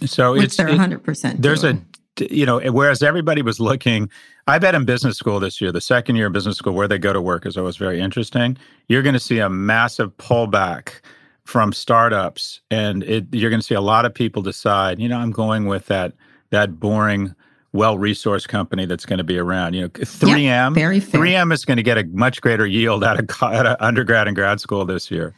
So 0.06 0.34
which 0.34 0.44
it's 0.46 0.58
they're 0.58 0.68
100 0.68 1.04
percent. 1.04 1.42
There's 1.42 1.64
a 1.64 1.80
you 2.20 2.46
know, 2.46 2.60
whereas 2.72 3.04
everybody 3.04 3.42
was 3.42 3.60
looking, 3.60 4.10
I 4.48 4.60
bet 4.60 4.76
in 4.76 4.86
business 4.86 5.18
school 5.18 5.40
this 5.40 5.60
year, 5.60 5.72
the 5.72 5.82
second 5.82 6.16
year 6.16 6.28
of 6.28 6.34
business 6.34 6.58
school, 6.58 6.74
where 6.74 6.88
they 6.88 6.98
go 6.98 7.14
to 7.14 7.22
work 7.22 7.46
is 7.46 7.58
always 7.58 7.78
very 7.78 8.00
interesting. 8.00 8.58
You're 8.88 9.02
going 9.02 9.14
to 9.14 9.20
see 9.20 9.40
a 9.40 9.50
massive 9.50 10.16
pullback 10.18 11.02
from 11.44 11.74
startups, 11.74 12.62
and 12.72 13.04
it, 13.04 13.26
you're 13.32 13.50
going 13.50 13.60
to 13.60 13.66
see 13.66 13.76
a 13.76 13.82
lot 13.82 14.06
of 14.06 14.14
people 14.14 14.42
decide, 14.42 15.00
you 15.00 15.08
know, 15.08 15.18
I'm 15.18 15.32
going 15.32 15.66
with 15.66 15.88
that 15.88 16.14
that 16.52 16.80
boring, 16.80 17.34
well-resourced 17.74 18.48
company 18.48 18.86
that's 18.86 19.06
going 19.06 19.18
to 19.18 19.24
be 19.24 19.38
around. 19.38 19.74
You 19.74 19.82
know, 19.82 19.90
3M, 19.90 20.44
yeah, 20.44 20.70
very 20.70 21.00
fair. 21.00 21.20
3M 21.20 21.52
is 21.52 21.66
going 21.66 21.78
to 21.78 21.84
get 21.84 21.98
a 21.98 22.04
much 22.06 22.40
greater 22.42 22.66
yield 22.66 23.04
out 23.04 23.20
of, 23.20 23.30
out 23.44 23.66
of 23.66 23.78
undergrad 23.80 24.28
and 24.28 24.36
grad 24.36 24.60
school 24.62 24.86
this 24.86 25.10
year. 25.12 25.34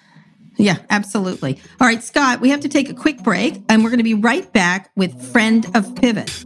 Yeah, 0.58 0.78
absolutely. 0.90 1.60
All 1.80 1.88
right, 1.88 2.04
Scott, 2.04 2.42
we 2.42 2.50
have 2.50 2.62
to 2.62 2.70
take 2.70 2.90
a 2.90 2.94
quick 2.94 3.24
break 3.24 3.62
and 3.70 3.84
we're 3.84 3.90
going 3.90 4.00
to 4.00 4.04
be 4.04 4.16
right 4.16 4.52
back 4.54 4.92
with 4.96 5.22
Friend 5.32 5.66
of 5.76 5.96
Pivot. 5.96 6.46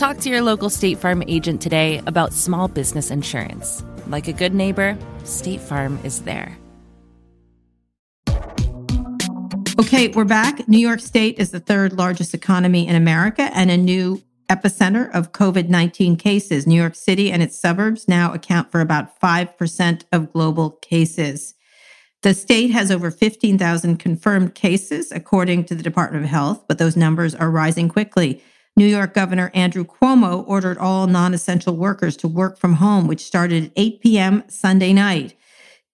Talk 0.00 0.16
to 0.20 0.30
your 0.30 0.40
local 0.40 0.70
State 0.70 0.96
Farm 0.96 1.22
agent 1.28 1.60
today 1.60 2.00
about 2.06 2.32
small 2.32 2.68
business 2.68 3.10
insurance. 3.10 3.84
Like 4.06 4.28
a 4.28 4.32
good 4.32 4.54
neighbor, 4.54 4.96
State 5.24 5.60
Farm 5.60 6.00
is 6.02 6.22
there. 6.22 6.56
Okay, 9.78 10.08
we're 10.08 10.24
back. 10.24 10.66
New 10.66 10.78
York 10.78 11.00
State 11.00 11.38
is 11.38 11.50
the 11.50 11.60
third 11.60 11.92
largest 11.92 12.32
economy 12.32 12.88
in 12.88 12.96
America 12.96 13.50
and 13.52 13.70
a 13.70 13.76
new 13.76 14.22
epicenter 14.48 15.10
of 15.14 15.32
COVID 15.32 15.68
19 15.68 16.16
cases. 16.16 16.66
New 16.66 16.80
York 16.80 16.94
City 16.94 17.30
and 17.30 17.42
its 17.42 17.60
suburbs 17.60 18.08
now 18.08 18.32
account 18.32 18.72
for 18.72 18.80
about 18.80 19.20
5% 19.20 20.04
of 20.12 20.32
global 20.32 20.70
cases. 20.70 21.52
The 22.22 22.32
state 22.32 22.70
has 22.70 22.90
over 22.90 23.10
15,000 23.10 23.98
confirmed 23.98 24.54
cases, 24.54 25.12
according 25.12 25.66
to 25.66 25.74
the 25.74 25.82
Department 25.82 26.24
of 26.24 26.30
Health, 26.30 26.64
but 26.68 26.78
those 26.78 26.96
numbers 26.96 27.34
are 27.34 27.50
rising 27.50 27.90
quickly. 27.90 28.42
New 28.76 28.86
York 28.86 29.14
Governor 29.14 29.50
Andrew 29.54 29.84
Cuomo 29.84 30.44
ordered 30.46 30.78
all 30.78 31.06
non 31.06 31.34
essential 31.34 31.76
workers 31.76 32.16
to 32.18 32.28
work 32.28 32.58
from 32.58 32.74
home, 32.74 33.06
which 33.06 33.24
started 33.24 33.66
at 33.66 33.72
8 33.76 34.00
p.m. 34.00 34.44
Sunday 34.48 34.92
night. 34.92 35.36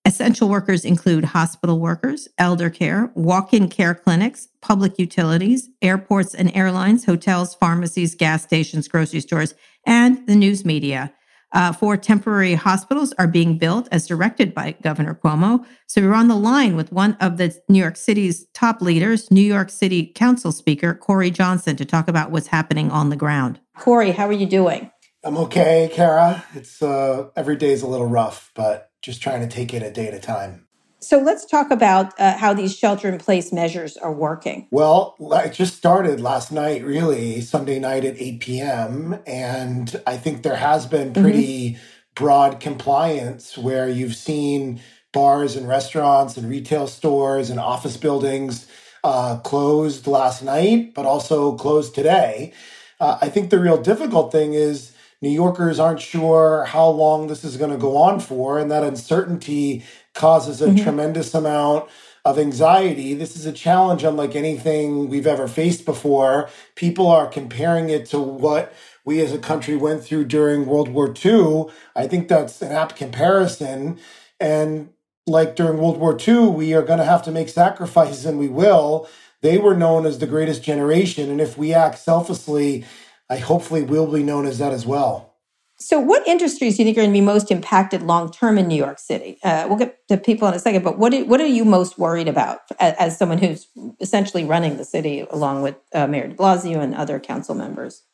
Essential 0.04 0.48
workers 0.48 0.84
include 0.84 1.24
hospital 1.24 1.80
workers, 1.80 2.28
elder 2.38 2.70
care, 2.70 3.10
walk 3.16 3.52
in 3.52 3.68
care 3.68 3.92
clinics, 3.92 4.46
public 4.60 5.00
utilities, 5.00 5.68
airports 5.82 6.32
and 6.32 6.54
airlines, 6.54 7.04
hotels, 7.04 7.56
pharmacies, 7.56 8.14
gas 8.14 8.44
stations, 8.44 8.86
grocery 8.86 9.18
stores, 9.18 9.54
and 9.84 10.24
the 10.28 10.36
news 10.36 10.64
media. 10.64 11.12
Uh, 11.52 11.72
four 11.72 11.96
temporary 11.96 12.54
hospitals 12.54 13.14
are 13.18 13.28
being 13.28 13.56
built 13.56 13.88
as 13.92 14.06
directed 14.06 14.52
by 14.52 14.72
Governor 14.82 15.14
Cuomo. 15.14 15.64
So 15.86 16.02
we're 16.02 16.14
on 16.14 16.28
the 16.28 16.36
line 16.36 16.76
with 16.76 16.92
one 16.92 17.16
of 17.20 17.36
the 17.36 17.56
New 17.68 17.78
York 17.78 17.96
City's 17.96 18.46
top 18.52 18.82
leaders, 18.82 19.30
New 19.30 19.40
York 19.40 19.70
City 19.70 20.12
Council 20.14 20.52
Speaker 20.52 20.94
Corey 20.94 21.30
Johnson, 21.30 21.76
to 21.76 21.84
talk 21.84 22.08
about 22.08 22.30
what's 22.30 22.48
happening 22.48 22.90
on 22.90 23.10
the 23.10 23.16
ground. 23.16 23.60
Corey, 23.78 24.10
how 24.10 24.26
are 24.26 24.32
you 24.32 24.46
doing? 24.46 24.90
I'm 25.24 25.36
okay, 25.38 25.90
Kara. 25.92 26.44
It's 26.54 26.82
uh, 26.82 27.28
every 27.34 27.56
day's 27.56 27.82
a 27.82 27.88
little 27.88 28.06
rough, 28.06 28.50
but 28.54 28.90
just 29.02 29.22
trying 29.22 29.40
to 29.40 29.48
take 29.48 29.72
it 29.72 29.82
a 29.82 29.90
day 29.90 30.08
at 30.08 30.14
a 30.14 30.20
time. 30.20 30.65
So 30.98 31.18
let's 31.18 31.44
talk 31.44 31.70
about 31.70 32.18
uh, 32.18 32.36
how 32.36 32.54
these 32.54 32.76
shelter 32.76 33.08
in 33.08 33.18
place 33.18 33.52
measures 33.52 33.96
are 33.96 34.12
working. 34.12 34.66
Well, 34.70 35.16
it 35.20 35.52
just 35.52 35.76
started 35.76 36.20
last 36.20 36.50
night, 36.50 36.84
really, 36.84 37.40
Sunday 37.42 37.78
night 37.78 38.04
at 38.04 38.20
8 38.20 38.40
p.m. 38.40 39.18
And 39.26 40.00
I 40.06 40.16
think 40.16 40.42
there 40.42 40.56
has 40.56 40.86
been 40.86 41.12
mm-hmm. 41.12 41.22
pretty 41.22 41.70
mm-hmm. 41.70 41.80
broad 42.14 42.60
compliance 42.60 43.58
where 43.58 43.88
you've 43.88 44.16
seen 44.16 44.80
bars 45.12 45.56
and 45.56 45.68
restaurants 45.68 46.36
and 46.36 46.48
retail 46.48 46.86
stores 46.86 47.50
and 47.50 47.60
office 47.60 47.96
buildings 47.96 48.66
uh, 49.04 49.36
closed 49.38 50.06
last 50.06 50.42
night, 50.42 50.94
but 50.94 51.06
also 51.06 51.56
closed 51.56 51.94
today. 51.94 52.52
Uh, 52.98 53.18
I 53.20 53.28
think 53.28 53.50
the 53.50 53.58
real 53.60 53.80
difficult 53.80 54.32
thing 54.32 54.54
is 54.54 54.92
New 55.22 55.30
Yorkers 55.30 55.78
aren't 55.78 56.00
sure 56.00 56.64
how 56.64 56.88
long 56.88 57.26
this 57.26 57.44
is 57.44 57.56
going 57.56 57.70
to 57.70 57.76
go 57.76 57.96
on 57.96 58.20
for, 58.20 58.58
and 58.58 58.70
that 58.70 58.84
uncertainty 58.84 59.84
causes 60.14 60.60
a 60.60 60.66
mm-hmm. 60.66 60.82
tremendous 60.82 61.34
amount 61.34 61.88
of 62.24 62.38
anxiety. 62.38 63.14
This 63.14 63.36
is 63.36 63.46
a 63.46 63.52
challenge 63.52 64.02
unlike 64.02 64.34
anything 64.34 65.08
we've 65.08 65.26
ever 65.26 65.46
faced 65.46 65.84
before. 65.84 66.50
People 66.74 67.06
are 67.06 67.28
comparing 67.28 67.88
it 67.88 68.06
to 68.06 68.18
what 68.18 68.74
we 69.04 69.20
as 69.20 69.32
a 69.32 69.38
country 69.38 69.76
went 69.76 70.02
through 70.02 70.24
during 70.24 70.66
World 70.66 70.88
War 70.88 71.14
II. 71.24 71.66
I 71.94 72.08
think 72.08 72.26
that's 72.26 72.60
an 72.60 72.72
apt 72.72 72.96
comparison. 72.96 73.98
And 74.40 74.90
like 75.26 75.54
during 75.54 75.78
World 75.78 75.98
War 75.98 76.18
II, 76.18 76.48
we 76.48 76.74
are 76.74 76.82
going 76.82 76.98
to 76.98 77.04
have 77.04 77.22
to 77.22 77.30
make 77.30 77.48
sacrifices, 77.48 78.26
and 78.26 78.38
we 78.38 78.48
will. 78.48 79.08
They 79.42 79.58
were 79.58 79.76
known 79.76 80.04
as 80.04 80.18
the 80.18 80.26
greatest 80.26 80.64
generation. 80.64 81.30
And 81.30 81.40
if 81.40 81.56
we 81.56 81.72
act 81.72 81.98
selflessly 81.98 82.84
I 83.28 83.36
hopefully 83.36 83.82
will 83.82 84.06
be 84.10 84.22
known 84.22 84.46
as 84.46 84.58
that 84.58 84.72
as 84.72 84.86
well. 84.86 85.34
So, 85.78 86.00
what 86.00 86.26
industries 86.26 86.76
do 86.76 86.82
you 86.82 86.86
think 86.86 86.96
are 86.96 87.02
going 87.02 87.10
to 87.10 87.18
be 87.18 87.20
most 87.20 87.50
impacted 87.50 88.02
long 88.02 88.32
term 88.32 88.56
in 88.56 88.66
New 88.66 88.76
York 88.76 88.98
City? 88.98 89.38
Uh, 89.42 89.66
we'll 89.68 89.76
get 89.76 90.08
to 90.08 90.16
people 90.16 90.48
in 90.48 90.54
a 90.54 90.58
second, 90.58 90.82
but 90.82 90.98
what 90.98 91.12
do, 91.12 91.24
what 91.26 91.40
are 91.40 91.46
you 91.46 91.66
most 91.66 91.98
worried 91.98 92.28
about 92.28 92.60
as, 92.80 92.94
as 92.98 93.18
someone 93.18 93.38
who's 93.38 93.66
essentially 94.00 94.44
running 94.44 94.78
the 94.78 94.84
city 94.84 95.26
along 95.30 95.60
with 95.60 95.76
uh, 95.92 96.06
Mayor 96.06 96.28
De 96.28 96.34
Blasio 96.34 96.80
and 96.80 96.94
other 96.94 97.20
council 97.20 97.54
members? 97.54 98.04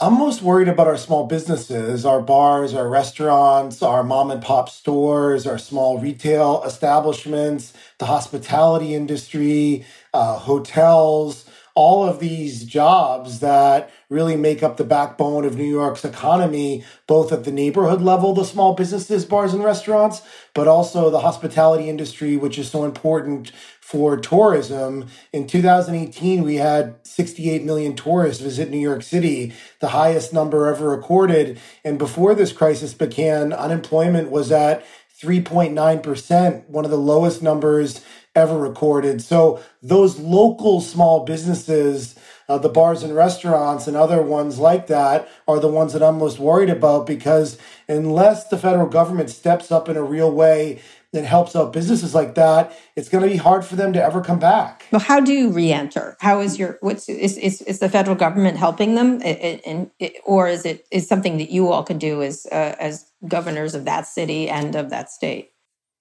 I'm 0.00 0.18
most 0.18 0.42
worried 0.42 0.66
about 0.66 0.88
our 0.88 0.96
small 0.96 1.28
businesses, 1.28 2.04
our 2.04 2.20
bars, 2.20 2.74
our 2.74 2.88
restaurants, 2.88 3.80
our 3.80 4.02
mom 4.02 4.32
and 4.32 4.42
pop 4.42 4.68
stores, 4.68 5.46
our 5.46 5.56
small 5.56 6.00
retail 6.00 6.64
establishments, 6.64 7.72
the 8.00 8.06
hospitality 8.06 8.96
industry, 8.96 9.86
uh, 10.12 10.36
hotels 10.36 11.48
all 11.74 12.04
of 12.04 12.20
these 12.20 12.64
jobs 12.64 13.40
that 13.40 13.90
really 14.08 14.36
make 14.36 14.62
up 14.62 14.76
the 14.76 14.84
backbone 14.84 15.44
of 15.44 15.56
New 15.56 15.64
York's 15.64 16.04
economy, 16.04 16.84
both 17.08 17.32
at 17.32 17.42
the 17.42 17.50
neighborhood 17.50 18.00
level, 18.00 18.32
the 18.32 18.44
small 18.44 18.74
businesses, 18.74 19.24
bars, 19.24 19.52
and 19.52 19.64
restaurants, 19.64 20.22
but 20.54 20.68
also 20.68 21.10
the 21.10 21.20
hospitality 21.20 21.88
industry, 21.88 22.36
which 22.36 22.58
is 22.58 22.70
so 22.70 22.84
important 22.84 23.50
for 23.80 24.16
tourism. 24.16 25.08
In 25.32 25.48
2018, 25.48 26.44
we 26.44 26.56
had 26.56 26.94
68 27.02 27.64
million 27.64 27.96
tourists 27.96 28.42
visit 28.42 28.70
New 28.70 28.78
York 28.78 29.02
City, 29.02 29.52
the 29.80 29.88
highest 29.88 30.32
number 30.32 30.66
ever 30.66 30.88
recorded. 30.88 31.58
And 31.84 31.98
before 31.98 32.36
this 32.36 32.52
crisis 32.52 32.94
began, 32.94 33.52
unemployment 33.52 34.30
was 34.30 34.52
at 34.52 34.84
3.9%, 35.20 36.68
one 36.68 36.84
of 36.84 36.90
the 36.90 36.96
lowest 36.96 37.42
numbers 37.42 38.00
ever 38.34 38.58
recorded. 38.58 39.22
So 39.22 39.60
those 39.82 40.18
local 40.18 40.80
small 40.80 41.24
businesses, 41.24 42.14
uh, 42.48 42.58
the 42.58 42.68
bars 42.68 43.02
and 43.02 43.14
restaurants 43.14 43.86
and 43.86 43.96
other 43.96 44.22
ones 44.22 44.58
like 44.58 44.86
that 44.88 45.28
are 45.46 45.60
the 45.60 45.68
ones 45.68 45.92
that 45.92 46.02
I'm 46.02 46.18
most 46.18 46.38
worried 46.38 46.70
about 46.70 47.06
because 47.06 47.58
unless 47.88 48.48
the 48.48 48.58
federal 48.58 48.88
government 48.88 49.30
steps 49.30 49.70
up 49.72 49.88
in 49.88 49.96
a 49.96 50.02
real 50.02 50.30
way 50.30 50.80
that 51.14 51.24
helps 51.24 51.54
out 51.54 51.72
businesses 51.72 52.12
like 52.12 52.34
that, 52.34 52.76
it's 52.96 53.08
going 53.08 53.22
to 53.22 53.30
be 53.30 53.36
hard 53.36 53.64
for 53.64 53.76
them 53.76 53.92
to 53.92 54.02
ever 54.02 54.20
come 54.20 54.40
back. 54.40 54.86
Well, 54.90 55.00
how 55.00 55.20
do 55.20 55.32
you 55.32 55.50
re-enter? 55.50 56.16
How 56.20 56.40
is 56.40 56.58
your 56.58 56.76
what's 56.80 57.08
is 57.08 57.38
is, 57.38 57.62
is 57.62 57.78
the 57.78 57.88
federal 57.88 58.16
government 58.16 58.58
helping 58.58 58.96
them, 58.96 59.22
and 59.22 59.90
or 60.24 60.48
is 60.48 60.66
it 60.66 60.86
is 60.90 61.08
something 61.08 61.38
that 61.38 61.50
you 61.50 61.70
all 61.70 61.84
can 61.84 61.98
do 61.98 62.20
as 62.22 62.46
uh, 62.50 62.74
as 62.80 63.10
governors 63.28 63.76
of 63.76 63.84
that 63.84 64.08
city 64.08 64.50
and 64.50 64.74
of 64.74 64.90
that 64.90 65.08
state? 65.08 65.53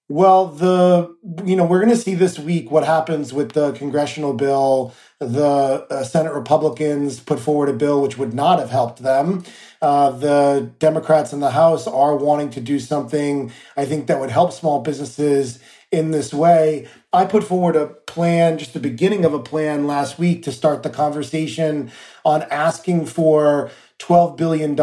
Well, 0.09 0.47
the 0.47 1.15
you 1.45 1.55
know 1.55 1.65
we're 1.65 1.79
going 1.79 1.89
to 1.89 1.97
see 1.97 2.13
this 2.13 2.37
week 2.37 2.69
what 2.69 2.83
happens 2.85 3.33
with 3.33 3.53
the 3.53 3.71
congressional 3.71 4.33
bill. 4.33 4.93
The 5.19 5.87
uh, 5.89 6.03
Senate 6.03 6.33
Republicans 6.33 7.19
put 7.21 7.39
forward 7.39 7.69
a 7.69 7.73
bill 7.73 8.01
which 8.01 8.17
would 8.17 8.33
not 8.33 8.59
have 8.59 8.69
helped 8.69 9.01
them. 9.01 9.43
Uh, 9.81 10.11
the 10.11 10.71
Democrats 10.79 11.33
in 11.33 11.39
the 11.39 11.51
House 11.51 11.87
are 11.87 12.15
wanting 12.15 12.49
to 12.51 12.61
do 12.61 12.79
something 12.79 13.51
I 13.77 13.85
think 13.85 14.07
that 14.07 14.19
would 14.19 14.29
help 14.29 14.51
small 14.51 14.81
businesses 14.81 15.59
in 15.91 16.11
this 16.11 16.33
way. 16.33 16.87
I 17.13 17.25
put 17.25 17.43
forward 17.43 17.75
a 17.75 17.87
plan, 17.87 18.57
just 18.57 18.73
the 18.73 18.79
beginning 18.79 19.23
of 19.23 19.33
a 19.33 19.39
plan 19.39 19.87
last 19.87 20.19
week 20.19 20.43
to 20.43 20.51
start 20.51 20.83
the 20.83 20.89
conversation 20.89 21.91
on 22.25 22.43
asking 22.43 23.05
for 23.05 23.71
$12 24.03 24.35
billion 24.35 24.75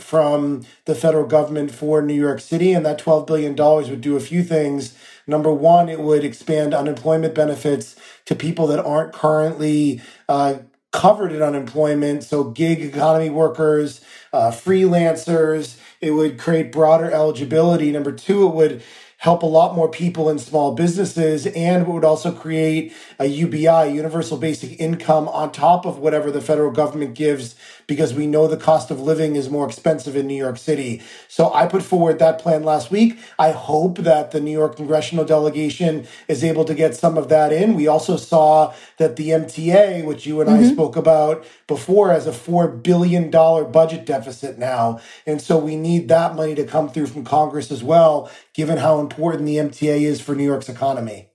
from 0.00 0.64
the 0.84 0.94
federal 0.94 1.26
government 1.26 1.72
for 1.72 2.00
New 2.00 2.14
York 2.14 2.40
City. 2.40 2.72
And 2.72 2.86
that 2.86 3.00
$12 3.00 3.26
billion 3.26 3.56
would 3.56 4.00
do 4.00 4.16
a 4.16 4.20
few 4.20 4.44
things. 4.44 4.96
Number 5.26 5.52
one, 5.52 5.88
it 5.88 5.98
would 5.98 6.24
expand 6.24 6.72
unemployment 6.72 7.34
benefits 7.34 7.96
to 8.26 8.36
people 8.36 8.68
that 8.68 8.84
aren't 8.84 9.12
currently 9.12 10.00
uh, 10.28 10.58
covered 10.92 11.32
in 11.32 11.42
unemployment. 11.42 12.22
So, 12.22 12.44
gig 12.44 12.80
economy 12.80 13.30
workers, 13.30 14.00
uh, 14.32 14.52
freelancers. 14.52 15.78
It 16.00 16.12
would 16.12 16.38
create 16.38 16.70
broader 16.70 17.10
eligibility. 17.10 17.90
Number 17.90 18.12
two, 18.12 18.46
it 18.46 18.54
would 18.54 18.82
help 19.18 19.42
a 19.42 19.46
lot 19.46 19.74
more 19.74 19.90
people 19.90 20.28
in 20.28 20.38
small 20.38 20.74
businesses 20.74 21.46
and 21.46 21.82
it 21.82 21.88
would 21.88 22.04
also 22.04 22.30
create 22.30 22.92
a 23.18 23.24
UBI, 23.26 23.90
universal 23.92 24.36
basic 24.36 24.78
income 24.78 25.26
on 25.28 25.50
top 25.50 25.86
of 25.86 25.98
whatever 25.98 26.30
the 26.30 26.40
federal 26.40 26.70
government 26.70 27.14
gives 27.14 27.56
because 27.86 28.14
we 28.14 28.26
know 28.26 28.46
the 28.46 28.56
cost 28.56 28.90
of 28.90 29.00
living 29.00 29.36
is 29.36 29.48
more 29.48 29.66
expensive 29.66 30.16
in 30.16 30.26
New 30.26 30.34
York 30.34 30.58
City. 30.58 31.02
So 31.28 31.52
I 31.52 31.66
put 31.66 31.82
forward 31.82 32.18
that 32.18 32.38
plan 32.38 32.62
last 32.62 32.90
week. 32.90 33.18
I 33.38 33.52
hope 33.52 33.98
that 33.98 34.30
the 34.30 34.40
New 34.40 34.52
York 34.52 34.76
congressional 34.76 35.24
delegation 35.24 36.06
is 36.28 36.42
able 36.42 36.64
to 36.64 36.74
get 36.74 36.94
some 36.94 37.16
of 37.16 37.28
that 37.28 37.52
in. 37.52 37.74
We 37.74 37.86
also 37.86 38.16
saw 38.16 38.74
that 38.98 39.16
the 39.16 39.30
MTA, 39.30 40.04
which 40.04 40.26
you 40.26 40.40
and 40.40 40.50
mm-hmm. 40.50 40.64
I 40.64 40.72
spoke 40.72 40.96
about 40.96 41.44
before, 41.66 42.10
has 42.10 42.26
a 42.26 42.32
$4 42.32 42.82
billion 42.82 43.30
budget 43.30 44.06
deficit 44.06 44.58
now. 44.58 45.00
And 45.26 45.40
so 45.40 45.58
we 45.58 45.76
need 45.76 46.08
that 46.08 46.34
money 46.34 46.54
to 46.54 46.64
come 46.64 46.88
through 46.88 47.06
from 47.06 47.24
Congress 47.24 47.70
as 47.70 47.82
well, 47.82 48.30
given 48.54 48.78
how 48.78 49.00
important 49.00 49.46
the 49.46 49.56
MTA 49.56 50.00
is 50.00 50.20
for 50.20 50.34
New 50.34 50.44
York's 50.44 50.68
economy. 50.68 51.30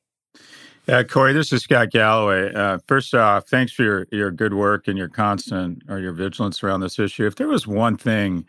Yeah, 0.91 1.03
Corey, 1.03 1.31
this 1.31 1.53
is 1.53 1.63
Scott 1.63 1.91
Galloway. 1.91 2.53
Uh, 2.53 2.79
first 2.85 3.15
off, 3.15 3.47
thanks 3.47 3.71
for 3.71 3.83
your, 3.83 4.07
your 4.11 4.29
good 4.29 4.53
work 4.53 4.89
and 4.89 4.97
your 4.97 5.07
constant 5.07 5.83
or 5.87 5.99
your 5.99 6.11
vigilance 6.11 6.65
around 6.65 6.81
this 6.81 6.99
issue. 6.99 7.25
If 7.25 7.35
there 7.35 7.47
was 7.47 7.65
one 7.65 7.95
thing 7.95 8.45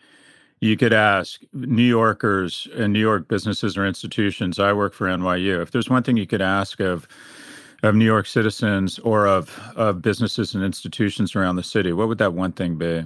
you 0.61 0.77
could 0.77 0.93
ask 0.93 1.41
New 1.53 1.85
Yorkers 1.85 2.67
and 2.75 2.93
New 2.93 2.99
York 2.99 3.29
businesses 3.29 3.77
or 3.79 3.87
institutions, 3.87 4.59
I 4.59 4.73
work 4.73 4.93
for 4.93 5.07
NYU, 5.07 5.63
if 5.63 5.71
there's 5.71 5.89
one 5.89 6.03
thing 6.03 6.17
you 6.17 6.27
could 6.27 6.43
ask 6.43 6.81
of 6.81 7.07
of 7.85 7.95
New 7.95 8.07
York 8.07 8.27
citizens 8.27 8.99
or 9.01 9.29
of, 9.29 9.61
of 9.77 10.03
businesses 10.03 10.57
and 10.57 10.65
institutions 10.65 11.37
around 11.37 11.57
the 11.57 11.63
city, 11.63 11.93
what 11.93 12.09
would 12.09 12.19
that 12.19 12.35
one 12.35 12.53
thing 12.53 12.77
be? 12.77 13.05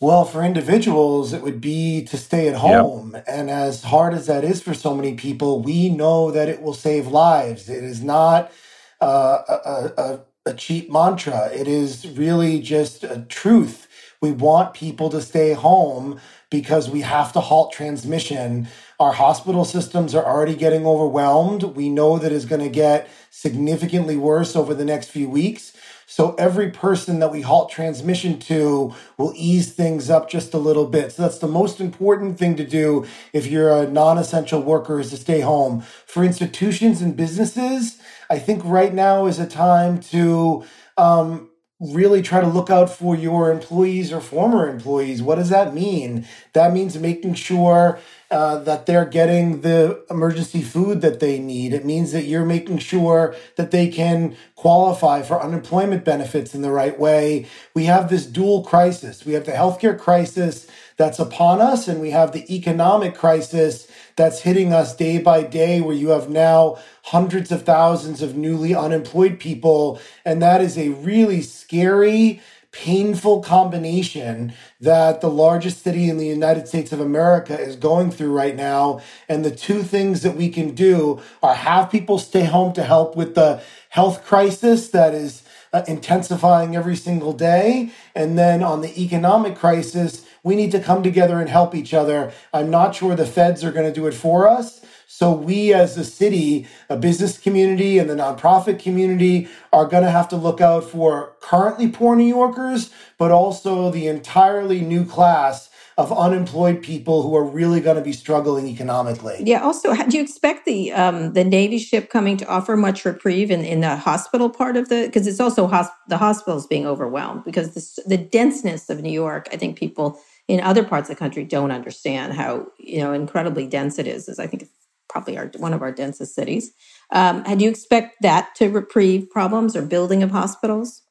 Well, 0.00 0.26
for 0.26 0.42
individuals, 0.42 1.32
it 1.32 1.42
would 1.42 1.60
be 1.60 2.04
to 2.04 2.18
stay 2.18 2.48
at 2.48 2.56
home. 2.56 3.12
Yep. 3.14 3.24
And 3.26 3.50
as 3.50 3.82
hard 3.82 4.12
as 4.12 4.26
that 4.26 4.44
is 4.44 4.62
for 4.62 4.74
so 4.74 4.94
many 4.94 5.14
people, 5.14 5.62
we 5.62 5.88
know 5.88 6.30
that 6.30 6.50
it 6.50 6.60
will 6.60 6.74
save 6.74 7.06
lives. 7.06 7.70
It 7.70 7.82
is 7.82 8.02
not 8.02 8.52
uh, 9.00 9.38
a, 9.48 9.92
a, 9.96 10.20
a 10.50 10.54
cheap 10.54 10.90
mantra, 10.90 11.50
it 11.52 11.68
is 11.68 12.06
really 12.16 12.60
just 12.60 13.04
a 13.04 13.26
truth. 13.28 13.88
We 14.20 14.32
want 14.32 14.74
people 14.74 15.10
to 15.10 15.20
stay 15.20 15.52
home 15.52 16.20
because 16.50 16.88
we 16.88 17.02
have 17.02 17.32
to 17.34 17.40
halt 17.40 17.72
transmission. 17.72 18.68
Our 18.98 19.12
hospital 19.12 19.64
systems 19.64 20.14
are 20.14 20.24
already 20.24 20.54
getting 20.54 20.86
overwhelmed. 20.86 21.62
We 21.62 21.90
know 21.90 22.18
that 22.18 22.32
it's 22.32 22.46
going 22.46 22.62
to 22.62 22.70
get 22.70 23.08
significantly 23.30 24.16
worse 24.16 24.56
over 24.56 24.72
the 24.72 24.84
next 24.84 25.10
few 25.10 25.28
weeks. 25.28 25.76
So 26.08 26.34
every 26.36 26.70
person 26.70 27.18
that 27.18 27.32
we 27.32 27.40
halt 27.40 27.68
transmission 27.68 28.38
to 28.40 28.94
will 29.18 29.32
ease 29.34 29.72
things 29.72 30.08
up 30.08 30.30
just 30.30 30.54
a 30.54 30.58
little 30.58 30.86
bit. 30.86 31.10
So 31.10 31.22
that's 31.22 31.38
the 31.38 31.48
most 31.48 31.80
important 31.80 32.38
thing 32.38 32.54
to 32.56 32.64
do 32.64 33.04
if 33.32 33.48
you're 33.48 33.76
a 33.76 33.90
non-essential 33.90 34.62
worker 34.62 35.00
is 35.00 35.10
to 35.10 35.16
stay 35.16 35.40
home. 35.40 35.82
For 36.06 36.22
institutions 36.22 37.02
and 37.02 37.16
businesses, 37.16 37.98
I 38.30 38.38
think 38.38 38.62
right 38.64 38.94
now 38.94 39.26
is 39.26 39.40
a 39.40 39.48
time 39.48 39.98
to 40.12 40.64
um, 40.96 41.50
really 41.78 42.22
try 42.22 42.40
to 42.40 42.46
look 42.46 42.70
out 42.70 42.88
for 42.88 43.14
your 43.14 43.50
employees 43.50 44.10
or 44.10 44.20
former 44.20 44.66
employees. 44.68 45.22
What 45.22 45.34
does 45.34 45.50
that 45.50 45.74
mean? 45.74 46.26
That 46.54 46.72
means 46.72 46.98
making 46.98 47.34
sure 47.34 47.98
uh, 48.30 48.58
that 48.60 48.86
they're 48.86 49.04
getting 49.04 49.60
the 49.60 50.02
emergency 50.08 50.62
food 50.62 51.02
that 51.02 51.20
they 51.20 51.38
need. 51.38 51.74
It 51.74 51.84
means 51.84 52.12
that 52.12 52.24
you're 52.24 52.46
making 52.46 52.78
sure 52.78 53.36
that 53.56 53.72
they 53.72 53.88
can 53.88 54.36
qualify 54.54 55.20
for 55.20 55.40
unemployment 55.40 56.02
benefits 56.04 56.54
in 56.54 56.62
the 56.62 56.72
right 56.72 56.98
way. 56.98 57.46
We 57.74 57.84
have 57.84 58.08
this 58.08 58.24
dual 58.24 58.64
crisis. 58.64 59.26
We 59.26 59.34
have 59.34 59.44
the 59.44 59.52
healthcare 59.52 59.98
crisis 59.98 60.66
that's 60.96 61.18
upon 61.18 61.60
us, 61.60 61.88
and 61.88 62.00
we 62.00 62.10
have 62.10 62.32
the 62.32 62.52
economic 62.52 63.14
crisis 63.14 63.86
that's 64.16 64.40
hitting 64.40 64.72
us 64.72 64.96
day 64.96 65.18
by 65.18 65.42
day, 65.42 65.80
where 65.80 65.94
you 65.94 66.08
have 66.08 66.28
now 66.28 66.78
hundreds 67.04 67.52
of 67.52 67.62
thousands 67.62 68.22
of 68.22 68.36
newly 68.36 68.74
unemployed 68.74 69.38
people. 69.38 70.00
And 70.24 70.42
that 70.42 70.60
is 70.60 70.76
a 70.76 70.88
really 70.88 71.42
scary, 71.42 72.40
painful 72.72 73.42
combination 73.42 74.52
that 74.80 75.20
the 75.20 75.30
largest 75.30 75.82
city 75.82 76.08
in 76.08 76.18
the 76.18 76.26
United 76.26 76.68
States 76.68 76.92
of 76.92 77.00
America 77.00 77.58
is 77.58 77.76
going 77.76 78.10
through 78.10 78.32
right 78.32 78.56
now. 78.56 79.00
And 79.28 79.44
the 79.44 79.54
two 79.54 79.82
things 79.82 80.22
that 80.22 80.36
we 80.36 80.48
can 80.50 80.74
do 80.74 81.22
are 81.42 81.54
have 81.54 81.90
people 81.90 82.18
stay 82.18 82.44
home 82.44 82.72
to 82.74 82.82
help 82.82 83.16
with 83.16 83.34
the 83.34 83.62
health 83.90 84.24
crisis 84.24 84.88
that 84.90 85.14
is 85.14 85.42
uh, 85.72 85.84
intensifying 85.88 86.76
every 86.76 86.96
single 86.96 87.32
day. 87.32 87.92
And 88.14 88.38
then 88.38 88.62
on 88.62 88.82
the 88.82 89.02
economic 89.02 89.56
crisis, 89.56 90.25
we 90.46 90.54
need 90.54 90.70
to 90.70 90.78
come 90.78 91.02
together 91.02 91.40
and 91.40 91.50
help 91.50 91.74
each 91.74 91.92
other. 91.92 92.32
I'm 92.54 92.70
not 92.70 92.94
sure 92.94 93.16
the 93.16 93.26
feds 93.26 93.64
are 93.64 93.72
going 93.72 93.92
to 93.92 93.92
do 93.92 94.06
it 94.06 94.14
for 94.14 94.48
us. 94.48 94.80
So 95.08 95.32
we 95.32 95.74
as 95.74 95.98
a 95.98 96.04
city, 96.04 96.68
a 96.88 96.96
business 96.96 97.36
community 97.36 97.98
and 97.98 98.08
the 98.08 98.14
nonprofit 98.14 98.78
community 98.78 99.48
are 99.72 99.86
going 99.86 100.04
to 100.04 100.10
have 100.10 100.28
to 100.28 100.36
look 100.36 100.60
out 100.60 100.84
for 100.84 101.34
currently 101.40 101.88
poor 101.88 102.14
New 102.14 102.28
Yorkers, 102.28 102.90
but 103.18 103.32
also 103.32 103.90
the 103.90 104.06
entirely 104.06 104.82
new 104.82 105.04
class 105.04 105.68
of 105.98 106.12
unemployed 106.12 106.82
people 106.82 107.22
who 107.22 107.34
are 107.34 107.44
really 107.44 107.80
going 107.80 107.96
to 107.96 108.02
be 108.02 108.12
struggling 108.12 108.66
economically. 108.66 109.38
Yeah. 109.40 109.62
Also, 109.62 109.94
do 109.94 110.18
you 110.18 110.22
expect 110.22 110.66
the 110.66 110.92
um, 110.92 111.32
the 111.32 111.42
Navy 111.42 111.78
ship 111.78 112.10
coming 112.10 112.36
to 112.36 112.46
offer 112.46 112.76
much 112.76 113.04
reprieve 113.04 113.50
in, 113.50 113.64
in 113.64 113.80
the 113.80 113.96
hospital 113.96 114.50
part 114.50 114.76
of 114.76 114.90
the? 114.90 115.06
Because 115.06 115.26
it's 115.26 115.40
also 115.40 115.66
hosp- 115.66 115.96
the 116.08 116.18
hospitals 116.18 116.66
being 116.66 116.86
overwhelmed 116.86 117.44
because 117.44 117.74
the, 117.74 118.02
the 118.06 118.18
denseness 118.18 118.90
of 118.90 119.00
New 119.00 119.10
York. 119.10 119.48
I 119.52 119.56
think 119.56 119.78
people 119.78 120.20
in 120.48 120.60
other 120.60 120.84
parts 120.84 121.10
of 121.10 121.16
the 121.16 121.18
country 121.18 121.44
don't 121.44 121.70
understand 121.70 122.34
how 122.34 122.66
you 122.78 122.98
know 122.98 123.12
incredibly 123.12 123.66
dense 123.66 123.98
it 123.98 124.06
is. 124.06 124.28
Is 124.28 124.38
I 124.38 124.46
think 124.46 124.62
it's 124.62 124.72
probably 125.08 125.38
our 125.38 125.50
one 125.58 125.72
of 125.72 125.82
our 125.82 125.92
densest 125.92 126.34
cities. 126.34 126.72
Um, 127.10 127.42
do 127.42 127.64
you 127.64 127.70
expect 127.70 128.16
that 128.22 128.54
to 128.56 128.68
reprieve 128.68 129.30
problems 129.30 129.76
or 129.76 129.82
building 129.82 130.22
of 130.22 130.30
hospitals? 130.30 131.02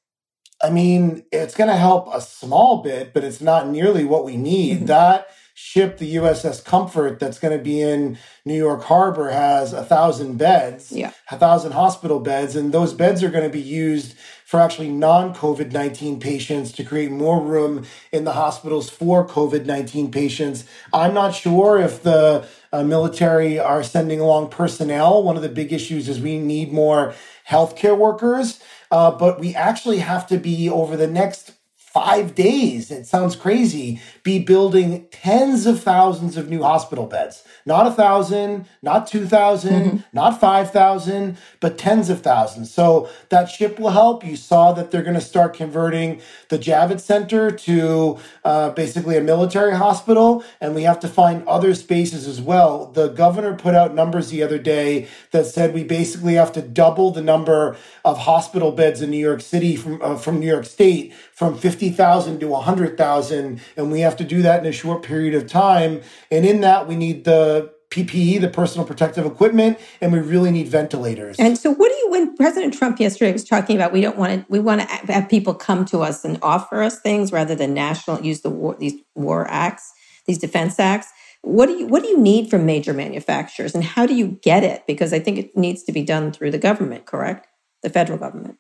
I 0.63 0.69
mean, 0.69 1.23
it's 1.31 1.55
going 1.55 1.69
to 1.69 1.75
help 1.75 2.07
a 2.13 2.21
small 2.21 2.81
bit, 2.81 3.13
but 3.13 3.23
it's 3.23 3.41
not 3.41 3.67
nearly 3.67 4.05
what 4.05 4.25
we 4.25 4.37
need. 4.37 4.77
Mm-hmm. 4.77 4.85
That 4.85 5.27
ship, 5.57 5.99
the 5.99 6.17
USS 6.17 6.63
Comfort, 6.63 7.17
that's 7.17 7.39
going 7.39 7.57
to 7.57 7.63
be 7.63 7.81
in 7.81 8.17
New 8.43 8.57
York 8.57 8.83
Harbor, 8.83 9.31
has 9.31 9.71
a 9.71 9.85
thousand 9.85 10.37
beds, 10.37 10.91
yeah. 10.91 11.11
a 11.31 11.37
thousand 11.37 11.71
hospital 11.71 12.19
beds, 12.19 12.57
and 12.57 12.73
those 12.73 12.93
beds 12.93 13.23
are 13.23 13.29
going 13.29 13.45
to 13.45 13.49
be 13.49 13.61
used 13.61 14.15
for 14.45 14.59
actually 14.59 14.89
non 14.89 15.33
COVID 15.33 15.71
19 15.71 16.19
patients 16.19 16.73
to 16.73 16.83
create 16.83 17.09
more 17.09 17.41
room 17.41 17.85
in 18.11 18.25
the 18.25 18.33
hospitals 18.33 18.89
for 18.89 19.25
COVID 19.25 19.65
19 19.65 20.11
patients. 20.11 20.65
I'm 20.93 21.13
not 21.13 21.33
sure 21.33 21.79
if 21.79 22.03
the 22.03 22.45
uh, 22.73 22.83
military 22.83 23.57
are 23.57 23.81
sending 23.81 24.19
along 24.19 24.49
personnel. 24.49 25.23
One 25.23 25.37
of 25.37 25.41
the 25.41 25.49
big 25.49 25.71
issues 25.71 26.09
is 26.09 26.19
we 26.19 26.37
need 26.37 26.73
more 26.73 27.15
healthcare 27.47 27.97
workers, 27.97 28.61
uh, 28.91 29.11
but 29.11 29.39
we 29.39 29.55
actually 29.55 29.99
have 29.99 30.27
to 30.27 30.37
be 30.37 30.69
over 30.69 30.97
the 30.97 31.07
next 31.07 31.54
five 31.95 32.35
days, 32.35 32.91
it 32.91 33.07
sounds 33.07 33.37
crazy, 33.37 34.01
be 34.21 34.37
building 34.37 35.07
tens 35.11 35.65
of 35.65 35.81
thousands 35.81 36.35
of 36.35 36.49
new 36.49 36.61
hospital 36.61 37.05
beds. 37.05 37.41
Not 37.65 37.87
a 37.87 37.91
thousand, 37.91 38.65
not 38.81 39.07
2,000, 39.07 39.71
mm-hmm. 39.71 39.97
not 40.11 40.41
5,000, 40.41 41.37
but 41.61 41.77
tens 41.77 42.09
of 42.09 42.19
thousands. 42.19 42.69
So 42.69 43.07
that 43.29 43.45
ship 43.45 43.79
will 43.79 43.91
help. 43.91 44.25
You 44.25 44.35
saw 44.35 44.73
that 44.73 44.91
they're 44.91 45.03
going 45.03 45.15
to 45.15 45.21
start 45.21 45.53
converting 45.53 46.19
the 46.49 46.59
Javits 46.59 46.99
Center 46.99 47.49
to 47.49 48.19
uh, 48.43 48.71
basically 48.71 49.15
a 49.15 49.21
military 49.21 49.75
hospital, 49.75 50.43
and 50.59 50.75
we 50.75 50.83
have 50.83 50.99
to 50.99 51.07
find 51.07 51.47
other 51.47 51.73
spaces 51.73 52.27
as 52.27 52.41
well. 52.41 52.87
The 52.87 53.07
governor 53.07 53.55
put 53.55 53.73
out 53.73 53.95
numbers 53.95 54.31
the 54.31 54.43
other 54.43 54.59
day 54.59 55.07
that 55.31 55.45
said 55.45 55.73
we 55.73 55.85
basically 55.85 56.33
have 56.33 56.51
to 56.51 56.61
double 56.61 57.11
the 57.11 57.21
number 57.21 57.77
of 58.03 58.17
hospital 58.17 58.73
beds 58.73 59.01
in 59.01 59.11
New 59.11 59.17
York 59.17 59.39
City 59.39 59.77
from, 59.77 60.01
uh, 60.01 60.17
from 60.17 60.41
New 60.41 60.47
York 60.47 60.65
State 60.65 61.13
from 61.35 61.57
50,000 61.85 62.39
to 62.39 62.47
100,000. 62.47 63.61
And 63.77 63.91
we 63.91 63.99
have 63.99 64.17
to 64.17 64.23
do 64.23 64.41
that 64.41 64.59
in 64.59 64.65
a 64.65 64.71
short 64.71 65.03
period 65.03 65.35
of 65.35 65.47
time. 65.47 66.01
And 66.31 66.45
in 66.45 66.61
that, 66.61 66.87
we 66.87 66.95
need 66.95 67.25
the 67.25 67.71
PPE, 67.91 68.41
the 68.41 68.49
personal 68.49 68.87
protective 68.87 69.25
equipment, 69.25 69.77
and 70.01 70.11
we 70.11 70.19
really 70.19 70.49
need 70.49 70.67
ventilators. 70.67 71.37
And 71.37 71.57
so, 71.57 71.71
what 71.71 71.89
do 71.89 71.95
you? 71.95 72.09
When 72.09 72.35
President 72.35 72.73
Trump 72.73 72.99
yesterday 72.99 73.31
was 73.31 73.43
talking 73.43 73.75
about, 73.75 73.93
we 73.93 74.01
don't 74.01 74.17
want 74.17 74.33
to, 74.33 74.45
we 74.49 74.59
want 74.59 74.81
to 74.81 74.87
have 74.87 75.29
people 75.29 75.53
come 75.53 75.85
to 75.85 76.01
us 76.01 76.25
and 76.25 76.39
offer 76.41 76.81
us 76.81 76.99
things 76.99 77.31
rather 77.31 77.55
than 77.55 77.73
national 77.73 78.21
use 78.21 78.41
the 78.41 78.49
war, 78.49 78.75
these 78.79 78.95
war 79.13 79.45
acts, 79.49 79.93
these 80.25 80.39
defense 80.39 80.79
acts. 80.79 81.07
What 81.43 81.67
do 81.67 81.73
you 81.73 81.87
What 81.87 82.01
do 82.01 82.09
you 82.09 82.19
need 82.19 82.49
from 82.49 82.65
major 82.65 82.93
manufacturers, 82.93 83.75
and 83.75 83.83
how 83.83 84.07
do 84.07 84.15
you 84.15 84.39
get 84.41 84.63
it? 84.63 84.87
Because 84.87 85.13
I 85.13 85.19
think 85.19 85.37
it 85.37 85.55
needs 85.55 85.83
to 85.83 85.91
be 85.91 86.03
done 86.03 86.31
through 86.31 86.51
the 86.51 86.57
government, 86.57 87.05
correct? 87.05 87.47
The 87.83 87.89
federal 87.91 88.17
government 88.17 88.57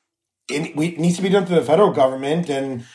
it, 0.49 0.77
it 0.77 0.99
needs 0.99 1.15
to 1.15 1.21
be 1.21 1.29
done 1.29 1.45
through 1.45 1.57
the 1.57 1.65
federal 1.65 1.91
government 1.91 2.49
and 2.49 2.85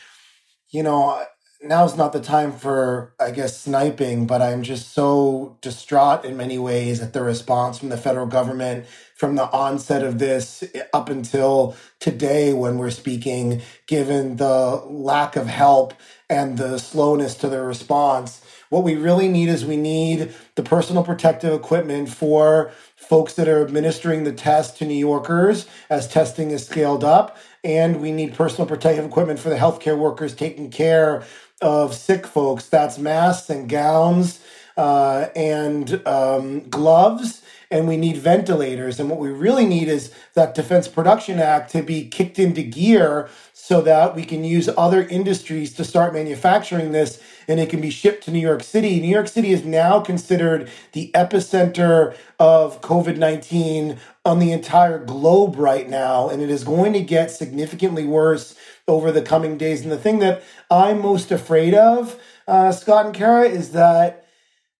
you 0.71 0.83
know 0.83 1.23
now's 1.63 1.97
not 1.97 2.13
the 2.13 2.21
time 2.21 2.51
for 2.53 3.13
i 3.19 3.31
guess 3.31 3.59
sniping 3.61 4.27
but 4.27 4.41
i'm 4.41 4.63
just 4.63 4.93
so 4.93 5.57
distraught 5.61 6.25
in 6.25 6.37
many 6.37 6.59
ways 6.59 7.01
at 7.01 7.13
the 7.13 7.23
response 7.23 7.79
from 7.79 7.89
the 7.89 7.97
federal 7.97 8.27
government 8.27 8.85
from 9.15 9.35
the 9.35 9.49
onset 9.51 10.03
of 10.03 10.19
this 10.19 10.63
up 10.93 11.09
until 11.09 11.75
today 11.99 12.53
when 12.53 12.77
we're 12.77 12.91
speaking 12.91 13.61
given 13.87 14.37
the 14.37 14.83
lack 14.87 15.35
of 15.35 15.47
help 15.47 15.93
and 16.29 16.57
the 16.59 16.79
slowness 16.79 17.35
to 17.35 17.49
the 17.49 17.61
response 17.61 18.41
What 18.69 18.83
we 18.83 18.95
really 18.95 19.27
need 19.27 19.49
is 19.49 19.65
we 19.65 19.77
need 19.77 20.33
the 20.55 20.63
personal 20.63 21.03
protective 21.03 21.53
equipment 21.53 22.09
for 22.09 22.71
folks 22.95 23.33
that 23.35 23.47
are 23.47 23.61
administering 23.63 24.23
the 24.23 24.33
test 24.33 24.77
to 24.79 24.85
New 24.85 24.95
Yorkers 24.95 25.67
as 25.89 26.07
testing 26.07 26.51
is 26.51 26.65
scaled 26.65 27.03
up. 27.03 27.37
And 27.63 28.01
we 28.01 28.11
need 28.11 28.33
personal 28.33 28.67
protective 28.67 29.05
equipment 29.05 29.39
for 29.39 29.49
the 29.49 29.57
healthcare 29.57 29.97
workers 29.97 30.33
taking 30.35 30.71
care 30.71 31.23
of 31.61 31.93
sick 31.93 32.25
folks. 32.25 32.67
That's 32.69 32.97
masks 32.97 33.49
and 33.49 33.69
gowns 33.69 34.43
uh, 34.77 35.27
and 35.35 36.05
um, 36.07 36.67
gloves 36.69 37.41
and 37.71 37.87
we 37.87 37.95
need 37.97 38.17
ventilators. 38.17 38.99
And 38.99 39.09
what 39.09 39.17
we 39.17 39.29
really 39.29 39.65
need 39.65 39.87
is 39.87 40.13
that 40.33 40.53
Defense 40.53 40.87
Production 40.89 41.39
Act 41.39 41.71
to 41.71 41.81
be 41.81 42.05
kicked 42.07 42.37
into 42.37 42.61
gear 42.61 43.29
so 43.63 43.79
that 43.79 44.15
we 44.15 44.23
can 44.23 44.43
use 44.43 44.67
other 44.75 45.03
industries 45.03 45.71
to 45.71 45.85
start 45.85 46.15
manufacturing 46.15 46.91
this 46.93 47.21
and 47.47 47.59
it 47.59 47.69
can 47.69 47.79
be 47.79 47.91
shipped 47.91 48.23
to 48.23 48.31
New 48.31 48.39
York 48.39 48.63
City. 48.63 48.99
New 48.99 49.07
York 49.07 49.27
City 49.27 49.51
is 49.51 49.63
now 49.63 49.99
considered 49.99 50.67
the 50.93 51.11
epicenter 51.13 52.15
of 52.39 52.81
COVID 52.81 53.17
19 53.17 53.99
on 54.25 54.39
the 54.39 54.51
entire 54.51 54.97
globe 54.97 55.57
right 55.57 55.87
now, 55.87 56.27
and 56.27 56.41
it 56.41 56.49
is 56.49 56.63
going 56.63 56.91
to 56.93 57.01
get 57.01 57.29
significantly 57.29 58.03
worse 58.03 58.55
over 58.87 59.11
the 59.11 59.21
coming 59.21 59.59
days. 59.59 59.83
And 59.83 59.91
the 59.91 59.97
thing 59.97 60.17
that 60.19 60.41
I'm 60.71 60.99
most 60.99 61.31
afraid 61.31 61.75
of, 61.75 62.19
uh, 62.47 62.71
Scott 62.71 63.05
and 63.05 63.15
Kara, 63.15 63.43
is 63.43 63.73
that 63.73 64.25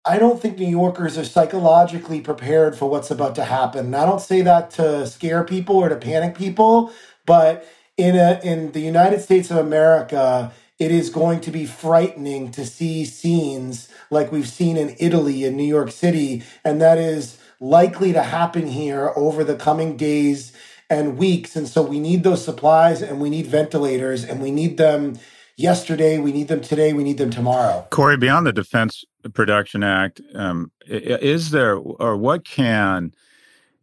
I 0.05 0.17
don't 0.17 0.41
think 0.41 0.57
New 0.57 0.67
Yorkers 0.67 1.19
are 1.19 1.23
psychologically 1.23 2.19
prepared 2.19 2.75
for 2.75 2.89
what's 2.89 3.11
about 3.11 3.35
to 3.35 3.43
happen. 3.43 3.85
And 3.85 3.95
I 3.95 4.07
don't 4.07 4.21
say 4.21 4.41
that 4.41 4.71
to 4.71 5.05
scare 5.05 5.43
people 5.43 5.75
or 5.75 5.87
to 5.87 5.95
panic 5.95 6.35
people, 6.35 6.91
but 7.27 7.67
in 8.01 8.15
a 8.15 8.39
in 8.43 8.71
the 8.71 8.79
United 8.79 9.21
States 9.21 9.51
of 9.51 9.57
America, 9.57 10.51
it 10.79 10.91
is 10.91 11.09
going 11.11 11.39
to 11.41 11.51
be 11.51 11.65
frightening 11.65 12.49
to 12.51 12.65
see 12.65 13.05
scenes 13.05 13.87
like 14.09 14.31
we've 14.31 14.47
seen 14.47 14.75
in 14.75 14.95
Italy 14.97 15.45
and 15.45 15.55
New 15.55 15.63
York 15.63 15.91
City, 15.91 16.43
and 16.63 16.81
that 16.81 16.97
is 16.97 17.37
likely 17.59 18.11
to 18.11 18.23
happen 18.23 18.65
here 18.65 19.11
over 19.15 19.43
the 19.43 19.55
coming 19.55 19.95
days 19.95 20.51
and 20.89 21.17
weeks. 21.17 21.55
And 21.55 21.67
so 21.67 21.83
we 21.83 21.99
need 21.99 22.23
those 22.23 22.43
supplies 22.43 23.03
and 23.03 23.21
we 23.21 23.29
need 23.29 23.45
ventilators 23.45 24.23
and 24.23 24.41
we 24.41 24.49
need 24.49 24.77
them 24.77 25.19
yesterday, 25.55 26.17
we 26.17 26.31
need 26.33 26.47
them 26.47 26.61
today, 26.61 26.91
we 26.93 27.03
need 27.03 27.19
them 27.19 27.29
tomorrow. 27.29 27.85
Corey, 27.91 28.17
beyond 28.17 28.47
the 28.47 28.51
Defense 28.51 29.05
Production 29.33 29.83
Act, 29.83 30.19
um, 30.33 30.71
is 30.87 31.51
there 31.51 31.75
or 31.75 32.17
what 32.17 32.43
can, 32.43 33.13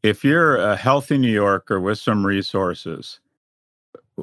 if 0.02 0.24
you're 0.24 0.56
a 0.56 0.74
healthy 0.74 1.16
New 1.16 1.30
Yorker 1.30 1.78
with 1.78 1.98
some 1.98 2.26
resources, 2.26 3.20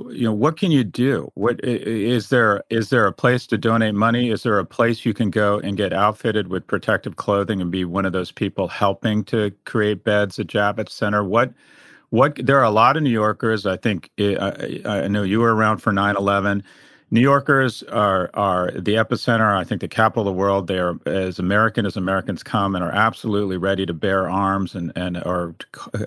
you 0.10 0.24
know 0.24 0.34
what 0.34 0.58
can 0.58 0.72
you 0.72 0.84
do 0.84 1.32
what 1.36 1.60
is 1.64 2.30
there 2.30 2.64
is 2.70 2.90
there 2.90 3.06
a 3.06 3.14
place 3.14 3.48
to 3.48 3.58
donate 3.58 3.96
money 3.96 4.30
is 4.30 4.44
there 4.44 4.60
a 4.60 4.66
place 4.66 5.06
you 5.06 5.14
can 5.14 5.30
go 5.30 5.60
and 5.60 5.78
get 5.78 5.94
outfitted 5.94 6.50
with 6.50 6.68
protective 6.68 7.16
clothing 7.16 7.62
and 7.62 7.72
be 7.72 7.86
one 7.86 8.06
of 8.06 8.14
those 8.14 8.32
people 8.32 8.68
helping 8.68 9.24
to 9.24 9.52
create 9.66 10.04
beds 10.04 10.38
at 10.40 10.48
javits 10.48 10.90
center 10.90 11.24
what 11.24 11.54
what 12.10 12.36
there 12.46 12.60
are 12.60 12.66
a 12.66 12.70
lot 12.70 12.98
of 12.98 13.04
new 13.04 13.10
yorkers 13.10 13.66
i 13.66 13.78
think 13.78 14.10
i, 14.20 14.82
I 14.86 15.08
know 15.08 15.24
you 15.24 15.40
were 15.40 15.56
around 15.56 15.78
for 15.78 15.92
9-11 15.92 16.64
New 17.12 17.22
Yorkers 17.22 17.84
are 17.84 18.32
are 18.34 18.72
the 18.72 18.96
epicenter. 18.96 19.56
I 19.56 19.64
think 19.64 19.80
the 19.80 19.88
capital 19.88 20.24
of 20.24 20.26
the 20.26 20.40
world. 20.40 20.68
They 20.68 20.80
are 20.80 21.00
as 21.06 21.38
American 21.38 21.86
as 21.86 21.96
Americans 21.96 22.42
come, 22.42 22.74
and 22.74 22.84
are 22.84 22.92
absolutely 22.92 23.58
ready 23.58 23.86
to 23.86 23.94
bear 23.94 24.28
arms 24.28 24.74
and 24.74 24.92
and 24.96 25.22
or 25.24 25.56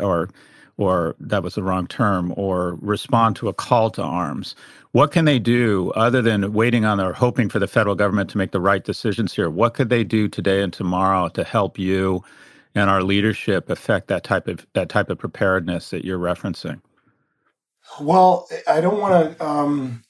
or 0.01 0.29
or 0.79 1.17
that 1.21 1.43
was 1.45 1.57
the 1.57 1.65
wrong 1.65 1.87
term, 1.89 2.35
or 2.39 2.79
respond 2.83 3.37
to 3.37 3.49
a 3.49 3.55
call 3.55 3.91
to 3.93 4.03
arms. 4.03 4.57
What 4.93 5.13
can 5.13 5.27
they 5.27 5.39
do 5.41 5.93
other 5.93 6.23
than 6.23 6.55
waiting 6.55 6.87
on 6.87 7.01
or 7.01 7.13
hoping 7.15 7.51
for 7.51 7.61
the 7.61 7.69
federal 7.69 7.97
government 7.97 8.31
to 8.31 8.39
make 8.39 8.53
the 8.53 8.61
right 8.61 8.85
decisions 8.85 9.35
here? 9.35 9.51
What 9.51 9.75
could 9.75 9.91
they 9.91 10.05
do 10.05 10.29
today 10.29 10.63
and 10.63 10.73
tomorrow 10.73 11.29
to 11.31 11.45
help 11.45 11.79
you 11.79 12.25
and 12.75 12.91
our 12.91 13.03
leadership 13.05 13.71
affect 13.71 14.09
that 14.09 14.25
type 14.25 14.49
of 14.49 14.67
that 14.75 14.91
type 14.91 15.11
of 15.11 15.19
preparedness 15.19 15.91
that 15.91 16.05
you're 16.05 16.19
referencing? 16.21 16.81
Well, 18.01 18.49
I 18.69 18.81
don't 18.81 19.01
want 19.01 19.39
to. 19.39 19.47
Um 19.47 20.05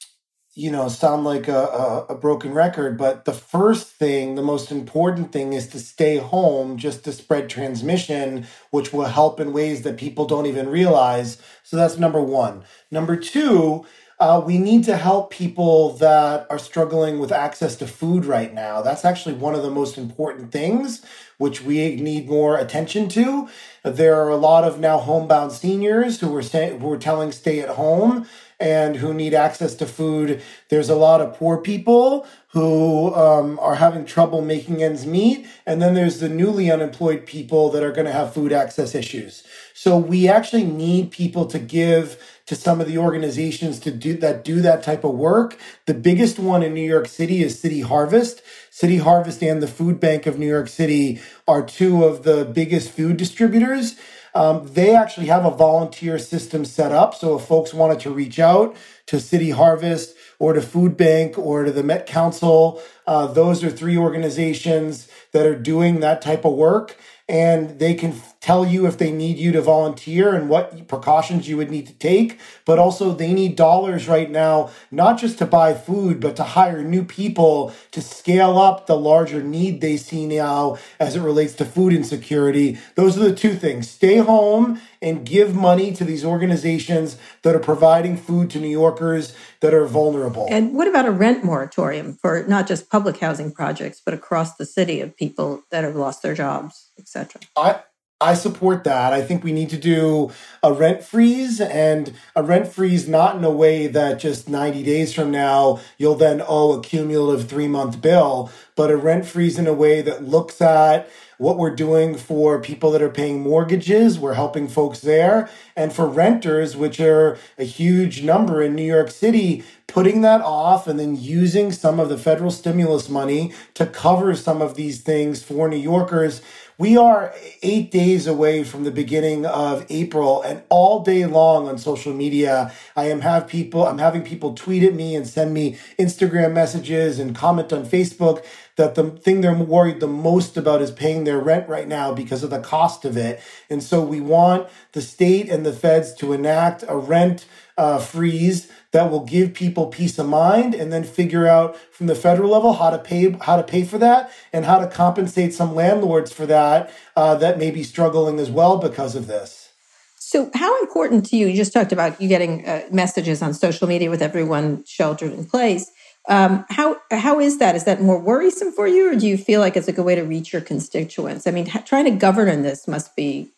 you 0.59 0.69
know, 0.69 0.89
sound 0.89 1.23
like 1.23 1.47
a, 1.47 1.57
a, 1.57 2.05
a, 2.09 2.15
broken 2.15 2.53
record, 2.53 2.97
but 2.97 3.23
the 3.23 3.33
first 3.33 3.87
thing, 3.87 4.35
the 4.35 4.41
most 4.41 4.71
important 4.71 5.31
thing 5.31 5.53
is 5.53 5.67
to 5.67 5.79
stay 5.79 6.17
home 6.17 6.77
just 6.77 7.05
to 7.05 7.13
spread 7.13 7.49
transmission, 7.49 8.45
which 8.69 8.91
will 8.91 9.05
help 9.05 9.39
in 9.39 9.53
ways 9.53 9.83
that 9.83 9.95
people 9.95 10.25
don't 10.25 10.47
even 10.47 10.67
realize. 10.67 11.41
So 11.63 11.77
that's 11.77 11.97
number 11.97 12.21
one. 12.21 12.65
Number 12.91 13.15
two, 13.15 13.85
uh, 14.19 14.43
we 14.45 14.57
need 14.57 14.83
to 14.83 14.97
help 14.97 15.31
people 15.31 15.93
that 15.93 16.45
are 16.49 16.59
struggling 16.59 17.19
with 17.19 17.31
access 17.31 17.77
to 17.77 17.87
food 17.87 18.25
right 18.25 18.53
now. 18.53 18.81
That's 18.81 19.05
actually 19.05 19.35
one 19.35 19.55
of 19.55 19.63
the 19.63 19.71
most 19.71 19.97
important 19.97 20.51
things, 20.51 21.05
which 21.37 21.61
we 21.61 21.95
need 21.95 22.27
more 22.27 22.57
attention 22.57 23.07
to. 23.09 23.47
There 23.83 24.21
are 24.21 24.27
a 24.27 24.35
lot 24.35 24.65
of 24.65 24.77
now 24.77 24.97
homebound 24.97 25.53
seniors 25.53 26.19
who 26.19 26.35
are, 26.35 26.43
say, 26.43 26.77
who 26.77 26.91
are 26.91 26.97
telling 26.97 27.31
stay 27.31 27.61
at 27.61 27.69
home 27.69 28.27
and 28.59 28.97
who 28.97 29.13
need 29.13 29.33
access 29.33 29.73
to 29.75 29.85
food. 29.85 30.41
There's 30.69 30.89
a 30.89 30.95
lot 30.95 31.21
of 31.21 31.35
poor 31.35 31.57
people 31.57 32.27
who 32.49 33.13
um, 33.13 33.59
are 33.59 33.75
having 33.75 34.05
trouble 34.05 34.41
making 34.41 34.83
ends 34.83 35.05
meet. 35.05 35.47
And 35.65 35.81
then 35.81 35.93
there's 35.93 36.19
the 36.19 36.29
newly 36.29 36.71
unemployed 36.71 37.25
people 37.25 37.69
that 37.69 37.83
are 37.83 37.91
going 37.91 38.07
to 38.07 38.11
have 38.11 38.33
food 38.33 38.51
access 38.51 38.95
issues. 38.95 39.43
So 39.73 39.97
we 39.97 40.27
actually 40.27 40.63
need 40.63 41.11
people 41.11 41.45
to 41.45 41.59
give 41.59 42.21
to 42.47 42.55
some 42.55 42.81
of 42.81 42.87
the 42.87 42.97
organizations 42.97 43.79
to 43.81 43.91
do 43.91 44.17
that 44.17 44.43
do 44.43 44.59
that 44.61 44.81
type 44.81 45.03
of 45.03 45.13
work. 45.13 45.57
The 45.85 45.93
biggest 45.93 46.39
one 46.39 46.63
in 46.63 46.73
New 46.73 46.81
York 46.89 47.07
City 47.07 47.43
is 47.43 47.59
City 47.59 47.81
Harvest. 47.81 48.41
City 48.71 48.97
Harvest 48.97 49.43
and 49.43 49.61
the 49.61 49.67
Food 49.67 49.99
Bank 49.99 50.25
of 50.25 50.39
New 50.39 50.47
York 50.47 50.67
City 50.67 51.21
are 51.47 51.63
two 51.63 52.03
of 52.03 52.23
the 52.23 52.45
biggest 52.45 52.89
food 52.89 53.17
distributors. 53.17 53.95
Um, 54.33 54.69
they 54.73 54.95
actually 54.95 55.27
have 55.27 55.45
a 55.45 55.51
volunteer 55.51 56.19
system 56.19 56.65
set 56.65 56.91
up. 56.91 57.15
So 57.15 57.37
if 57.37 57.45
folks 57.45 57.73
wanted 57.73 57.99
to 58.01 58.11
reach 58.11 58.39
out 58.39 58.75
to 59.07 59.19
City 59.19 59.51
Harvest 59.51 60.15
or 60.37 60.53
to 60.53 60.61
Food 60.61 60.95
Bank 60.95 61.37
or 61.37 61.63
to 61.63 61.71
the 61.71 61.83
Met 61.83 62.05
Council, 62.05 62.81
uh, 63.07 63.27
those 63.27 63.63
are 63.63 63.71
three 63.71 63.97
organizations 63.97 65.07
that 65.31 65.45
are 65.45 65.55
doing 65.55 65.99
that 65.99 66.21
type 66.21 66.45
of 66.45 66.53
work. 66.53 66.97
And 67.29 67.77
they 67.77 67.93
can 67.93 68.19
tell 68.41 68.65
you 68.65 68.87
if 68.87 68.97
they 68.97 69.11
need 69.11 69.37
you 69.37 69.51
to 69.51 69.61
volunteer 69.61 70.33
and 70.33 70.49
what 70.49 70.87
precautions 70.87 71.47
you 71.47 71.57
would 71.57 71.69
need 71.69 71.85
to 71.85 71.93
take. 71.93 72.39
But 72.65 72.79
also, 72.79 73.13
they 73.13 73.33
need 73.33 73.55
dollars 73.55 74.07
right 74.07 74.31
now, 74.31 74.71
not 74.89 75.19
just 75.19 75.37
to 75.37 75.45
buy 75.45 75.75
food, 75.75 76.19
but 76.19 76.35
to 76.37 76.43
hire 76.43 76.83
new 76.83 77.03
people 77.03 77.71
to 77.91 78.01
scale 78.01 78.57
up 78.57 78.87
the 78.87 78.97
larger 78.97 79.43
need 79.43 79.79
they 79.79 79.97
see 79.97 80.25
now 80.25 80.77
as 80.99 81.15
it 81.15 81.21
relates 81.21 81.53
to 81.55 81.65
food 81.65 81.93
insecurity. 81.93 82.79
Those 82.95 83.15
are 83.15 83.29
the 83.29 83.35
two 83.35 83.53
things 83.53 83.87
stay 83.89 84.17
home 84.17 84.81
and 85.01 85.25
give 85.25 85.55
money 85.55 85.93
to 85.93 86.03
these 86.03 86.25
organizations 86.25 87.17
that 87.43 87.55
are 87.55 87.59
providing 87.59 88.17
food 88.17 88.49
to 88.49 88.59
New 88.59 88.69
Yorkers 88.69 89.33
that 89.61 89.73
are 89.73 89.85
vulnerable. 89.85 90.47
And 90.49 90.75
what 90.75 90.87
about 90.87 91.05
a 91.05 91.11
rent 91.11 91.43
moratorium 91.43 92.17
for 92.21 92.43
not 92.47 92.67
just 92.67 92.89
public 92.89 93.17
housing 93.17 93.51
projects, 93.51 94.01
but 94.03 94.13
across 94.13 94.55
the 94.55 94.65
city 94.65 94.99
of 95.01 95.15
people 95.15 95.63
that 95.71 95.83
have 95.83 95.95
lost 95.95 96.21
their 96.21 96.33
jobs, 96.33 96.88
etc.? 96.99 97.41
I 97.57 97.81
I 98.21 98.33
support 98.33 98.83
that. 98.83 99.13
I 99.13 99.21
think 99.21 99.45
we 99.45 99.53
need 99.53 99.69
to 99.69 99.77
do 99.77 100.31
a 100.61 100.73
rent 100.73 101.03
freeze 101.03 101.61
and 101.61 102.13
a 102.35 102.43
rent 102.43 102.67
freeze 102.67 103.07
not 103.07 103.37
in 103.37 103.45
a 103.45 103.49
way 103.49 103.87
that 103.87 104.19
just 104.19 104.49
90 104.49 104.83
days 104.83 105.13
from 105.13 105.31
now 105.31 105.79
you'll 105.97 106.15
then 106.15 106.43
owe 106.45 106.73
a 106.73 106.81
cumulative 106.81 107.47
three 107.47 107.69
month 107.69 108.01
bill, 108.01 108.51
but 108.75 108.91
a 108.91 108.97
rent 108.97 109.25
freeze 109.25 109.57
in 109.57 109.67
a 109.67 109.73
way 109.73 110.01
that 110.01 110.25
looks 110.25 110.59
at 110.59 111.09
what 111.37 111.57
we're 111.57 111.73
doing 111.73 112.17
for 112.17 112.59
people 112.59 112.91
that 112.91 113.01
are 113.01 113.09
paying 113.09 113.39
mortgages. 113.39 114.19
We're 114.19 114.33
helping 114.33 114.67
folks 114.67 114.99
there. 114.99 115.49
And 115.77 115.93
for 115.93 116.05
renters, 116.05 116.75
which 116.75 116.99
are 116.99 117.37
a 117.57 117.63
huge 117.63 118.21
number 118.21 118.61
in 118.61 118.75
New 118.75 118.83
York 118.83 119.09
City, 119.09 119.63
putting 119.87 120.19
that 120.21 120.41
off 120.41 120.87
and 120.87 120.99
then 120.99 121.15
using 121.15 121.71
some 121.71 121.97
of 121.97 122.09
the 122.09 122.17
federal 122.17 122.51
stimulus 122.51 123.07
money 123.07 123.53
to 123.75 123.85
cover 123.85 124.35
some 124.35 124.61
of 124.61 124.75
these 124.75 124.99
things 124.99 125.41
for 125.41 125.69
New 125.69 125.77
Yorkers 125.77 126.41
we 126.79 126.95
are 126.95 127.33
eight 127.61 127.91
days 127.91 128.25
away 128.25 128.63
from 128.63 128.85
the 128.85 128.91
beginning 128.91 129.45
of 129.45 129.85
April, 129.89 130.41
and 130.41 130.63
all 130.69 131.03
day 131.03 131.25
long 131.25 131.67
on 131.67 131.77
social 131.77 132.13
media, 132.13 132.71
I 132.95 133.09
am 133.09 133.19
have 133.19 133.47
people. 133.49 133.85
I'm 133.85 133.97
having 133.97 134.23
people 134.23 134.53
tweet 134.53 134.83
at 134.83 134.93
me 134.93 135.13
and 135.13 135.27
send 135.27 135.53
me 135.53 135.77
Instagram 135.99 136.53
messages 136.53 137.19
and 137.19 137.35
comment 137.35 137.73
on 137.73 137.85
Facebook 137.85 138.45
that 138.77 138.95
the 138.95 139.09
thing 139.09 139.41
they're 139.41 139.53
worried 139.53 139.99
the 139.99 140.07
most 140.07 140.55
about 140.55 140.81
is 140.81 140.89
paying 140.89 141.25
their 141.25 141.37
rent 141.37 141.67
right 141.67 141.87
now 141.87 142.13
because 142.13 142.43
of 142.43 142.49
the 142.49 142.61
cost 142.61 143.03
of 143.03 143.17
it. 143.17 143.41
And 143.69 143.83
so 143.83 144.01
we 144.01 144.21
want 144.21 144.69
the 144.93 145.01
state 145.01 145.49
and 145.49 145.65
the 145.65 145.73
feds 145.73 146.13
to 146.15 146.31
enact 146.31 146.85
a 146.87 146.95
rent 146.95 147.45
uh, 147.77 147.99
freeze 147.99 148.71
that 148.91 149.11
will 149.11 149.25
give 149.25 149.53
people 149.53 149.87
peace 149.87 150.17
of 150.19 150.27
mind 150.27 150.73
and 150.73 150.91
then 150.91 151.03
figure 151.03 151.47
out 151.47 151.77
from 151.91 152.07
the 152.07 152.15
federal 152.15 152.49
level 152.49 152.73
how 152.73 152.89
to 152.89 152.97
pay 152.97 153.31
how 153.41 153.55
to 153.55 153.63
pay 153.63 153.83
for 153.83 153.97
that 153.97 154.31
and 154.53 154.65
how 154.65 154.79
to 154.79 154.87
compensate 154.87 155.53
some 155.53 155.75
landlords 155.75 156.31
for 156.31 156.45
that 156.45 156.91
uh, 157.15 157.35
that 157.35 157.57
may 157.57 157.71
be 157.71 157.83
struggling 157.83 158.39
as 158.39 158.49
well 158.49 158.77
because 158.77 159.15
of 159.15 159.27
this 159.27 159.69
so 160.17 160.49
how 160.53 160.79
important 160.81 161.25
to 161.25 161.37
you 161.37 161.47
you 161.47 161.55
just 161.55 161.73
talked 161.73 161.91
about 161.91 162.19
you 162.21 162.27
getting 162.27 162.67
uh, 162.67 162.81
messages 162.91 163.41
on 163.41 163.53
social 163.53 163.87
media 163.87 164.09
with 164.09 164.21
everyone 164.21 164.83
sheltered 164.85 165.33
in 165.33 165.45
place 165.45 165.91
Um, 166.27 166.65
how 166.69 166.97
how 167.11 167.39
is 167.39 167.57
that? 167.57 167.75
Is 167.75 167.85
that 167.85 168.01
more 168.01 168.19
worrisome 168.19 168.71
for 168.71 168.87
you, 168.87 169.11
or 169.11 169.15
do 169.15 169.25
you 169.25 169.37
feel 169.37 169.61
like 169.61 169.75
it's 169.75 169.87
a 169.87 169.91
good 169.91 170.05
way 170.05 170.15
to 170.15 170.21
reach 170.23 170.53
your 170.53 170.61
constituents? 170.61 171.47
I 171.47 171.51
mean, 171.51 171.65
trying 171.85 172.05
to 172.05 172.11
govern 172.11 172.49
in 172.49 172.61
this 172.61 172.87
must 172.87 173.15
be 173.15 173.49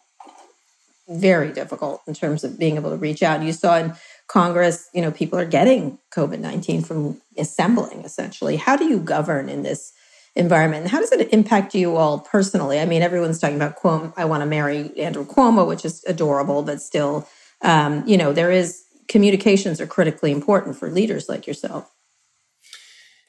very 1.09 1.51
difficult 1.51 2.01
in 2.07 2.13
terms 2.13 2.43
of 2.45 2.57
being 2.57 2.77
able 2.77 2.91
to 2.91 2.97
reach 2.97 3.21
out. 3.23 3.43
You 3.43 3.51
saw 3.51 3.77
in 3.77 3.93
Congress, 4.31 4.89
you 4.93 5.01
know, 5.01 5.11
people 5.11 5.37
are 5.37 5.45
getting 5.45 5.99
COVID 6.15 6.39
nineteen 6.39 6.81
from 6.81 7.19
assembling. 7.37 8.05
Essentially, 8.05 8.55
how 8.55 8.77
do 8.77 8.85
you 8.85 8.99
govern 8.99 9.49
in 9.49 9.63
this 9.63 9.91
environment? 10.35 10.87
How 10.87 11.01
does 11.01 11.11
it 11.11 11.33
impact 11.33 11.75
you 11.75 11.97
all 11.97 12.19
personally? 12.19 12.79
I 12.79 12.85
mean, 12.85 13.01
everyone's 13.01 13.39
talking 13.39 13.57
about 13.57 13.75
Cuomo. 13.77 14.13
I 14.15 14.23
want 14.23 14.41
to 14.41 14.45
marry 14.45 14.97
Andrew 14.97 15.25
Cuomo, 15.25 15.67
which 15.67 15.83
is 15.83 16.01
adorable, 16.05 16.63
but 16.63 16.81
still, 16.81 17.27
um, 17.61 18.07
you 18.07 18.17
know, 18.17 18.31
there 18.31 18.51
is 18.51 18.81
communications 19.09 19.81
are 19.81 19.87
critically 19.87 20.31
important 20.31 20.77
for 20.77 20.89
leaders 20.89 21.27
like 21.27 21.45
yourself. 21.45 21.91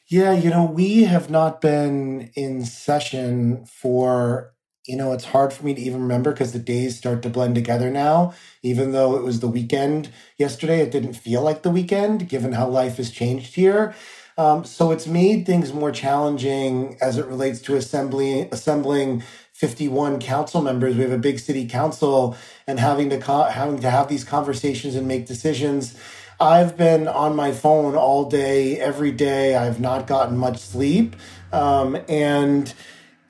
Yeah, 0.06 0.34
you 0.34 0.50
know, 0.50 0.64
we 0.64 1.02
have 1.04 1.30
not 1.30 1.60
been 1.60 2.30
in 2.36 2.64
session 2.64 3.64
for, 3.66 4.51
you 4.86 4.96
know, 4.96 5.12
it's 5.12 5.24
hard 5.26 5.52
for 5.52 5.64
me 5.64 5.74
to 5.74 5.80
even 5.80 6.02
remember 6.02 6.32
because 6.32 6.52
the 6.52 6.58
days 6.60 6.98
start 6.98 7.22
to 7.22 7.30
blend 7.30 7.54
together 7.54 7.90
now. 7.90 8.34
Even 8.62 8.92
though 8.92 9.16
it 9.16 9.22
was 9.24 9.40
the 9.40 9.48
weekend 9.48 10.10
yesterday, 10.38 10.80
it 10.80 10.90
didn't 10.90 11.14
feel 11.14 11.42
like 11.42 11.62
the 11.62 11.70
weekend 11.70 12.28
given 12.28 12.52
how 12.52 12.68
life 12.68 12.98
has 12.98 13.10
changed 13.10 13.54
here. 13.54 13.94
Um, 14.38 14.64
so 14.64 14.90
it's 14.90 15.06
made 15.06 15.46
things 15.46 15.72
more 15.72 15.92
challenging 15.92 16.98
as 17.00 17.18
it 17.18 17.26
relates 17.26 17.60
to 17.62 17.76
assembly, 17.76 18.48
assembling 18.52 19.22
51 19.52 20.20
council 20.20 20.62
members. 20.62 20.96
We 20.96 21.02
have 21.02 21.12
a 21.12 21.18
big 21.18 21.38
city 21.38 21.66
council 21.68 22.36
and 22.66 22.80
having 22.80 23.10
to 23.10 23.18
co- 23.20 23.44
having 23.44 23.80
to 23.80 23.90
have 23.90 24.08
these 24.08 24.24
conversations 24.24 24.96
and 24.96 25.08
make 25.08 25.26
decisions. 25.26 25.96
I've 26.40 26.76
been 26.76 27.08
on 27.08 27.36
my 27.36 27.52
phone 27.52 27.94
all 27.94 28.26
day, 28.28 28.80
every 28.80 29.12
day. 29.12 29.56
I've 29.56 29.80
not 29.80 30.08
gotten 30.08 30.36
much 30.38 30.58
sleep, 30.58 31.16
um, 31.52 31.96
and 32.08 32.74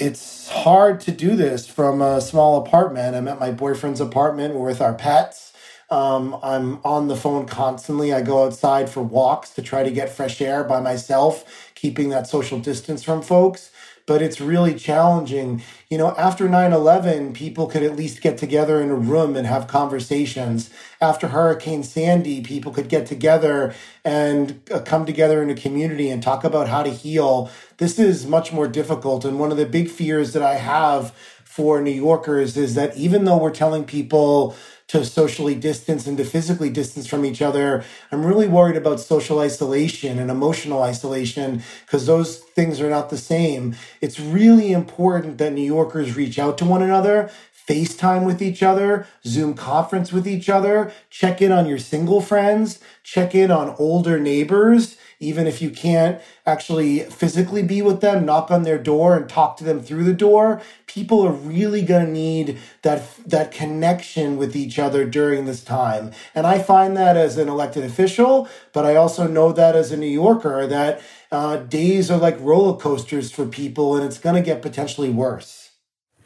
it's 0.03 0.49
hard 0.49 1.01
to 1.03 1.13
do 1.13 1.37
this 1.37 1.69
from 1.69 2.03
a 2.03 2.21
small 2.21 2.59
apartment. 2.65 3.15
I'm 3.15 3.29
at 3.29 3.39
my 3.39 3.53
boyfriend's 3.53 4.01
apartment. 4.01 4.55
With 4.55 4.81
our 4.81 4.95
pets 4.95 5.53
um, 5.93 6.39
I'm 6.43 6.81
on 6.85 7.09
the 7.09 7.17
phone 7.17 7.47
constantly. 7.47 8.15
I 8.15 8.23
go 8.23 8.47
outside 8.47 8.89
for 8.89 9.03
walks 9.03 9.51
to 9.51 9.63
try 9.63 9.83
to 9.83 9.91
get 9.91 10.09
fresh 10.09 10.41
air 10.41 10.65
by 10.65 10.81
myself, 10.81 11.71
keeping 11.75 12.09
that 12.09 12.27
social 12.27 12.59
distance 12.59 13.05
from 13.05 13.21
folks. 13.21 13.71
But 14.07 14.23
it's 14.23 14.41
really 14.41 14.75
challenging. 14.75 15.63
You 15.91 15.99
know, 15.99 16.15
after 16.17 16.49
9 16.49 16.73
11, 16.73 17.35
people 17.35 17.67
could 17.67 17.83
at 17.83 17.95
least 17.95 18.23
get 18.23 18.39
together 18.39 18.81
in 18.81 18.91
a 18.91 18.95
room 18.97 19.37
and 19.37 19.47
have 19.47 19.69
conversations. 19.69 20.71
After 21.01 21.29
Hurricane 21.29 21.85
Sandy, 21.85 22.41
people 22.41 22.73
could 22.73 22.89
get 22.89 23.07
together 23.07 23.75
and 24.05 24.61
uh, 24.73 24.81
come 24.81 25.07
together 25.07 25.43
in 25.43 25.51
a 25.51 25.55
community 25.55 26.11
and 26.11 26.23
talk 26.23 26.43
about 26.43 26.69
how 26.69 26.83
to 26.83 26.91
heal. 26.91 27.51
This 27.83 27.99
is 27.99 28.29
much 28.29 28.53
more 28.53 28.69
difficult. 28.69 29.25
And 29.25 29.41
one 29.41 29.51
of 29.51 29.57
the 29.57 29.67
big 29.67 29.91
fears 29.91 30.35
that 30.35 30.43
I 30.45 30.55
have 30.55 31.11
for 31.43 31.83
New 31.83 31.91
Yorkers 31.91 32.57
is 32.57 32.77
that 32.77 32.97
even 32.97 33.25
though 33.25 33.39
we're 33.39 33.51
telling 33.51 33.83
people, 33.83 34.55
to 34.87 35.05
socially 35.07 35.55
distance 35.55 36.07
and 36.07 36.19
to 36.19 36.25
physically 36.25 36.69
distance 36.69 37.07
from 37.07 37.25
each 37.25 37.41
other. 37.41 37.83
I'm 38.11 38.27
really 38.27 38.47
worried 38.47 38.77
about 38.77 39.01
social 39.01 39.39
isolation 39.39 40.19
and 40.19 40.31
emotional 40.31 40.83
isolation 40.83 41.63
because 41.87 42.05
those 42.05 42.41
things 42.41 42.79
are 42.79 42.91
not 42.91 43.09
the 43.09 43.17
same. 43.17 43.75
It's 44.03 44.21
really 44.21 44.71
important 44.71 45.39
that 45.39 45.55
New 45.55 45.65
Yorkers 45.65 46.15
reach 46.15 46.39
out 46.39 46.59
to 46.59 46.67
one 46.67 46.83
another, 46.83 47.31
FaceTime 47.67 48.27
with 48.27 48.43
each 48.43 48.63
other, 48.63 49.07
Zoom 49.25 49.55
conference 49.55 50.13
with 50.13 50.29
each 50.29 50.51
other, 50.51 50.93
check 51.09 51.41
in 51.41 51.53
on 51.53 51.67
your 51.67 51.79
single 51.79 52.21
friends, 52.21 52.79
check 53.03 53.35
in 53.35 53.51
on 53.51 53.75
older 53.79 54.21
neighbors 54.21 54.99
even 55.23 55.47
if 55.47 55.63
you 55.63 55.71
can't 55.71 56.21
actually 56.45 57.01
physically 57.01 57.63
be 57.63 57.81
with 57.81 58.01
them, 58.01 58.27
knock 58.27 58.51
on 58.51 58.65
their 58.65 58.79
door 58.79 59.17
and 59.17 59.29
talk 59.29 59.57
to 59.57 59.65
them 59.65 59.81
through 59.81 60.05
the 60.05 60.13
door. 60.13 60.61
People 60.87 61.23
are 61.23 61.33
really 61.33 61.83
going 61.83 62.05
to 62.05 62.13
need 62.13 62.59
that 62.83 63.03
that 63.25 63.53
connection 63.53 64.37
with 64.37 64.57
each 64.57 64.79
other 64.79 65.05
during 65.05 65.45
this 65.45 65.63
time. 65.63 66.11
And 66.35 66.47
I 66.47 66.59
find 66.59 66.97
that 66.97 67.17
as 67.17 67.39
an 67.39 67.49
elected 67.49 67.85
official, 67.85 68.49
but 68.73 68.85
I 68.85 68.97
also 68.97 69.27
know 69.27 69.53
that 69.53 69.77
as 69.77 69.93
a 69.93 69.97
New 69.97 70.07
Yorker 70.07 70.67
that 70.67 71.01
uh, 71.31 71.57
days 71.57 72.11
are 72.11 72.19
like 72.19 72.39
roller 72.41 72.77
coasters 72.77 73.31
for 73.31 73.47
people, 73.47 73.97
and 73.97 74.05
it's 74.05 74.19
going 74.19 74.35
to 74.35 74.43
get 74.43 74.61
potentially 74.61 75.11
worse. 75.11 75.62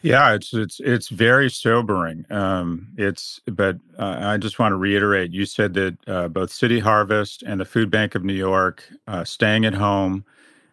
Yeah, 0.02 0.34
it's 0.34 0.54
it's 0.54 0.80
it's 0.80 1.08
very 1.08 1.50
sobering. 1.50 2.26
Um, 2.30 2.88
it's 2.96 3.40
but 3.46 3.78
uh, 3.98 4.16
I 4.20 4.36
just 4.36 4.58
want 4.58 4.72
to 4.72 4.76
reiterate. 4.76 5.32
You 5.32 5.46
said 5.46 5.74
that 5.74 5.96
uh, 6.06 6.28
both 6.28 6.52
City 6.52 6.78
Harvest 6.78 7.42
and 7.42 7.60
the 7.60 7.64
Food 7.64 7.90
Bank 7.90 8.14
of 8.14 8.24
New 8.24 8.34
York, 8.34 8.84
uh, 9.08 9.24
staying 9.24 9.64
at 9.64 9.74
home, 9.74 10.24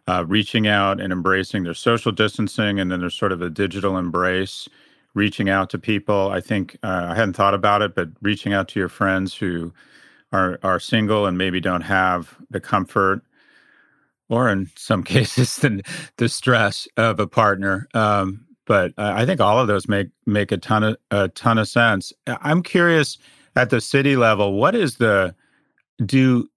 uh, 0.08 0.26
reaching 0.28 0.68
out 0.68 1.02
and 1.02 1.14
embracing 1.14 1.64
their 1.64 1.74
social 1.74 2.12
distancing, 2.12 2.80
and 2.80 2.92
then 2.92 3.00
there's 3.00 3.16
sort 3.16 3.32
of 3.32 3.42
a 3.42 3.50
digital 3.50 3.98
embrace, 3.98 4.70
reaching 5.16 5.50
out 5.50 5.70
to 5.72 5.80
people. 5.80 6.30
I 6.30 6.42
think 6.42 6.78
uh, 6.84 7.08
I 7.12 7.16
hadn't 7.16 7.34
thought 7.34 7.54
about 7.56 7.82
it, 7.82 7.96
but 7.96 8.10
reaching 8.22 8.54
out 8.54 8.68
to 8.70 8.80
your 8.80 8.90
friends 8.90 9.36
who 9.36 9.74
are 10.32 10.60
are 10.64 10.80
single 10.80 11.26
and 11.26 11.38
maybe 11.38 11.62
don't 11.62 11.82
have 11.82 12.38
the 12.52 12.60
comfort 12.60 13.22
or 14.30 14.50
in 14.50 14.70
some 14.76 15.04
cases 15.06 15.58
the, 15.58 15.82
the 16.18 16.30
stress 16.30 16.88
of 16.98 17.20
a 17.20 17.28
partner 17.28 17.88
um, 17.94 18.46
but 18.66 18.94
uh, 18.98 19.14
I 19.16 19.26
think 19.26 19.42
all 19.42 19.60
of 19.60 19.68
those 19.68 19.88
make 19.88 20.08
make 20.26 20.52
a 20.52 20.58
ton 20.58 20.84
of 20.84 20.98
a 21.12 21.28
ton 21.30 21.58
of 21.58 21.68
sense. 21.68 22.14
I'm 22.28 22.64
curious 22.64 23.18
at 23.56 23.70
the 23.70 23.82
city 23.82 24.16
level, 24.16 24.54
what 24.54 24.76
is 24.76 24.98
the 24.98 25.36
do 26.06 26.50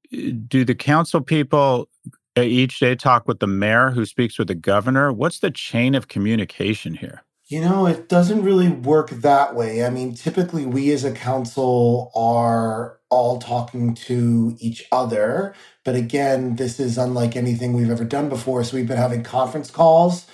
do 0.48 0.64
the 0.64 0.74
council 0.74 1.20
people 1.20 1.88
uh, 2.36 2.42
each 2.42 2.78
day 2.78 2.94
talk 2.94 3.26
with 3.26 3.40
the 3.40 3.46
mayor 3.46 3.90
who 3.90 4.04
speaks 4.06 4.38
with 4.38 4.48
the 4.48 4.54
governor? 4.54 5.12
What's 5.12 5.40
the 5.40 5.50
chain 5.50 5.94
of 5.94 6.08
communication 6.08 6.94
here? 6.94 7.22
You 7.48 7.60
know, 7.60 7.86
it 7.86 8.08
doesn't 8.08 8.42
really 8.42 8.68
work 8.68 9.10
that 9.10 9.54
way. 9.54 9.84
I 9.84 9.90
mean, 9.90 10.14
typically 10.14 10.66
we 10.66 10.90
as 10.90 11.04
a 11.04 11.12
council 11.12 12.10
are 12.16 12.98
all 13.08 13.38
talking 13.38 13.94
to 13.94 14.56
each 14.58 14.84
other. 14.90 15.54
But 15.84 15.94
again, 15.94 16.56
this 16.56 16.80
is 16.80 16.98
unlike 16.98 17.36
anything 17.36 17.72
we've 17.72 17.90
ever 17.90 18.04
done 18.04 18.28
before. 18.28 18.64
So 18.64 18.76
we've 18.76 18.88
been 18.88 18.96
having 18.96 19.22
conference 19.22 19.70
calls 19.70 20.26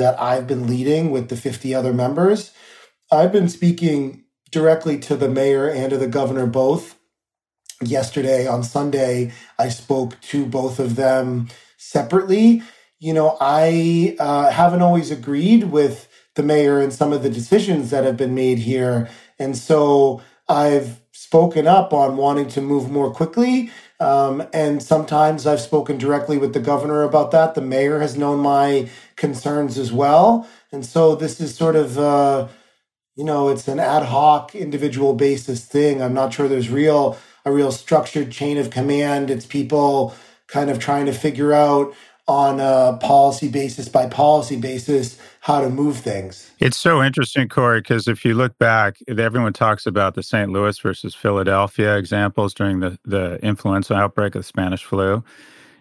that 0.00 0.18
I've 0.18 0.46
been 0.46 0.66
leading 0.66 1.10
with 1.10 1.28
the 1.28 1.36
50 1.36 1.74
other 1.74 1.92
members. 1.92 2.52
I've 3.12 3.32
been 3.32 3.50
speaking 3.50 4.24
directly 4.50 4.98
to 5.00 5.14
the 5.14 5.28
mayor 5.28 5.68
and 5.68 5.90
to 5.90 5.98
the 5.98 6.06
governor 6.06 6.46
both. 6.46 6.98
Yesterday 7.82 8.46
on 8.46 8.62
Sunday, 8.62 9.32
I 9.58 9.68
spoke 9.68 10.18
to 10.22 10.46
both 10.46 10.78
of 10.78 10.96
them 10.96 11.48
separately. 11.76 12.62
You 12.98 13.12
know, 13.12 13.36
I 13.42 14.16
uh, 14.18 14.50
haven't 14.50 14.80
always 14.80 15.10
agreed 15.10 15.64
with 15.64 16.08
the 16.34 16.42
mayor 16.42 16.80
and 16.80 16.94
some 16.94 17.12
of 17.12 17.22
the 17.22 17.28
decisions 17.30 17.90
that 17.90 18.04
have 18.04 18.16
been 18.16 18.34
made 18.34 18.58
here. 18.58 19.10
And 19.38 19.54
so 19.54 20.22
I've 20.48 21.00
spoken 21.12 21.66
up 21.66 21.92
on 21.92 22.16
wanting 22.16 22.48
to 22.48 22.62
move 22.62 22.90
more 22.90 23.12
quickly. 23.12 23.70
Um, 24.00 24.42
and 24.54 24.82
sometimes 24.82 25.46
I've 25.46 25.60
spoken 25.60 25.98
directly 25.98 26.38
with 26.38 26.54
the 26.54 26.60
governor 26.60 27.02
about 27.02 27.32
that. 27.32 27.54
The 27.54 27.60
mayor 27.60 28.00
has 28.00 28.16
known 28.16 28.40
my 28.40 28.88
concerns 29.20 29.78
as 29.78 29.92
well. 29.92 30.48
And 30.72 30.84
so 30.84 31.14
this 31.14 31.40
is 31.40 31.54
sort 31.54 31.76
of, 31.76 31.98
uh, 31.98 32.48
you 33.14 33.22
know, 33.22 33.50
it's 33.50 33.68
an 33.68 33.78
ad 33.78 34.02
hoc 34.04 34.54
individual 34.54 35.14
basis 35.14 35.64
thing. 35.64 36.02
I'm 36.02 36.14
not 36.14 36.32
sure 36.32 36.48
there's 36.48 36.70
real, 36.70 37.18
a 37.44 37.52
real 37.52 37.70
structured 37.70 38.32
chain 38.32 38.56
of 38.56 38.70
command. 38.70 39.30
It's 39.30 39.46
people 39.46 40.14
kind 40.48 40.70
of 40.70 40.78
trying 40.78 41.06
to 41.06 41.12
figure 41.12 41.52
out 41.52 41.94
on 42.26 42.60
a 42.60 42.96
policy 42.98 43.48
basis 43.48 43.88
by 43.88 44.06
policy 44.06 44.56
basis 44.56 45.18
how 45.40 45.60
to 45.60 45.68
move 45.68 45.98
things. 45.98 46.50
It's 46.58 46.78
so 46.78 47.02
interesting, 47.02 47.48
Corey, 47.48 47.80
because 47.80 48.08
if 48.08 48.24
you 48.24 48.34
look 48.34 48.56
back, 48.58 48.98
everyone 49.08 49.52
talks 49.52 49.84
about 49.84 50.14
the 50.14 50.22
St. 50.22 50.50
Louis 50.50 50.78
versus 50.78 51.14
Philadelphia 51.14 51.96
examples 51.96 52.54
during 52.54 52.80
the, 52.80 52.98
the 53.04 53.38
influenza 53.44 53.94
outbreak 53.94 54.34
of 54.34 54.40
the 54.40 54.46
Spanish 54.46 54.84
flu 54.84 55.24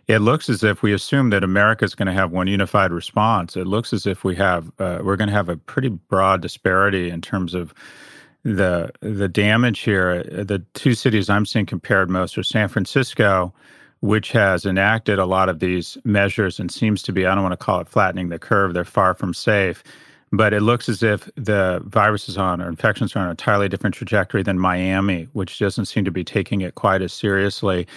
it 0.09 0.19
looks 0.21 0.49
as 0.49 0.63
if 0.63 0.81
we 0.81 0.91
assume 0.91 1.29
that 1.29 1.43
America 1.43 1.85
is 1.85 1.93
going 1.93 2.07
to 2.07 2.13
have 2.13 2.31
one 2.31 2.47
unified 2.47 2.91
response. 2.91 3.55
It 3.55 3.67
looks 3.67 3.93
as 3.93 4.07
if 4.07 4.23
we 4.23 4.35
have 4.37 4.71
uh, 4.79 4.99
we're 5.03 5.15
going 5.15 5.27
to 5.29 5.35
have 5.35 5.49
a 5.49 5.55
pretty 5.55 5.89
broad 5.89 6.41
disparity 6.41 7.11
in 7.11 7.21
terms 7.21 7.53
of 7.53 7.75
the 8.43 8.91
the 9.01 9.29
damage 9.29 9.81
here. 9.81 10.23
The 10.23 10.65
two 10.73 10.95
cities 10.95 11.29
I'm 11.29 11.45
seeing 11.45 11.67
compared 11.67 12.09
most 12.09 12.39
are 12.39 12.43
San 12.43 12.69
Francisco, 12.69 13.53
which 13.99 14.31
has 14.31 14.65
enacted 14.65 15.19
a 15.19 15.27
lot 15.27 15.47
of 15.47 15.59
these 15.59 15.95
measures 16.03 16.59
and 16.59 16.71
seems 16.71 17.03
to 17.03 17.13
be 17.13 17.27
I 17.27 17.35
don't 17.35 17.43
want 17.43 17.53
to 17.53 17.63
call 17.63 17.79
it 17.79 17.87
flattening 17.87 18.29
the 18.29 18.39
curve. 18.39 18.73
They're 18.73 18.85
far 18.85 19.13
from 19.13 19.35
safe. 19.35 19.83
But 20.31 20.53
it 20.53 20.61
looks 20.61 20.87
as 20.87 21.01
if 21.01 21.27
the 21.35 21.81
virus 21.85 22.29
is 22.29 22.37
on 22.37 22.61
or 22.61 22.67
infections 22.67 23.15
are 23.15 23.19
on 23.19 23.27
a 23.27 23.31
entirely 23.31 23.67
different 23.67 23.95
trajectory 23.95 24.43
than 24.43 24.59
Miami, 24.59 25.27
which 25.33 25.57
doesn't 25.57 25.85
seem 25.85 26.05
to 26.05 26.11
be 26.11 26.23
taking 26.23 26.61
it 26.61 26.75
quite 26.75 27.01
as 27.01 27.13
seriously. 27.13 27.87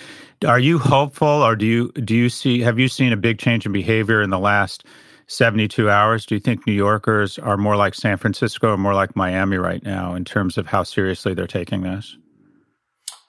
Are 0.47 0.59
you 0.59 0.79
hopeful, 0.79 1.29
or 1.29 1.55
do 1.57 1.67
you 1.67 1.93
do 1.93 2.15
you 2.15 2.29
see 2.31 2.61
have 2.61 2.79
you 2.79 2.89
seen 2.89 3.13
a 3.13 3.19
big 3.19 3.39
change 3.39 3.67
in 3.67 3.73
behavior 3.73 4.23
in 4.23 4.31
the 4.31 4.39
last 4.39 4.85
72 5.27 5.91
hours? 5.91 6.27
Do 6.27 6.35
you 6.35 6.41
think 6.41 6.67
New 6.67 6.73
Yorkers 6.73 7.39
are 7.39 7.57
more 7.57 7.77
like 7.77 7.95
San 7.95 8.17
Francisco 8.17 8.73
or 8.73 8.79
more 8.79 8.95
like 8.95 9.15
Miami 9.15 9.57
right 9.57 9.83
now 9.83 10.15
in 10.15 10.25
terms 10.25 10.59
of 10.59 10.67
how 10.67 10.83
seriously 10.83 11.35
they're 11.35 11.47
taking 11.47 11.83
this? 11.83 12.17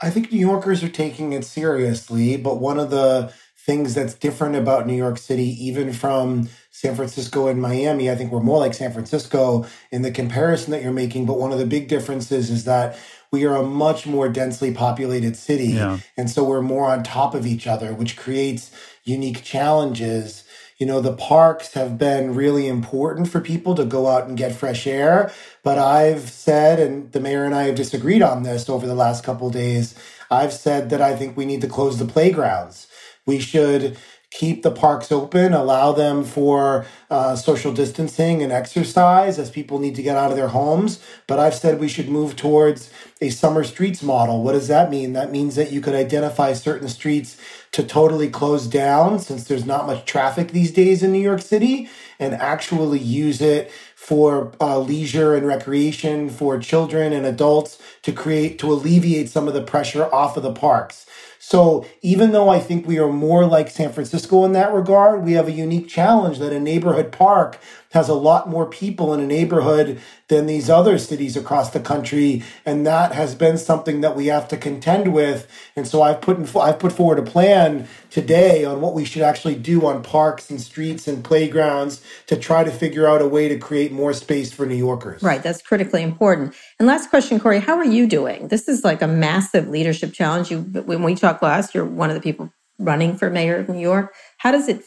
I 0.02 0.10
think 0.10 0.32
New 0.32 0.40
Yorkers 0.40 0.84
are 0.84 0.90
taking 0.90 1.32
it 1.32 1.46
seriously, 1.46 2.36
but 2.36 2.60
one 2.60 2.78
of 2.78 2.90
the 2.90 3.34
things 3.66 3.94
that's 3.94 4.14
different 4.14 4.56
about 4.56 4.86
New 4.86 4.96
York 4.96 5.18
City, 5.18 5.66
even 5.66 5.94
from 5.94 6.50
San 6.70 6.96
Francisco 6.96 7.48
and 7.48 7.62
Miami. 7.62 8.12
I 8.12 8.16
think 8.16 8.32
we're 8.32 8.42
more 8.42 8.60
like 8.60 8.74
San 8.74 8.92
Francisco 8.92 9.66
in 9.90 10.02
the 10.02 10.12
comparison 10.12 10.72
that 10.72 10.84
you're 10.84 10.92
making. 10.92 11.26
But 11.26 11.40
one 11.40 11.54
of 11.54 11.60
the 11.60 11.66
big 11.66 11.88
differences 11.88 12.50
is 12.50 12.66
that 12.66 12.98
we 13.32 13.46
are 13.46 13.56
a 13.56 13.64
much 13.64 14.06
more 14.06 14.28
densely 14.28 14.74
populated 14.74 15.38
city. 15.38 15.70
Yeah. 15.70 16.00
And 16.18 16.30
so 16.30 16.44
we're 16.44 16.62
more 16.62 16.92
on 16.92 17.04
top 17.04 17.34
of 17.34 17.48
each 17.48 17.66
other, 17.66 17.94
which 17.94 18.18
creates 18.18 18.70
unique 19.06 19.44
challenges. 19.44 20.44
You 20.78 20.86
know, 20.86 21.00
the 21.00 21.16
parks 21.16 21.74
have 21.74 21.98
been 21.98 22.36
really 22.36 22.68
important 22.68 23.30
for 23.30 23.40
people 23.40 23.76
to 23.76 23.86
go 23.86 24.08
out 24.08 24.28
and 24.28 24.36
get 24.36 24.54
fresh 24.54 24.86
air. 24.86 25.32
But 25.64 25.78
I've 25.78 26.30
said, 26.30 26.80
and 26.80 27.12
the 27.14 27.22
mayor 27.22 27.46
and 27.46 27.56
I 27.56 27.64
have 27.64 27.76
disagreed 27.76 28.22
on 28.22 28.44
this 28.44 28.68
over 28.68 28.86
the 28.86 28.94
last 28.94 29.24
couple 29.24 29.50
days, 29.50 29.96
I've 30.30 30.52
said 30.52 30.90
that 30.90 31.02
I 31.02 31.16
think 31.16 31.38
we 31.38 31.46
need 31.46 31.62
to 31.62 31.68
close 31.68 31.98
the 31.98 32.06
playgrounds 32.06 32.88
we 33.26 33.40
should 33.40 33.98
keep 34.34 34.64
the 34.64 34.72
parks 34.72 35.12
open, 35.12 35.54
allow 35.54 35.92
them 35.92 36.24
for 36.24 36.86
uh, 37.12 37.36
social 37.36 37.72
distancing 37.72 38.42
and 38.42 38.52
exercise 38.52 39.38
as 39.38 39.52
people 39.52 39.78
need 39.78 39.94
to 39.96 40.02
get 40.02 40.18
out 40.18 40.32
of 40.32 40.38
their 40.38 40.48
homes. 40.48 41.00
But 41.28 41.38
I've 41.38 41.54
said 41.54 41.80
we 41.80 41.88
should 41.88 42.10
move 42.10 42.36
towards 42.36 42.92
a 43.22 43.30
summer 43.30 43.64
streets 43.64 44.02
model. 44.02 44.42
What 44.42 44.54
does 44.54 44.68
that 44.70 44.90
mean? 44.90 45.14
That 45.14 45.32
means 45.32 45.56
that 45.56 45.72
you 45.72 45.82
could 45.82 45.94
identify 45.94 46.54
certain 46.54 46.90
streets 46.90 47.38
to 47.74 47.84
totally 47.84 48.28
close 48.28 48.66
down 48.66 49.20
since 49.20 49.44
there's 49.44 49.66
not 49.66 49.86
much 49.86 50.06
traffic 50.06 50.52
these 50.52 50.72
days 50.72 51.04
in 51.04 51.12
New 51.12 51.22
York 51.22 51.42
City 51.42 51.88
and 52.20 52.34
actually 52.34 53.00
use 53.00 53.40
it 53.40 53.72
for 53.96 54.52
uh, 54.60 54.80
leisure 54.80 55.36
and 55.36 55.46
recreation 55.46 56.30
for 56.30 56.58
children 56.58 57.14
and 57.14 57.26
adults 57.26 57.80
to 58.02 58.12
create 58.12 58.60
to 58.60 58.72
alleviate 58.72 59.30
some 59.30 59.48
of 59.48 59.54
the 59.54 59.62
pressure 59.62 60.14
off 60.14 60.36
of 60.36 60.44
the 60.44 60.52
parks. 60.52 61.06
So 61.46 61.86
even 62.02 62.32
though 62.32 62.48
I 62.48 62.60
think 62.60 62.88
we 62.88 63.00
are 63.00 63.12
more 63.12 63.46
like 63.46 63.70
San 63.70 63.92
Francisco 63.92 64.46
in 64.46 64.54
that 64.54 64.72
regard, 64.74 65.26
we 65.26 65.34
have 65.34 65.50
a 65.50 65.52
unique 65.52 65.90
challenge 65.90 66.40
that 66.40 66.54
a 66.54 66.60
neighborhood 66.60 67.12
park 67.12 67.60
has 67.94 68.10
a 68.10 68.14
lot 68.14 68.50
more 68.50 68.66
people 68.66 69.14
in 69.14 69.20
a 69.20 69.26
neighborhood 69.26 70.02
than 70.28 70.48
these 70.48 70.68
other 70.68 70.98
cities 70.98 71.38
across 71.38 71.70
the 71.70 71.80
country, 71.80 72.44
and 72.66 72.88
that 72.88 73.12
has 73.12 73.36
been 73.36 73.56
something 73.56 74.02
that 74.02 74.16
we 74.16 74.28
have 74.28 74.48
to 74.48 74.58
contend 74.58 75.14
with. 75.14 75.48
And 75.76 75.88
so 75.88 76.02
I've 76.02 76.20
put 76.20 76.38
in, 76.38 76.50
I've 76.60 76.80
put 76.80 76.92
forward 76.92 77.20
a 77.20 77.24
plan 77.24 77.88
today 78.10 78.66
on 78.66 78.82
what 78.82 78.96
we 78.96 79.06
should 79.06 79.22
actually 79.22 79.56
do 79.56 79.86
on 79.86 80.02
parks 80.02 80.50
and 80.50 80.60
streets 80.60 81.08
and 81.08 81.24
playgrounds 81.24 82.02
to 82.26 82.36
try 82.36 82.64
to 82.64 82.72
figure 82.72 83.08
out 83.08 83.22
a 83.22 83.28
way 83.28 83.48
to 83.48 83.60
create 83.60 83.92
more 83.92 84.14
space 84.14 84.52
for 84.52 84.66
New 84.66 84.76
Yorkers. 84.76 85.22
Right, 85.22 85.44
that's 85.44 85.62
critically 85.62 86.02
important. 86.02 86.56
And 86.80 86.88
last 86.88 87.12
question, 87.12 87.40
Corey, 87.40 87.60
how 87.60 87.76
are 87.78 87.86
you 87.86 88.08
doing? 88.08 88.48
This 88.48 88.68
is 88.68 88.84
like 88.84 89.04
a 89.04 89.08
massive 89.08 89.68
leadership 89.68 90.14
challenge. 90.14 90.50
You, 90.50 90.62
when 90.62 91.04
we 91.04 91.14
talked 91.14 91.44
last, 91.44 91.76
you're 91.76 91.86
one 91.86 92.10
of 92.10 92.16
the 92.16 92.22
people 92.22 92.52
running 92.80 93.16
for 93.18 93.30
mayor 93.30 93.58
of 93.58 93.70
New 93.70 93.80
York. 93.80 94.14
How 94.38 94.52
does 94.52 94.68
it 94.68 94.84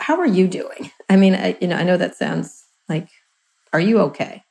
how 0.00 0.18
are 0.18 0.26
you 0.26 0.48
doing? 0.48 0.90
I 1.08 1.16
mean, 1.16 1.34
I, 1.34 1.56
you 1.60 1.68
know, 1.68 1.76
I 1.76 1.84
know 1.84 1.96
that 1.96 2.16
sounds 2.16 2.64
like, 2.88 3.08
are 3.72 3.80
you 3.80 4.00
okay? 4.00 4.44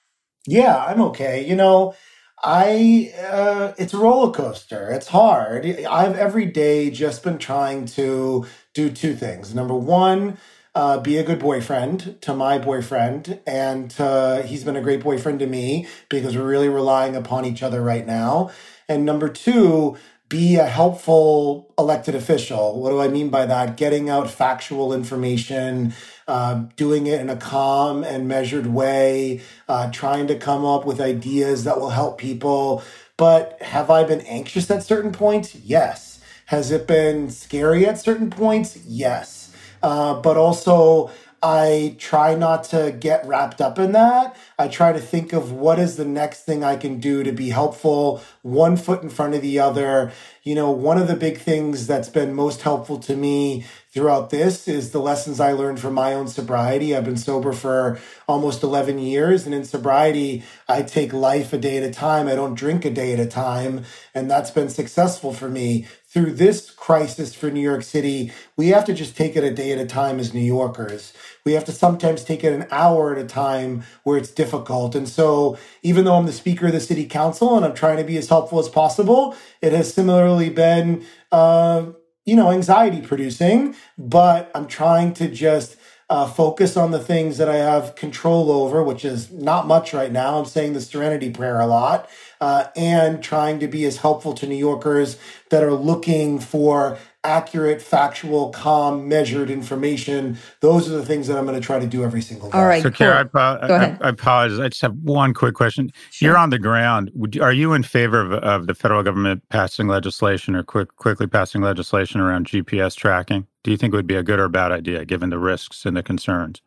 Yeah, 0.48 0.78
I'm 0.78 1.02
okay. 1.02 1.46
You 1.46 1.56
know, 1.56 1.96
I 2.44 3.14
uh, 3.20 3.74
it's 3.78 3.94
a 3.94 3.98
roller 3.98 4.32
coaster. 4.32 4.90
It's 4.92 5.08
hard. 5.08 5.66
I've 5.66 6.16
every 6.18 6.46
day 6.46 6.90
just 6.90 7.24
been 7.24 7.38
trying 7.38 7.86
to 7.88 8.46
do 8.74 8.90
two 8.90 9.16
things. 9.16 9.56
Number 9.56 9.76
one, 9.76 10.38
uh, 10.76 11.00
be 11.00 11.18
a 11.18 11.24
good 11.24 11.40
boyfriend 11.40 12.22
to 12.22 12.34
my 12.36 12.60
boyfriend, 12.60 13.40
and 13.48 13.94
uh, 14.00 14.44
he's 14.44 14.64
been 14.64 14.76
a 14.76 14.82
great 14.82 15.02
boyfriend 15.02 15.40
to 15.40 15.48
me 15.48 15.88
because 16.10 16.36
we're 16.38 16.48
really 16.48 16.70
relying 16.70 17.16
upon 17.16 17.46
each 17.46 17.64
other 17.64 17.82
right 17.82 18.06
now. 18.06 18.52
And 18.88 19.04
number 19.04 19.30
two, 19.30 19.98
be 20.30 20.58
a 20.58 20.66
helpful 20.66 21.74
elected 21.78 22.16
official. 22.16 22.82
What 22.82 22.90
do 22.90 23.00
I 23.00 23.08
mean 23.08 23.30
by 23.30 23.46
that? 23.46 23.78
Getting 23.78 24.10
out 24.10 24.30
factual 24.30 24.94
information, 24.94 25.94
uh, 26.28 26.66
doing 26.76 27.08
it 27.08 27.22
in 27.22 27.30
a 27.30 27.38
calm 27.38 28.04
and 28.04 28.28
measured 28.28 28.68
way, 28.68 29.42
uh, 29.70 29.90
trying 29.92 30.28
to 30.28 30.36
come 30.36 30.66
up 30.66 30.86
with 30.86 31.00
ideas 31.00 31.64
that 31.64 31.80
will 31.80 31.92
help 31.92 32.18
people. 32.18 32.84
But 33.16 33.62
have 33.62 33.90
I 33.90 34.04
been 34.04 34.22
anxious 34.22 34.70
at 34.70 34.84
certain 34.84 35.12
points? 35.12 35.56
Yes. 35.56 36.20
Has 36.48 36.72
it 36.72 36.88
been 36.88 37.30
scary 37.30 37.86
at 37.86 38.00
certain 38.00 38.30
points? 38.30 38.78
Yes. 38.86 39.52
Uh, 39.82 40.20
but 40.22 40.38
also, 40.38 41.12
I 41.50 41.96
try 41.98 42.36
not 42.36 42.66
to 42.72 42.94
get 43.00 43.26
wrapped 43.26 43.62
up 43.62 43.80
in 43.80 43.94
that. 43.94 44.36
I 44.60 44.68
try 44.68 44.92
to 44.92 45.00
think 45.00 45.32
of 45.32 45.54
what 45.54 45.80
is 45.80 45.96
the 45.96 46.04
next 46.04 46.44
thing 46.44 46.62
I 46.62 46.76
can 46.76 47.00
do 47.00 47.24
to 47.24 47.32
be 47.32 47.52
helpful, 47.52 48.22
one 48.42 48.76
foot 48.76 49.02
in 49.02 49.10
front 49.10 49.34
of 49.34 49.42
the 49.42 49.58
other. 49.58 50.12
You 50.44 50.56
know, 50.56 50.72
one 50.72 50.98
of 50.98 51.08
the 51.08 51.16
big 51.16 51.38
things 51.38 51.88
that's 51.88 52.10
been 52.10 52.34
most 52.34 52.64
helpful 52.64 53.00
to 53.00 53.16
me 53.16 53.66
throughout 53.92 54.30
this 54.30 54.68
is 54.68 54.92
the 54.92 55.00
lessons 55.00 55.40
I 55.40 55.54
learned 55.54 55.80
from 55.80 55.94
my 55.94 56.14
own 56.14 56.28
sobriety. 56.28 56.96
I've 56.96 57.06
been 57.06 57.18
sober 57.18 57.52
for 57.52 58.00
almost 58.28 58.62
11 58.62 59.00
years. 59.00 59.46
And 59.46 59.56
in 59.56 59.64
sobriety, 59.64 60.44
I 60.68 60.84
take 60.84 61.14
life 61.14 61.52
a 61.52 61.58
day 61.58 61.78
at 61.78 61.84
a 61.84 61.92
time. 61.92 62.28
I 62.28 62.36
don't 62.36 62.54
drink 62.56 62.86
a 62.86 62.92
day 62.92 63.14
at 63.14 63.20
a 63.20 63.26
time. 63.26 63.86
And 64.14 64.30
that's 64.30 64.52
been 64.52 64.70
successful 64.70 65.34
for 65.34 65.50
me. 65.50 65.88
Through 66.08 66.34
this 66.34 66.72
crisis 66.72 67.36
for 67.36 67.52
New 67.52 67.62
York 67.62 67.84
City, 67.84 68.32
we 68.56 68.70
have 68.70 68.86
to 68.86 68.94
just 68.94 69.18
take 69.18 69.36
it 69.36 69.44
a 69.44 69.54
day 69.54 69.72
at 69.72 69.80
a 69.80 69.86
time 69.86 70.20
as 70.20 70.34
New 70.34 70.40
Yorkers. 70.40 71.12
We 71.48 71.54
have 71.54 71.64
to 71.64 71.72
sometimes 71.72 72.26
take 72.26 72.44
it 72.44 72.52
an 72.52 72.68
hour 72.72 73.16
at 73.16 73.18
a 73.18 73.26
time 73.26 73.84
where 74.04 74.18
it's 74.18 74.32
difficult. 74.32 74.96
And 74.96 75.08
so, 75.08 75.58
even 75.82 76.04
though 76.04 76.16
I'm 76.16 76.26
the 76.26 76.34
speaker 76.34 76.66
of 76.66 76.74
the 76.74 76.82
city 76.82 77.06
council 77.06 77.56
and 77.56 77.64
I'm 77.66 77.74
trying 77.74 77.96
to 78.00 78.04
be 78.04 78.18
as 78.18 78.28
helpful 78.28 78.60
as 78.60 78.68
possible, 78.68 79.34
it 79.62 79.72
has 79.72 79.94
similarly 79.94 80.50
been 80.50 81.06
uh, 81.32 81.86
you 82.26 82.36
know, 82.36 82.52
anxiety 82.52 83.00
producing, 83.00 83.74
but 83.98 84.52
I'm 84.54 84.68
trying 84.68 85.14
to 85.14 85.30
just 85.30 85.78
uh, 86.10 86.28
focus 86.28 86.76
on 86.76 86.92
the 86.92 87.00
things 87.00 87.38
that 87.38 87.48
I 87.48 87.56
have 87.56 87.96
control 87.96 88.52
over, 88.52 88.84
which 88.84 89.06
is 89.06 89.32
not 89.32 89.68
much 89.68 89.94
right 89.94 90.12
now. 90.12 90.40
I'm 90.40 90.46
saying 90.46 90.74
the 90.74 90.82
serenity 90.82 91.30
prayer 91.30 91.62
a 91.62 91.66
lot, 91.68 92.10
uh, 92.42 92.66
and 92.76 93.24
trying 93.24 93.60
to 93.60 93.68
be 93.68 93.86
as 93.86 93.98
helpful 93.98 94.34
to 94.34 94.48
New 94.48 94.56
Yorkers 94.56 95.18
that 95.50 95.64
are 95.64 95.74
looking 95.74 96.40
for 96.40 96.98
accurate, 97.24 97.82
factual, 97.82 98.50
calm, 98.52 99.08
measured 99.08 99.50
information. 99.50 100.38
Those 100.62 100.90
are 100.90 100.94
the 100.94 101.06
things 101.06 101.28
that 101.28 101.38
I'm 101.38 101.46
going 101.46 101.60
to 101.60 101.66
try 101.66 101.78
to 101.78 101.88
do 101.88 102.04
every 102.04 102.22
single 102.22 102.50
day. 102.50 102.58
All 102.58 102.66
right. 102.66 102.82
So, 102.82 102.90
cool. 102.90 102.98
Kara, 102.98 103.30
I, 103.34 103.40
I, 103.40 103.98
I, 104.02 104.10
apologize. 104.10 104.60
I 104.60 104.70
just 104.70 104.82
have 104.82 104.96
one 105.04 105.34
quick 105.34 105.54
question. 105.54 105.92
Sure. 106.12 106.30
You're 106.30 106.38
on 106.38 106.52
the 106.52 106.60
ground. 106.60 107.12
Are 107.42 107.52
you 107.52 107.74
in 107.74 107.84
favor 107.84 108.22
of, 108.22 108.32
of 108.32 108.68
the 108.68 108.74
federal 108.74 109.04
government 109.04 109.44
passing 109.50 109.88
legislation 109.88 110.56
or 110.56 110.64
quick, 110.64 110.96
quickly 110.96 111.28
passing 111.28 111.62
legislation 111.62 112.22
around 112.22 112.48
GPS 112.48 112.96
tracking? 112.96 113.46
Do 113.64 113.72
you 113.72 113.78
think 113.78 113.94
it 113.94 113.98
would 113.98 114.08
be 114.08 114.16
a 114.16 114.24
good 114.24 114.40
or 114.40 114.48
bad 114.48 114.72
idea 114.72 115.04
given 115.04 115.30
the 115.30 115.40
risks 115.40 115.86
and 115.86 115.98
the 115.98 116.04
concerns? 116.04 116.62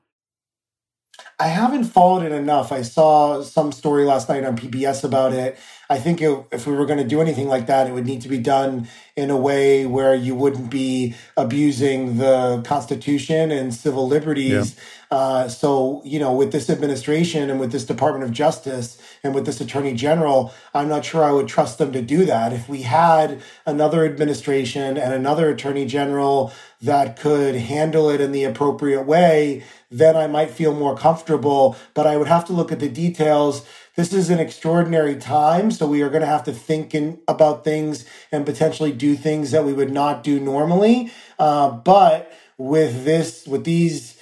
I 1.40 1.46
haven't 1.46 1.84
followed 1.84 2.22
it 2.22 2.32
enough. 2.32 2.70
I 2.70 2.82
saw 2.82 3.40
some 3.42 3.72
story 3.72 4.04
last 4.04 4.28
night 4.28 4.44
on 4.44 4.58
PBS 4.58 5.04
about 5.04 5.32
it. 5.32 5.58
I 5.88 5.98
think 5.98 6.20
it, 6.20 6.44
if 6.52 6.66
we 6.66 6.74
were 6.74 6.84
going 6.84 6.98
to 6.98 7.08
do 7.08 7.22
anything 7.22 7.48
like 7.48 7.66
that, 7.66 7.86
it 7.86 7.94
would 7.94 8.04
need 8.04 8.20
to 8.22 8.28
be 8.28 8.36
done 8.36 8.88
in 9.16 9.30
a 9.30 9.38
way 9.38 9.86
where 9.86 10.14
you 10.14 10.34
wouldn't 10.34 10.68
be 10.68 11.14
abusing 11.38 12.18
the 12.18 12.60
Constitution 12.66 13.50
and 13.50 13.74
civil 13.74 14.06
liberties. 14.06 14.76
Yeah. 14.76 15.16
Uh, 15.16 15.48
so, 15.48 16.02
you 16.04 16.18
know, 16.18 16.34
with 16.34 16.52
this 16.52 16.68
administration 16.68 17.48
and 17.48 17.58
with 17.58 17.72
this 17.72 17.86
Department 17.86 18.22
of 18.22 18.32
Justice 18.32 19.00
and 19.22 19.34
with 19.34 19.46
this 19.46 19.60
Attorney 19.60 19.94
General, 19.94 20.52
I'm 20.74 20.88
not 20.88 21.04
sure 21.04 21.22
I 21.22 21.32
would 21.32 21.48
trust 21.48 21.78
them 21.78 21.92
to 21.92 22.02
do 22.02 22.24
that. 22.24 22.52
If 22.52 22.68
we 22.68 22.82
had 22.82 23.42
another 23.66 24.04
administration 24.04 24.96
and 24.96 25.12
another 25.12 25.50
Attorney 25.50 25.86
General 25.86 26.52
that 26.80 27.18
could 27.18 27.54
handle 27.54 28.08
it 28.08 28.20
in 28.20 28.32
the 28.32 28.44
appropriate 28.44 29.02
way, 29.02 29.64
then 29.90 30.16
I 30.16 30.26
might 30.26 30.50
feel 30.50 30.74
more 30.74 30.96
comfortable. 30.96 31.76
But 31.94 32.06
I 32.06 32.16
would 32.16 32.28
have 32.28 32.46
to 32.46 32.52
look 32.52 32.72
at 32.72 32.80
the 32.80 32.88
details. 32.88 33.66
This 33.96 34.12
is 34.12 34.30
an 34.30 34.38
extraordinary 34.38 35.16
time, 35.16 35.70
so 35.70 35.86
we 35.86 36.00
are 36.00 36.08
going 36.08 36.22
to 36.22 36.26
have 36.26 36.44
to 36.44 36.52
think 36.52 36.94
in, 36.94 37.20
about 37.28 37.64
things 37.64 38.06
and 38.32 38.46
potentially 38.46 38.92
do 38.92 39.16
things 39.16 39.50
that 39.50 39.64
we 39.64 39.74
would 39.74 39.92
not 39.92 40.22
do 40.22 40.40
normally. 40.40 41.12
Uh, 41.38 41.70
but 41.70 42.32
with 42.56 43.04
this, 43.04 43.46
with 43.46 43.64
these 43.64 44.16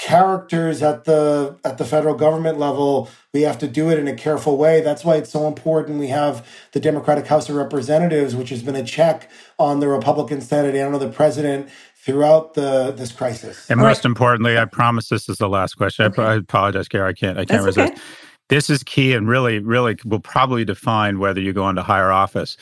characters 0.00 0.82
at 0.82 1.04
the 1.04 1.58
at 1.62 1.76
the 1.76 1.84
federal 1.84 2.14
government 2.14 2.58
level 2.58 3.08
we 3.32 3.42
have 3.42 3.58
to 3.58 3.68
do 3.68 3.90
it 3.90 3.98
in 3.98 4.08
a 4.08 4.14
careful 4.14 4.56
way 4.56 4.80
that's 4.80 5.04
why 5.04 5.16
it's 5.16 5.30
so 5.30 5.46
important 5.46 5.98
we 5.98 6.08
have 6.08 6.46
the 6.72 6.80
democratic 6.80 7.26
house 7.26 7.48
of 7.48 7.54
representatives 7.54 8.34
which 8.34 8.50
has 8.50 8.62
been 8.62 8.76
a 8.76 8.84
check 8.84 9.30
on 9.58 9.80
the 9.80 9.88
republican 9.88 10.40
senate 10.40 10.74
and 10.74 10.94
on 10.94 11.00
the 11.00 11.08
president 11.08 11.68
throughout 12.00 12.54
the 12.54 12.92
this 12.92 13.12
crisis. 13.12 13.68
And 13.70 13.78
most 13.78 13.98
right. 13.98 14.04
importantly, 14.06 14.58
I 14.58 14.64
promise 14.64 15.08
this 15.08 15.28
is 15.28 15.38
the 15.38 15.48
last 15.48 15.74
question. 15.74 16.06
Okay. 16.06 16.22
I, 16.22 16.32
I, 16.32 16.34
apologize, 16.36 16.88
Gary. 16.88 17.08
I 17.08 17.12
can't. 17.12 17.38
I 17.38 17.44
can't 17.44 17.62
That's 17.62 17.76
resist. 17.76 17.92
Okay. 17.92 18.02
This 18.48 18.68
is 18.68 18.82
key 18.82 19.12
and 19.12 19.28
really, 19.28 19.60
really 19.60 19.96
will 20.04 20.20
probably 20.20 20.64
define 20.64 21.20
whether 21.20 21.40
you 21.40 21.52
go 21.52 21.68
into 21.68 21.82
higher 21.82 22.10
office. 22.10 22.56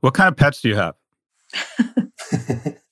What 0.00 0.14
kind 0.14 0.28
of 0.28 0.36
pets 0.36 0.62
do 0.62 0.68
you 0.70 0.76
have? 0.76 0.94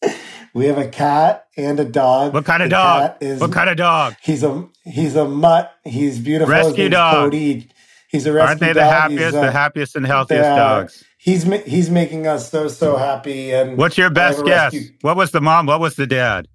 we 0.55 0.67
have 0.67 0.79
a 0.79 0.89
cat 0.89 1.47
and 1.57 1.79
a 1.81 1.85
dog. 1.85 2.35
What 2.35 2.45
kind 2.45 2.63
of 2.63 2.69
the 2.71 2.77
dog? 2.77 3.17
Is, 3.21 3.41
what 3.41 3.53
kind 3.53 3.71
of 3.71 3.77
dog? 3.77 4.15
He's 4.23 4.43
a 4.43 4.69
he's 4.85 5.17
a 5.17 5.27
mutt. 5.27 5.73
He's 5.85 6.19
beautiful. 6.19 6.53
Rescue 6.53 6.89
dog. 6.89 7.15
Cody. 7.15 7.69
He's 8.11 8.27
a 8.27 8.33
rescue 8.33 8.49
Aren't 8.49 8.61
they 8.61 8.69
the 8.69 8.81
dog. 8.81 8.93
happiest, 8.93 9.37
uh, 9.37 9.41
the 9.41 9.51
happiest 9.53 9.97
and 9.97 10.07
healthiest 10.07 10.45
uh, 10.49 10.57
dogs? 10.57 11.05
He's 11.19 11.45
he's 11.65 11.89
making 11.91 12.27
us 12.27 12.51
so 12.51 12.69
so 12.69 12.97
happy. 12.97 13.53
And 13.53 13.79
What's 13.79 13.97
your 13.97 14.11
best 14.11 14.45
guess? 14.45 14.75
rescue- 14.75 14.91
What 15.01 15.17
was 15.17 15.31
the 15.31 15.41
mom? 15.41 15.67
What 15.67 15.81
was 15.81 15.97
the 15.97 16.07
dad? 16.07 16.49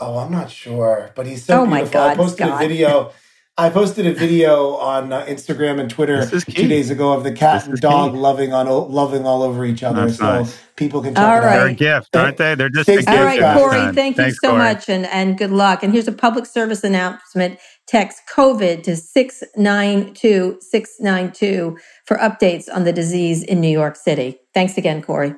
Oh, 0.00 0.18
I'm 0.18 0.30
not 0.30 0.50
sure, 0.50 1.10
but 1.16 1.26
he's 1.26 1.44
so 1.44 1.62
Oh 1.62 1.66
my 1.66 1.78
beautiful. 1.78 2.00
I 2.00 2.08
God, 2.08 2.16
posted 2.16 2.46
Scott. 2.46 2.62
a 2.64 2.68
video. 2.68 3.12
I 3.60 3.70
posted 3.70 4.06
a 4.06 4.14
video 4.14 4.76
on 4.76 5.12
uh, 5.12 5.24
Instagram 5.26 5.80
and 5.80 5.90
Twitter 5.90 6.18
This 6.24 6.32
is 6.32 6.44
key. 6.44 6.52
two 6.62 6.68
days 6.68 6.90
ago 6.90 7.12
of 7.12 7.24
the 7.24 7.32
cat 7.32 7.62
This 7.62 7.68
and 7.68 7.80
dog 7.80 8.12
key. 8.12 8.18
loving 8.18 8.52
on 8.52 8.68
loving 8.68 9.26
all 9.26 9.42
over 9.42 9.64
each 9.64 9.82
other. 9.82 10.06
That's 10.06 10.18
so 10.18 10.24
nice. 10.42 10.56
people 10.76 11.02
can 11.02 11.16
check 11.16 11.24
All 11.24 11.36
it 11.38 11.40
right. 11.40 11.56
They're 11.56 11.66
a 11.66 11.74
gift, 11.74 12.14
aren't 12.14 12.36
they? 12.36 12.54
They're 12.54 12.68
just 12.68 12.86
Thanks, 12.86 13.02
a 13.02 13.06
gift. 13.06 13.18
All 13.18 13.24
right, 13.24 13.58
Corey, 13.58 13.76
time. 13.78 13.94
thank 13.96 14.16
you 14.16 14.22
Thanks, 14.22 14.38
so 14.40 14.50
Corey. 14.50 14.58
much 14.62 14.88
and, 14.88 15.06
and 15.06 15.36
good 15.36 15.50
luck. 15.50 15.82
And 15.82 15.92
here's 15.92 16.06
a 16.06 16.12
public 16.12 16.46
service 16.46 16.84
announcement. 16.84 17.58
Text 17.88 18.20
COVID 18.32 18.84
to 18.84 18.94
692 18.96 20.58
692 20.60 21.76
for 22.06 22.16
updates 22.18 22.68
on 22.72 22.84
the 22.84 22.92
disease 22.92 23.42
in 23.42 23.60
New 23.60 23.68
York 23.70 23.96
City. 23.96 24.38
Thanks 24.54 24.78
again, 24.78 25.02
Corey. 25.02 25.34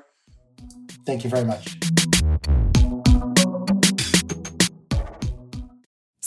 Thank 1.07 1.25
you 1.25 1.31
very 1.31 1.47
much. 1.47 1.75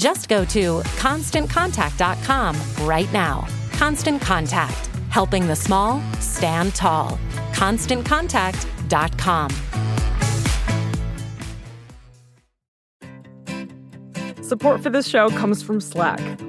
Just 0.00 0.28
go 0.30 0.44
to 0.46 0.80
constantcontact.com 0.96 2.56
right 2.86 3.12
now. 3.12 3.46
Constant 3.72 4.22
Contact, 4.22 4.86
helping 5.10 5.46
the 5.46 5.54
small 5.54 6.00
stand 6.20 6.74
tall. 6.74 7.18
ConstantContact.com. 7.52 9.50
Support 14.42 14.82
for 14.82 14.88
this 14.88 15.06
show 15.06 15.28
comes 15.28 15.62
from 15.62 15.82
Slack. 15.82 16.40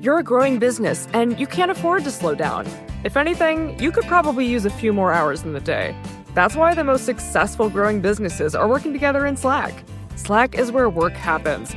You're 0.00 0.20
a 0.20 0.24
growing 0.24 0.58
business 0.58 1.06
and 1.12 1.38
you 1.38 1.46
can't 1.46 1.70
afford 1.70 2.04
to 2.04 2.10
slow 2.10 2.34
down. 2.34 2.66
If 3.04 3.18
anything, 3.18 3.78
you 3.78 3.92
could 3.92 4.04
probably 4.04 4.46
use 4.46 4.64
a 4.64 4.70
few 4.70 4.94
more 4.94 5.12
hours 5.12 5.42
in 5.42 5.52
the 5.52 5.60
day. 5.60 5.94
That's 6.32 6.56
why 6.56 6.72
the 6.74 6.82
most 6.82 7.04
successful 7.04 7.68
growing 7.68 8.00
businesses 8.00 8.54
are 8.54 8.66
working 8.66 8.94
together 8.94 9.26
in 9.26 9.36
Slack. 9.36 9.84
Slack 10.16 10.54
is 10.54 10.72
where 10.72 10.88
work 10.88 11.12
happens, 11.12 11.76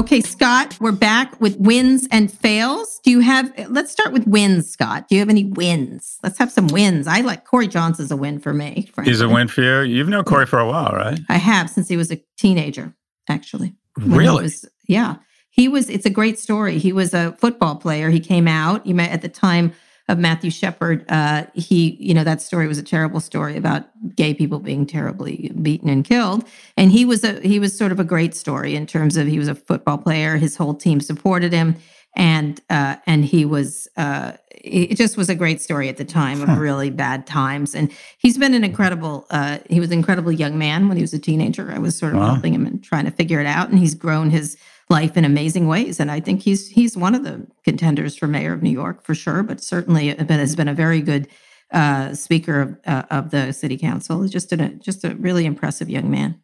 Okay, 0.00 0.22
Scott, 0.22 0.78
we're 0.80 0.92
back 0.92 1.38
with 1.42 1.58
wins 1.58 2.08
and 2.10 2.32
fails. 2.32 3.00
Do 3.04 3.10
you 3.10 3.20
have, 3.20 3.52
let's 3.68 3.92
start 3.92 4.14
with 4.14 4.26
wins, 4.26 4.70
Scott. 4.70 5.08
Do 5.08 5.14
you 5.14 5.20
have 5.20 5.28
any 5.28 5.44
wins? 5.44 6.16
Let's 6.22 6.38
have 6.38 6.50
some 6.50 6.68
wins. 6.68 7.06
I 7.06 7.20
like 7.20 7.44
Corey 7.44 7.68
Johnson's 7.68 8.10
a 8.10 8.16
win 8.16 8.38
for 8.38 8.54
me. 8.54 8.88
Frankly. 8.94 9.12
He's 9.12 9.20
a 9.20 9.28
win 9.28 9.46
for 9.46 9.60
you. 9.60 9.80
You've 9.80 10.08
known 10.08 10.24
Corey 10.24 10.46
for 10.46 10.58
a 10.58 10.66
while, 10.66 10.92
right? 10.94 11.20
I 11.28 11.36
have 11.36 11.68
since 11.68 11.86
he 11.86 11.98
was 11.98 12.10
a 12.10 12.18
teenager, 12.38 12.94
actually. 13.28 13.74
Really? 13.98 14.44
was- 14.44 14.64
yeah. 14.88 15.16
He 15.50 15.68
was, 15.68 15.90
it's 15.90 16.06
a 16.06 16.10
great 16.10 16.38
story. 16.38 16.78
He 16.78 16.94
was 16.94 17.12
a 17.12 17.32
football 17.32 17.76
player. 17.76 18.08
He 18.08 18.20
came 18.20 18.48
out, 18.48 18.86
you 18.86 18.94
met 18.94 19.10
at 19.10 19.20
the 19.20 19.28
time 19.28 19.74
of 20.10 20.18
Matthew 20.18 20.50
Shepard. 20.50 21.04
Uh, 21.08 21.44
he, 21.54 21.96
you 22.00 22.12
know, 22.14 22.24
that 22.24 22.42
story 22.42 22.66
was 22.68 22.78
a 22.78 22.82
terrible 22.82 23.20
story 23.20 23.56
about 23.56 23.82
gay 24.16 24.34
people 24.34 24.58
being 24.58 24.84
terribly 24.86 25.52
beaten 25.62 25.88
and 25.88 26.04
killed. 26.04 26.44
And 26.76 26.90
he 26.90 27.04
was 27.04 27.22
a, 27.24 27.40
he 27.40 27.58
was 27.58 27.76
sort 27.76 27.92
of 27.92 28.00
a 28.00 28.04
great 28.04 28.34
story 28.34 28.74
in 28.74 28.86
terms 28.86 29.16
of 29.16 29.26
he 29.26 29.38
was 29.38 29.48
a 29.48 29.54
football 29.54 29.98
player. 29.98 30.36
His 30.36 30.56
whole 30.56 30.74
team 30.74 31.00
supported 31.00 31.52
him. 31.52 31.76
And, 32.16 32.60
uh, 32.68 32.96
and 33.06 33.24
he 33.24 33.44
was, 33.44 33.86
uh, 33.96 34.32
it 34.50 34.96
just 34.96 35.16
was 35.16 35.28
a 35.30 35.34
great 35.36 35.60
story 35.62 35.88
at 35.88 35.96
the 35.96 36.04
time 36.04 36.42
of 36.42 36.58
really 36.58 36.90
bad 36.90 37.24
times. 37.24 37.72
And 37.74 37.92
he's 38.18 38.36
been 38.36 38.52
an 38.52 38.64
incredible, 38.64 39.26
uh, 39.30 39.58
he 39.70 39.78
was 39.78 39.90
an 39.90 39.98
incredible 40.00 40.32
young 40.32 40.58
man 40.58 40.88
when 40.88 40.96
he 40.96 41.02
was 41.04 41.14
a 41.14 41.20
teenager. 41.20 41.70
I 41.72 41.78
was 41.78 41.96
sort 41.96 42.14
of 42.14 42.20
Wow. 42.20 42.32
helping 42.32 42.52
him 42.52 42.66
and 42.66 42.82
trying 42.82 43.04
to 43.04 43.12
figure 43.12 43.40
it 43.40 43.46
out. 43.46 43.70
And 43.70 43.78
he's 43.78 43.94
grown 43.94 44.30
his 44.30 44.56
life 44.90 45.16
in 45.16 45.24
amazing 45.24 45.68
ways. 45.68 46.00
And 46.00 46.10
I 46.10 46.20
think 46.20 46.42
he's 46.42 46.68
he's 46.68 46.96
one 46.96 47.14
of 47.14 47.24
the 47.24 47.46
contenders 47.64 48.16
for 48.16 48.26
mayor 48.26 48.52
of 48.52 48.62
New 48.62 48.70
York 48.70 49.02
for 49.04 49.14
sure, 49.14 49.42
but 49.42 49.62
certainly 49.62 50.12
been, 50.12 50.40
has 50.40 50.56
been 50.56 50.68
a 50.68 50.74
very 50.74 51.00
good 51.00 51.28
uh, 51.72 52.14
speaker 52.14 52.60
of, 52.60 52.76
uh, 52.86 53.04
of 53.10 53.30
the 53.30 53.52
city 53.52 53.78
council. 53.78 54.22
He's 54.22 54.32
just 54.32 54.52
a 54.52 54.56
just 54.80 55.04
a 55.04 55.14
really 55.14 55.46
impressive 55.46 55.88
young 55.88 56.10
man. 56.10 56.40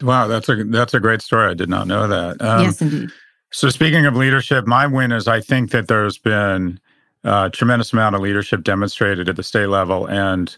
Wow, 0.00 0.26
that's 0.26 0.48
a 0.48 0.64
that's 0.64 0.94
a 0.94 1.00
great 1.00 1.22
story. 1.22 1.50
I 1.50 1.54
did 1.54 1.68
not 1.68 1.86
know 1.86 2.08
that. 2.08 2.40
Um, 2.42 2.62
yes, 2.62 2.82
indeed. 2.82 3.10
So 3.52 3.68
speaking 3.68 4.06
of 4.06 4.16
leadership, 4.16 4.66
my 4.66 4.86
win 4.86 5.12
is 5.12 5.28
I 5.28 5.40
think 5.40 5.70
that 5.72 5.86
there's 5.86 6.16
been 6.16 6.80
a 7.22 7.50
tremendous 7.50 7.92
amount 7.92 8.16
of 8.16 8.22
leadership 8.22 8.64
demonstrated 8.64 9.28
at 9.28 9.36
the 9.36 9.42
state 9.42 9.68
level, 9.68 10.06
and 10.06 10.56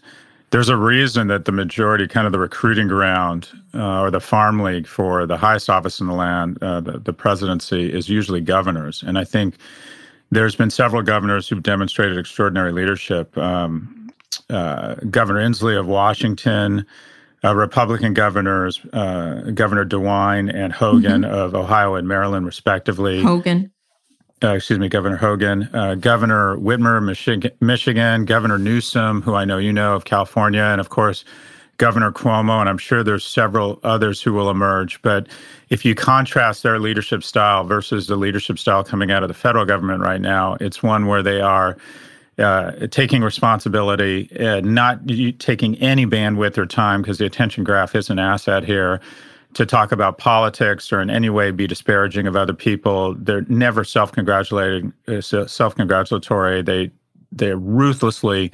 there's 0.51 0.69
a 0.69 0.77
reason 0.77 1.27
that 1.27 1.45
the 1.45 1.51
majority, 1.51 2.07
kind 2.07 2.25
of 2.25 2.31
the 2.31 2.39
recruiting 2.39 2.87
ground 2.87 3.49
uh, 3.73 4.01
or 4.01 4.11
the 4.11 4.19
farm 4.19 4.61
league 4.61 4.87
for 4.87 5.25
the 5.25 5.37
highest 5.37 5.69
office 5.69 5.99
in 5.99 6.07
the 6.07 6.13
land, 6.13 6.61
uh, 6.61 6.79
the, 6.81 6.99
the 6.99 7.13
presidency, 7.13 7.91
is 7.91 8.07
usually 8.09 8.41
governors. 8.41 9.03
And 9.05 9.17
I 9.17 9.23
think 9.23 9.55
there's 10.31 10.55
been 10.55 10.69
several 10.69 11.01
governors 11.01 11.47
who've 11.47 11.63
demonstrated 11.63 12.17
extraordinary 12.17 12.71
leadership. 12.71 13.37
Um, 13.37 14.09
uh, 14.49 14.95
Governor 15.09 15.41
Inslee 15.41 15.79
of 15.79 15.87
Washington, 15.87 16.85
uh, 17.43 17.55
Republican 17.55 18.13
governors, 18.13 18.79
uh, 18.93 19.51
Governor 19.53 19.85
DeWine 19.85 20.53
and 20.53 20.73
Hogan 20.73 21.23
of 21.23 21.55
Ohio 21.55 21.95
and 21.95 22.07
Maryland, 22.07 22.45
respectively. 22.45 23.21
Hogan. 23.21 23.71
Uh, 24.43 24.49
excuse 24.49 24.77
me, 24.77 24.89
Governor 24.89 25.15
Hogan, 25.15 25.69
uh, 25.73 25.95
Governor 25.95 26.57
Whitmer, 26.57 27.03
Michigan, 27.03 27.51
Michigan, 27.61 28.25
Governor 28.25 28.57
Newsom, 28.57 29.21
who 29.21 29.33
I 29.33 29.45
know 29.45 29.57
you 29.57 29.71
know 29.71 29.95
of 29.95 30.03
California, 30.03 30.61
and 30.61 30.81
of 30.81 30.89
course, 30.89 31.23
Governor 31.77 32.11
Cuomo, 32.11 32.59
and 32.59 32.67
I'm 32.67 32.77
sure 32.77 33.03
there's 33.03 33.25
several 33.25 33.79
others 33.83 34.21
who 34.21 34.33
will 34.33 34.49
emerge. 34.49 35.01
But 35.01 35.27
if 35.69 35.85
you 35.85 35.95
contrast 35.95 36.63
their 36.63 36.79
leadership 36.79 37.23
style 37.23 37.63
versus 37.63 38.07
the 38.07 38.17
leadership 38.17 38.59
style 38.59 38.83
coming 38.83 39.09
out 39.09 39.23
of 39.23 39.29
the 39.29 39.33
federal 39.33 39.65
government 39.65 40.01
right 40.01 40.21
now, 40.21 40.57
it's 40.59 40.83
one 40.83 41.07
where 41.07 41.23
they 41.23 41.39
are 41.39 41.77
uh, 42.37 42.87
taking 42.87 43.21
responsibility, 43.21 44.29
uh, 44.37 44.59
not 44.61 44.99
taking 45.39 45.75
any 45.77 46.05
bandwidth 46.05 46.57
or 46.57 46.65
time 46.65 47.01
because 47.01 47.17
the 47.17 47.25
attention 47.25 47.63
graph 47.63 47.95
is 47.95 48.09
an 48.09 48.19
asset 48.19 48.65
here 48.65 48.99
to 49.55 49.65
talk 49.65 49.91
about 49.91 50.17
politics 50.17 50.91
or 50.93 51.01
in 51.01 51.09
any 51.09 51.29
way 51.29 51.49
be 51.49 51.65
disparaging 51.65 52.27
of 52.27 52.35
other 52.35 52.53
people. 52.53 53.15
They're 53.15 53.45
never 53.47 53.83
self-congratulating, 53.83 54.93
uh, 55.07 55.21
self-congratulatory. 55.21 56.61
They 56.61 56.91
they're 57.31 57.57
ruthlessly 57.57 58.51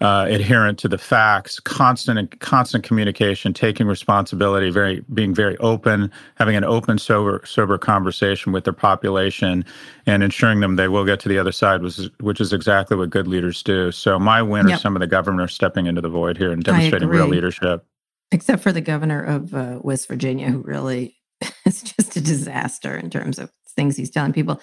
uh, 0.00 0.26
adherent 0.30 0.78
to 0.78 0.88
the 0.88 0.96
facts, 0.96 1.60
constant 1.60 2.18
and 2.18 2.40
constant 2.40 2.84
communication, 2.84 3.52
taking 3.52 3.86
responsibility, 3.86 4.70
very 4.70 5.04
being 5.12 5.34
very 5.34 5.58
open, 5.58 6.10
having 6.36 6.56
an 6.56 6.64
open, 6.64 6.96
sober, 6.96 7.42
sober 7.44 7.76
conversation 7.76 8.50
with 8.50 8.64
their 8.64 8.72
population, 8.72 9.64
and 10.06 10.22
ensuring 10.22 10.60
them 10.60 10.76
they 10.76 10.88
will 10.88 11.04
get 11.04 11.20
to 11.20 11.28
the 11.28 11.38
other 11.38 11.52
side, 11.52 11.82
which 11.82 11.98
is, 11.98 12.10
which 12.20 12.40
is 12.40 12.52
exactly 12.54 12.96
what 12.96 13.10
good 13.10 13.28
leaders 13.28 13.62
do. 13.62 13.92
So 13.92 14.18
my 14.18 14.40
win 14.40 14.68
Yep. 14.68 14.76
are 14.76 14.80
some 14.80 14.96
of 14.96 15.00
the 15.00 15.06
governors 15.06 15.52
stepping 15.52 15.84
into 15.86 16.00
the 16.00 16.08
void 16.08 16.38
here 16.38 16.50
and 16.50 16.64
demonstrating 16.64 17.08
real 17.08 17.26
leadership. 17.28 17.84
Except 18.32 18.62
for 18.62 18.72
the 18.72 18.80
governor 18.80 19.22
of 19.22 19.54
uh, 19.54 19.78
West 19.82 20.06
Virginia, 20.08 20.48
who 20.50 20.60
really 20.60 21.16
is 21.66 21.82
just 21.82 22.16
a 22.16 22.20
disaster 22.20 22.96
in 22.96 23.10
terms 23.10 23.38
of 23.38 23.50
things 23.74 23.96
he's 23.96 24.10
telling 24.10 24.32
people. 24.32 24.60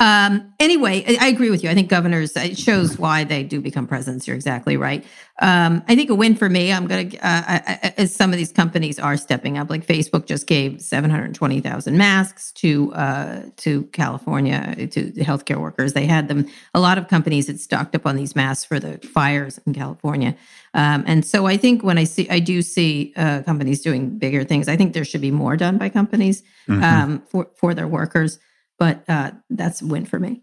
Um, 0.00 0.54
anyway, 0.58 1.04
I, 1.06 1.26
I, 1.26 1.28
agree 1.28 1.50
with 1.50 1.62
you. 1.62 1.68
I 1.68 1.74
think 1.74 1.90
governors, 1.90 2.34
it 2.34 2.56
shows 2.58 2.98
why 2.98 3.22
they 3.22 3.42
do 3.42 3.60
become 3.60 3.86
presidents. 3.86 4.26
You're 4.26 4.34
exactly 4.34 4.78
right. 4.78 5.04
Um, 5.42 5.82
I 5.88 5.94
think 5.94 6.08
a 6.08 6.14
win 6.14 6.36
for 6.36 6.48
me, 6.48 6.72
I'm 6.72 6.86
going 6.86 7.10
to, 7.10 7.18
uh, 7.18 7.58
as 7.98 8.14
some 8.14 8.32
of 8.32 8.38
these 8.38 8.50
companies 8.50 8.98
are 8.98 9.18
stepping 9.18 9.58
up, 9.58 9.68
like 9.68 9.86
Facebook 9.86 10.24
just 10.24 10.46
gave 10.46 10.80
720,000 10.80 11.98
masks 11.98 12.50
to, 12.52 12.94
uh, 12.94 13.42
to 13.58 13.82
California, 13.92 14.88
to 14.88 15.10
the 15.10 15.22
healthcare 15.22 15.60
workers. 15.60 15.92
They 15.92 16.06
had 16.06 16.28
them, 16.28 16.46
a 16.72 16.80
lot 16.80 16.96
of 16.96 17.08
companies 17.08 17.46
had 17.48 17.60
stocked 17.60 17.94
up 17.94 18.06
on 18.06 18.16
these 18.16 18.34
masks 18.34 18.64
for 18.64 18.80
the 18.80 18.96
fires 18.98 19.60
in 19.66 19.74
California. 19.74 20.34
Um, 20.72 21.04
and 21.06 21.26
so 21.26 21.44
I 21.44 21.58
think 21.58 21.82
when 21.82 21.98
I 21.98 22.04
see, 22.04 22.26
I 22.30 22.38
do 22.38 22.62
see 22.62 23.12
uh, 23.16 23.42
companies 23.42 23.82
doing 23.82 24.18
bigger 24.18 24.44
things. 24.44 24.66
I 24.66 24.76
think 24.76 24.94
there 24.94 25.04
should 25.04 25.20
be 25.20 25.30
more 25.30 25.58
done 25.58 25.76
by 25.76 25.90
companies 25.90 26.42
mm-hmm. 26.66 26.82
um, 26.82 27.22
for, 27.28 27.50
for 27.54 27.74
their 27.74 27.88
workers 27.88 28.38
but 28.80 29.04
uh, 29.08 29.30
that's 29.50 29.82
a 29.82 29.86
win 29.86 30.06
for 30.06 30.18
me. 30.18 30.42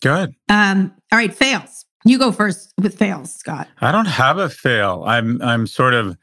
Good. 0.00 0.34
Um, 0.48 0.94
all 1.12 1.18
right, 1.18 1.34
fails. 1.34 1.84
You 2.06 2.18
go 2.18 2.32
first 2.32 2.72
with 2.80 2.96
fails, 2.96 3.34
Scott. 3.34 3.68
I 3.80 3.92
don't 3.92 4.06
have 4.06 4.38
a 4.38 4.48
fail. 4.48 5.04
I'm 5.06 5.42
I'm 5.42 5.66
sort 5.66 5.92
of 5.92 6.16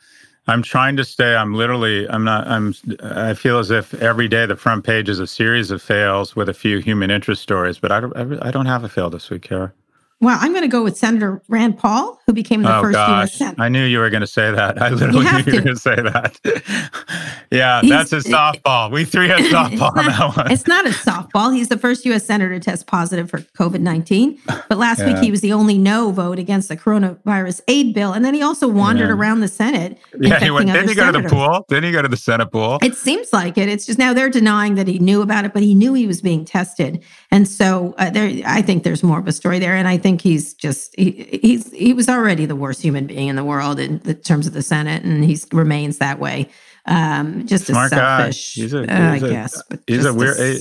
I'm 0.48 0.64
trying 0.64 0.98
to 0.98 1.04
stay. 1.04 1.36
I'm 1.36 1.54
literally. 1.54 2.10
I'm 2.10 2.24
not. 2.24 2.48
I'm. 2.48 2.74
I 3.02 3.34
feel 3.34 3.60
as 3.60 3.70
if 3.70 3.94
every 3.96 4.28
day 4.28 4.46
the 4.46 4.56
front 4.56 4.86
page 4.86 5.10
is 5.10 5.20
a 5.20 5.28
series 5.28 5.72
of 5.72 5.82
fails 5.82 6.36
with 6.36 6.50
a 6.50 6.54
few 6.54 6.80
human 6.80 7.12
interest 7.12 7.42
stories. 7.42 7.80
But 7.80 7.92
I 7.92 8.00
don't. 8.00 8.16
I 8.42 8.52
don't 8.52 8.66
have 8.66 8.84
a 8.84 8.90
fail 8.90 9.10
this 9.10 9.30
week, 9.30 9.44
Kara. 9.44 9.74
Well, 10.24 10.38
I'm 10.40 10.52
going 10.54 10.64
to 10.64 10.70
go 10.70 10.84
with 10.84 10.98
Senator 10.98 11.42
Rand 11.50 11.78
Paul, 11.78 12.18
who 12.26 12.32
became 12.32 12.62
the 12.62 12.78
oh, 12.78 12.82
first 12.82 12.94
gosh. 12.94 13.10
U.S. 13.10 13.34
Senator. 13.34 13.62
I 13.62 13.68
knew 13.68 13.84
you 13.84 14.00
were 14.00 14.10
going 14.10 14.22
to 14.22 14.28
say 14.28 14.52
that. 14.52 14.82
I 14.82 14.90
literally 14.90 15.26
you 15.26 15.32
knew 15.32 15.38
you 15.40 15.46
were 15.46 15.62
going 15.62 15.76
to 15.76 15.82
say 15.82 15.96
that. 15.96 16.40
yeah, 17.52 17.82
He's, 17.82 17.90
that's 17.90 18.14
a 18.14 18.20
softball. 18.20 18.90
We 18.90 19.04
three 19.04 19.28
had 19.28 19.40
softball 19.52 19.98
on 19.98 20.06
that 20.06 20.38
one. 20.38 20.50
It's 20.50 20.66
not 20.66 20.86
a 20.86 20.92
softball. 20.92 21.54
He's 21.54 21.68
the 21.68 21.78
first 21.78 22.06
U.S. 22.06 22.26
Senator 22.26 22.54
to 22.54 22.60
test 22.62 22.88
positive 22.88 23.30
for 23.30 23.40
COVID 23.40 23.82
19. 23.82 24.40
But 24.46 24.78
last 24.78 25.00
yeah. 25.00 25.14
week, 25.14 25.18
he 25.18 25.30
was 25.30 25.42
the 25.42 25.52
only 25.52 25.78
no 25.78 26.12
vote 26.12 26.40
against 26.40 26.70
the 26.70 26.78
coronavirus 26.78 27.60
aid 27.68 27.94
bill. 27.94 28.14
And 28.14 28.24
then 28.24 28.34
he 28.34 28.42
also 28.42 28.70
wandered 28.70 29.10
yeah. 29.10 29.16
around 29.16 29.42
the 29.42 29.50
Senate. 29.50 29.98
Yeah, 30.22 30.40
he 30.40 30.52
went, 30.52 30.68
didn't 30.68 30.88
he 30.88 30.96
go 30.96 31.04
senators. 31.04 31.32
to 31.32 31.36
the 31.36 31.46
pool? 31.48 31.66
Didn't 31.68 31.84
he 31.84 31.92
go 31.92 32.02
to 32.02 32.08
the 32.08 32.16
Senate 32.16 32.50
pool? 32.50 32.80
It 32.82 32.96
seems 32.96 33.34
like 33.34 33.58
it. 33.58 33.68
It's 33.68 33.86
just 33.86 34.00
now 34.00 34.14
they're 34.14 34.30
denying 34.30 34.76
that 34.76 34.88
he 34.88 35.00
knew 35.00 35.22
about 35.22 35.44
it, 35.44 35.54
but 35.54 35.64
he 35.64 35.76
knew 35.76 35.94
he 35.94 36.08
was 36.08 36.22
being 36.22 36.46
tested. 36.46 37.04
And 37.34 37.48
so 37.48 37.96
uh, 37.98 38.12
there, 38.12 38.44
I 38.46 38.62
think 38.62 38.84
there's 38.84 39.02
more 39.02 39.18
of 39.18 39.28
a 39.28 39.32
story 39.32 39.58
there. 39.58 39.76
And 39.76 39.88
I 39.88 39.98
think 39.98 40.22
he's 40.22 40.54
just 40.54 40.94
he, 40.96 41.40
he's 41.42 41.72
he 41.72 41.92
was 41.92 42.08
already 42.08 42.46
the 42.46 42.56
worst 42.56 42.80
human 42.80 43.08
being 43.08 43.28
in 43.28 43.36
the 43.36 43.44
world 43.44 43.80
in 43.80 43.98
the 44.00 44.14
terms 44.14 44.46
of 44.46 44.54
the 44.54 44.62
Senate, 44.62 45.04
and 45.04 45.26
he 45.26 45.40
remains 45.52 45.98
that 45.98 46.20
way. 46.20 46.48
Um, 46.86 47.48
just 47.48 47.66
Smart 47.66 47.92
a 47.92 47.96
selfish, 47.96 48.54
He's 48.54 48.74
a, 48.76 48.82
he's 48.82 48.90
uh, 48.92 48.94
I 48.94 49.20
guess. 49.20 49.64
But 49.68 49.80
he's 49.88 50.06
a 50.06 50.14
weird. 50.14 50.40
A, 50.40 50.60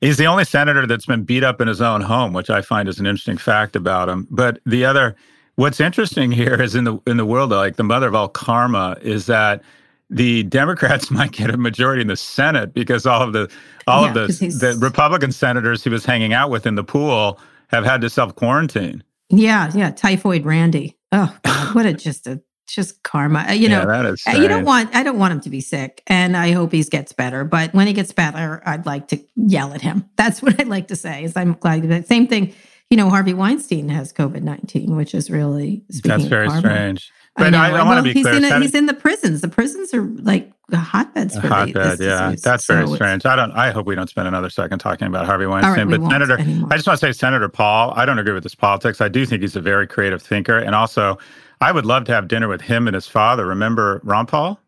he's 0.00 0.16
the 0.16 0.26
only 0.26 0.44
senator 0.44 0.88
that's 0.88 1.06
been 1.06 1.22
beat 1.22 1.44
up 1.44 1.60
in 1.60 1.68
his 1.68 1.80
own 1.80 2.00
home, 2.00 2.32
which 2.32 2.50
I 2.50 2.62
find 2.62 2.88
is 2.88 2.98
an 2.98 3.06
interesting 3.06 3.38
fact 3.38 3.76
about 3.76 4.08
him. 4.08 4.26
But 4.28 4.58
the 4.66 4.84
other, 4.84 5.14
what's 5.54 5.78
interesting 5.78 6.32
here 6.32 6.60
is 6.60 6.74
in 6.74 6.82
the 6.82 6.98
in 7.06 7.16
the 7.16 7.26
world, 7.26 7.50
like 7.50 7.76
the 7.76 7.84
mother 7.84 8.08
of 8.08 8.16
all 8.16 8.26
karma, 8.26 8.96
is 9.02 9.26
that 9.26 9.62
the 10.10 10.42
Democrats 10.44 11.10
might 11.12 11.30
get 11.30 11.50
a 11.50 11.56
majority 11.56 12.02
in 12.02 12.08
the 12.08 12.16
Senate 12.16 12.74
because 12.74 13.06
all 13.06 13.22
of 13.22 13.32
the 13.32 13.48
all 13.88 14.04
yeah, 14.04 14.08
of 14.10 14.14
the 14.14 14.48
the 14.48 14.78
Republican 14.80 15.32
senators 15.32 15.82
he 15.82 15.90
was 15.90 16.04
hanging 16.04 16.32
out 16.32 16.50
with 16.50 16.66
in 16.66 16.74
the 16.74 16.84
pool 16.84 17.40
have 17.68 17.84
had 17.84 18.00
to 18.02 18.10
self 18.10 18.34
quarantine. 18.34 19.02
Yeah, 19.30 19.70
yeah, 19.74 19.90
typhoid 19.90 20.44
Randy. 20.44 20.96
Oh, 21.12 21.34
God, 21.42 21.74
what 21.74 21.86
a 21.86 21.92
just 21.92 22.26
a 22.26 22.40
just 22.66 23.02
karma. 23.02 23.46
Uh, 23.48 23.52
you 23.52 23.68
know, 23.68 23.80
yeah, 23.80 23.86
that 23.86 24.06
is 24.06 24.22
uh, 24.26 24.32
you 24.32 24.48
don't 24.48 24.64
want 24.64 24.94
I 24.94 25.02
don't 25.02 25.18
want 25.18 25.32
him 25.32 25.40
to 25.40 25.50
be 25.50 25.60
sick, 25.60 26.02
and 26.06 26.36
I 26.36 26.52
hope 26.52 26.72
he 26.72 26.82
gets 26.84 27.12
better. 27.12 27.44
But 27.44 27.74
when 27.74 27.86
he 27.86 27.92
gets 27.92 28.12
better, 28.12 28.62
I'd 28.64 28.86
like 28.86 29.08
to 29.08 29.18
yell 29.36 29.72
at 29.72 29.80
him. 29.80 30.08
That's 30.16 30.42
what 30.42 30.60
I'd 30.60 30.68
like 30.68 30.88
to 30.88 30.96
say. 30.96 31.24
Is 31.24 31.36
I'm 31.36 31.54
glad 31.54 31.82
that 31.84 32.06
same 32.06 32.26
thing. 32.26 32.54
You 32.90 32.96
know, 32.96 33.10
Harvey 33.10 33.34
Weinstein 33.34 33.88
has 33.90 34.12
COVID 34.12 34.42
nineteen, 34.42 34.96
which 34.96 35.14
is 35.14 35.30
really 35.30 35.84
that's 35.88 36.24
very 36.24 36.48
strange. 36.50 37.10
But 37.38 37.54
I, 37.54 37.70
I, 37.70 37.78
I 37.78 37.84
want 37.84 37.98
to 37.98 38.02
be 38.02 38.12
he's 38.12 38.26
clear. 38.26 38.36
In 38.36 38.44
a, 38.44 38.60
he's 38.60 38.74
in 38.74 38.86
the 38.86 38.94
prisons. 38.94 39.40
The 39.40 39.48
prisons 39.48 39.94
are 39.94 40.02
like 40.02 40.50
hotbeds 40.72 41.38
for 41.38 41.46
hotbed. 41.46 42.00
Yeah, 42.00 42.30
disease. 42.30 42.42
that's 42.42 42.66
very 42.66 42.86
so 42.86 42.96
strange. 42.96 43.24
I 43.24 43.36
don't. 43.36 43.52
I 43.52 43.70
hope 43.70 43.86
we 43.86 43.94
don't 43.94 44.10
spend 44.10 44.28
another 44.28 44.50
second 44.50 44.80
talking 44.80 45.06
about 45.06 45.24
Harvey 45.24 45.46
Weinstein. 45.46 45.88
Right, 45.88 46.00
but 46.00 46.10
Senator. 46.10 46.38
I 46.38 46.76
just 46.76 46.86
want 46.86 46.98
to 47.00 47.06
say, 47.06 47.12
Senator 47.12 47.48
Paul. 47.48 47.92
I 47.96 48.04
don't 48.04 48.18
agree 48.18 48.34
with 48.34 48.42
his 48.42 48.54
politics. 48.54 49.00
I 49.00 49.08
do 49.08 49.24
think 49.24 49.42
he's 49.42 49.56
a 49.56 49.60
very 49.60 49.86
creative 49.86 50.20
thinker, 50.20 50.58
and 50.58 50.74
also, 50.74 51.18
I 51.60 51.72
would 51.72 51.86
love 51.86 52.04
to 52.04 52.12
have 52.12 52.28
dinner 52.28 52.48
with 52.48 52.60
him 52.60 52.88
and 52.88 52.94
his 52.94 53.06
father. 53.06 53.46
Remember 53.46 54.00
Ron 54.04 54.26
Paul? 54.26 54.60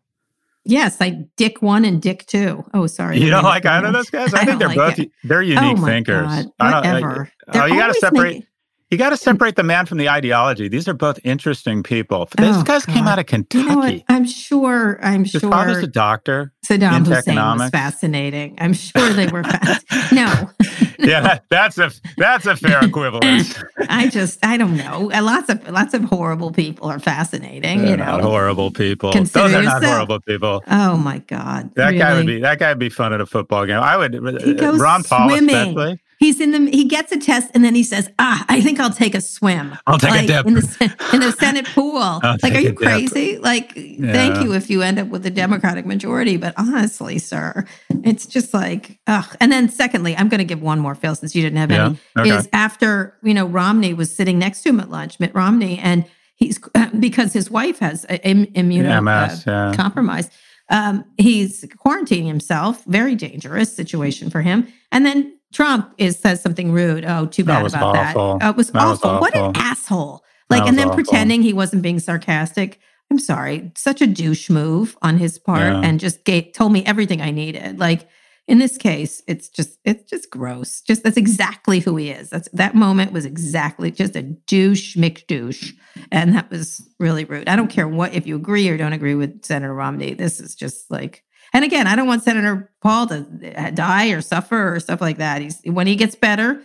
Yes, 0.63 0.99
like 0.99 1.15
Dick 1.35 1.61
one 1.61 1.85
and 1.85 2.01
Dick 2.01 2.25
two. 2.27 2.63
Oh, 2.73 2.85
sorry. 2.87 3.19
You 3.19 3.31
don't 3.31 3.43
like 3.43 3.65
either 3.65 3.87
of 3.87 3.93
those 3.93 4.09
guys? 4.09 4.33
I, 4.33 4.41
I 4.41 4.45
think 4.45 4.59
they're 4.59 4.67
like 4.67 4.77
both 4.77 4.99
it. 4.99 5.11
they're 5.23 5.39
oh 5.39 5.41
unique 5.41 5.77
oh 5.79 5.85
thinkers. 5.85 6.27
God. 6.27 6.45
Whatever. 6.57 7.31
I 7.47 7.59
oh, 7.59 7.65
you 7.65 7.75
got 7.75 7.87
to 7.87 7.93
separate. 7.95 8.23
Making, 8.23 8.47
you 8.91 8.97
got 8.97 9.11
to 9.11 9.17
separate 9.17 9.55
the 9.55 9.63
man 9.63 9.85
from 9.85 9.99
the 9.99 10.09
ideology. 10.09 10.67
These 10.67 10.85
are 10.89 10.93
both 10.93 11.17
interesting 11.23 11.81
people. 11.81 12.27
These 12.37 12.57
oh, 12.57 12.63
guys 12.63 12.85
God. 12.85 12.93
came 12.93 13.07
out 13.07 13.19
of 13.19 13.25
Kentucky. 13.25 13.69
You 13.69 13.75
know 13.97 14.03
I'm 14.09 14.25
sure. 14.25 14.99
I'm 15.01 15.23
His 15.23 15.31
sure. 15.31 15.49
father's 15.49 15.81
a 15.81 15.87
doctor. 15.87 16.51
Saddam 16.65 16.99
Hussein 16.99 17.13
economics. 17.13 17.61
was 17.61 17.71
fascinating. 17.71 18.55
I'm 18.57 18.73
sure 18.73 19.13
they 19.13 19.27
were 19.27 19.45
fast. 19.45 19.85
no. 20.11 20.49
yeah, 20.99 21.21
that, 21.21 21.45
that's 21.49 21.77
a 21.77 21.89
that's 22.17 22.45
a 22.45 22.57
fair 22.57 22.83
equivalence. 22.83 23.63
I 23.89 24.09
just 24.09 24.45
I 24.45 24.57
don't 24.57 24.75
know. 24.75 25.09
Lots 25.13 25.47
of 25.47 25.65
lots 25.69 25.93
of 25.93 26.03
horrible 26.03 26.51
people 26.51 26.89
are 26.89 26.99
fascinating. 26.99 27.83
They're 27.83 27.91
you 27.91 27.97
know, 27.97 28.19
horrible 28.19 28.71
people. 28.71 29.13
Consider 29.13 29.45
Those 29.47 29.53
are 29.53 29.63
yourself. 29.63 29.83
not 29.83 29.89
horrible 29.93 30.19
people. 30.19 30.63
Oh 30.67 30.97
my 30.97 31.19
God. 31.19 31.73
That 31.75 31.87
really? 31.87 31.97
guy 31.97 32.13
would 32.15 32.27
be 32.27 32.39
that 32.41 32.59
guy 32.59 32.69
would 32.69 32.79
be 32.79 32.89
fun 32.89 33.13
at 33.13 33.21
a 33.21 33.25
football 33.25 33.65
game. 33.65 33.79
I 33.79 33.95
would. 33.95 34.13
He 34.13 34.51
uh, 34.51 34.53
goes 34.55 34.81
Ron 34.81 35.03
Paul 35.03 35.29
swimming. 35.29 35.55
especially 35.55 35.99
he's 36.21 36.39
in 36.39 36.51
the 36.51 36.71
he 36.71 36.85
gets 36.85 37.11
a 37.11 37.19
test 37.19 37.51
and 37.53 37.65
then 37.65 37.75
he 37.75 37.83
says 37.83 38.09
ah 38.19 38.45
i 38.47 38.61
think 38.61 38.79
i'll 38.79 38.93
take 38.93 39.13
a 39.13 39.19
swim 39.19 39.75
i'll 39.87 39.97
take 39.97 40.11
like, 40.11 40.23
a 40.23 40.27
dip 40.27 40.45
in 40.45 40.53
the, 40.53 41.09
in 41.13 41.19
the 41.19 41.31
senate 41.33 41.65
pool 41.73 42.19
like 42.43 42.53
are 42.53 42.59
you 42.59 42.73
crazy 42.73 43.37
like 43.39 43.73
yeah. 43.75 44.13
thank 44.13 44.41
you 44.41 44.53
if 44.53 44.69
you 44.69 44.81
end 44.81 44.99
up 44.99 45.07
with 45.07 45.25
a 45.25 45.29
democratic 45.29 45.85
majority 45.85 46.37
but 46.37 46.53
honestly 46.57 47.17
sir 47.17 47.65
it's 48.03 48.25
just 48.25 48.53
like 48.53 48.99
ugh. 49.07 49.35
and 49.41 49.51
then 49.51 49.67
secondly 49.67 50.15
i'm 50.15 50.29
going 50.29 50.37
to 50.37 50.45
give 50.45 50.61
one 50.61 50.79
more 50.79 50.95
fail 50.95 51.15
since 51.15 51.35
you 51.35 51.41
didn't 51.41 51.57
have 51.57 51.71
yeah. 51.71 51.93
any 52.17 52.31
okay. 52.31 52.39
is 52.39 52.47
after 52.53 53.17
you 53.23 53.33
know 53.33 53.45
romney 53.45 53.93
was 53.93 54.15
sitting 54.15 54.39
next 54.39 54.61
to 54.61 54.69
him 54.69 54.79
at 54.79 54.89
lunch 54.89 55.19
mitt 55.19 55.33
romney 55.35 55.79
and 55.79 56.05
he's 56.35 56.59
because 56.99 57.33
his 57.33 57.49
wife 57.49 57.79
has 57.79 58.05
immunocompromised 58.05 59.47
uh, 59.47 59.75
compromised 59.75 60.31
um, 60.69 61.03
he's 61.17 61.65
quarantining 61.85 62.27
himself 62.27 62.85
very 62.85 63.15
dangerous 63.15 63.75
situation 63.75 64.29
for 64.29 64.41
him 64.41 64.71
and 64.91 65.05
then 65.05 65.37
Trump 65.51 65.93
is 65.97 66.17
says 66.17 66.41
something 66.41 66.71
rude. 66.71 67.05
Oh, 67.05 67.25
too 67.25 67.43
bad 67.43 67.65
that 67.65 67.73
about 67.75 67.95
awful. 67.95 68.37
that. 68.39 68.45
Uh, 68.45 68.49
it 68.51 68.55
was 68.55 68.71
that 68.71 68.81
awful. 68.81 69.11
Was 69.13 69.21
what 69.21 69.35
an 69.35 69.51
asshole! 69.55 70.23
Like, 70.49 70.67
and 70.67 70.77
then 70.77 70.87
awful. 70.89 71.03
pretending 71.03 71.41
he 71.41 71.53
wasn't 71.53 71.81
being 71.81 71.99
sarcastic. 71.99 72.79
I'm 73.09 73.19
sorry, 73.19 73.71
such 73.75 74.01
a 74.01 74.07
douche 74.07 74.49
move 74.49 74.97
on 75.01 75.17
his 75.17 75.37
part, 75.37 75.61
Yeah. 75.73 75.81
and 75.81 75.99
just 75.99 76.23
gave, 76.23 76.53
told 76.53 76.71
me 76.71 76.85
everything 76.85 77.21
I 77.21 77.31
needed. 77.31 77.77
Like 77.79 78.07
in 78.47 78.57
this 78.57 78.77
case, 78.77 79.21
it's 79.27 79.49
just 79.49 79.79
it's 79.85 80.09
just 80.09 80.29
gross. 80.29 80.81
Just 80.81 81.03
that's 81.03 81.17
exactly 81.17 81.79
who 81.79 81.95
he 81.97 82.09
is. 82.09 82.29
That's 82.29 82.49
that 82.53 82.73
moment 82.73 83.11
was 83.11 83.25
exactly 83.25 83.91
just 83.91 84.15
a 84.15 84.23
douche 84.23 84.95
McDouche, 84.97 85.73
and 86.11 86.33
that 86.35 86.49
was 86.49 86.81
really 86.99 87.25
rude. 87.25 87.47
I 87.49 87.55
don't 87.55 87.69
care 87.69 87.87
what 87.87 88.13
if 88.13 88.25
you 88.25 88.35
agree 88.35 88.67
or 88.69 88.77
don't 88.77 88.93
agree 88.93 89.15
with 89.15 89.43
Senator 89.45 89.73
Romney. 89.73 90.13
This 90.13 90.39
is 90.39 90.55
just 90.55 90.89
like 90.89 91.23
and 91.53 91.65
again, 91.65 91.87
I 91.87 91.95
don't 91.95 92.07
want 92.07 92.23
Senator 92.23 92.71
Paul 92.81 93.07
to 93.07 93.25
uh, 93.55 93.69
die 93.71 94.09
or 94.11 94.21
suffer 94.21 94.75
or 94.75 94.79
stuff 94.79 95.01
like 95.01 95.17
that. 95.17 95.41
He's 95.41 95.59
when 95.65 95.87
he 95.87 95.95
gets 95.95 96.15
better. 96.15 96.61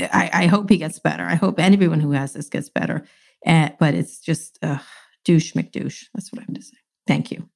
I, 0.00 0.30
I 0.32 0.46
hope 0.46 0.68
he 0.68 0.78
gets 0.78 0.98
better. 0.98 1.24
I 1.24 1.34
hope 1.34 1.58
anyone 1.58 2.00
who 2.00 2.12
has 2.12 2.32
this 2.32 2.48
gets 2.48 2.68
better. 2.68 3.04
Uh, 3.46 3.70
but 3.78 3.94
it's 3.94 4.18
just 4.20 4.58
uh, 4.62 4.78
douche 5.24 5.52
McDouche. 5.54 6.06
That's 6.14 6.32
what 6.32 6.40
I 6.40 6.44
have 6.44 6.54
to 6.54 6.62
say. 6.62 6.76
Thank 7.06 7.30
you. 7.30 7.48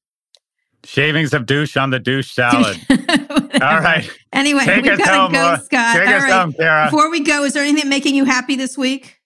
Shavings 0.85 1.35
of 1.35 1.47
douche 1.47 1.77
on 1.77 1.91
the 1.91 1.99
douche 1.99 2.31
salad. 2.31 2.79
All 2.91 3.81
right. 3.81 4.09
Anyway, 4.33 4.65
Take 4.65 4.85
we've 4.85 4.99
got 4.99 5.27
to 5.29 5.33
go, 5.33 5.57
Scott. 5.65 5.97
take 5.97 6.09
All 6.09 6.15
us 6.15 6.23
right. 6.23 6.33
home. 6.33 6.91
Before 6.91 7.11
we 7.11 7.21
go, 7.21 7.43
is 7.43 7.55
there 7.55 7.65
anything 7.65 7.89
making 7.89 8.15
you 8.15 8.25
happy 8.25 8.55
this 8.55 8.79
week? 8.79 9.19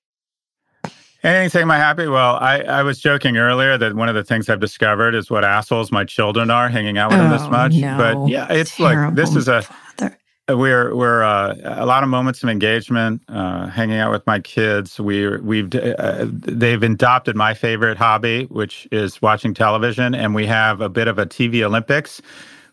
Anything 1.22 1.66
my 1.66 1.76
happy? 1.76 2.06
Well, 2.06 2.36
I, 2.36 2.60
I 2.62 2.82
was 2.82 2.98
joking 2.98 3.36
earlier 3.36 3.76
that 3.76 3.94
one 3.94 4.08
of 4.08 4.14
the 4.14 4.24
things 4.24 4.48
I've 4.48 4.60
discovered 4.60 5.14
is 5.14 5.30
what 5.30 5.44
assholes 5.44 5.92
my 5.92 6.04
children 6.04 6.50
are 6.50 6.68
hanging 6.70 6.96
out 6.96 7.10
with 7.10 7.18
them 7.18 7.30
this 7.30 7.42
Oh, 7.42 7.50
much. 7.50 7.74
no. 7.74 7.96
But 7.98 8.28
yeah, 8.30 8.46
it's 8.50 8.80
like 8.80 9.14
this 9.14 9.36
is 9.36 9.46
a 9.46 9.62
father. 9.62 10.16
we're 10.48 10.94
we're 10.94 11.22
uh, 11.22 11.54
a 11.62 11.84
lot 11.84 12.02
of 12.02 12.08
moments 12.08 12.42
of 12.42 12.48
engagement, 12.48 13.20
uh, 13.28 13.66
hanging 13.66 13.98
out 13.98 14.10
with 14.12 14.26
my 14.26 14.40
kids. 14.40 14.98
We 14.98 15.36
we've 15.38 15.68
uh, 15.74 16.26
they've 16.30 16.82
adopted 16.82 17.36
my 17.36 17.52
favorite 17.52 17.98
hobby, 17.98 18.44
which 18.44 18.88
is 18.90 19.20
watching 19.20 19.52
television, 19.52 20.14
and 20.14 20.34
we 20.34 20.46
have 20.46 20.80
a 20.80 20.88
bit 20.88 21.06
of 21.06 21.18
a 21.18 21.26
TV 21.26 21.62
Olympics, 21.62 22.22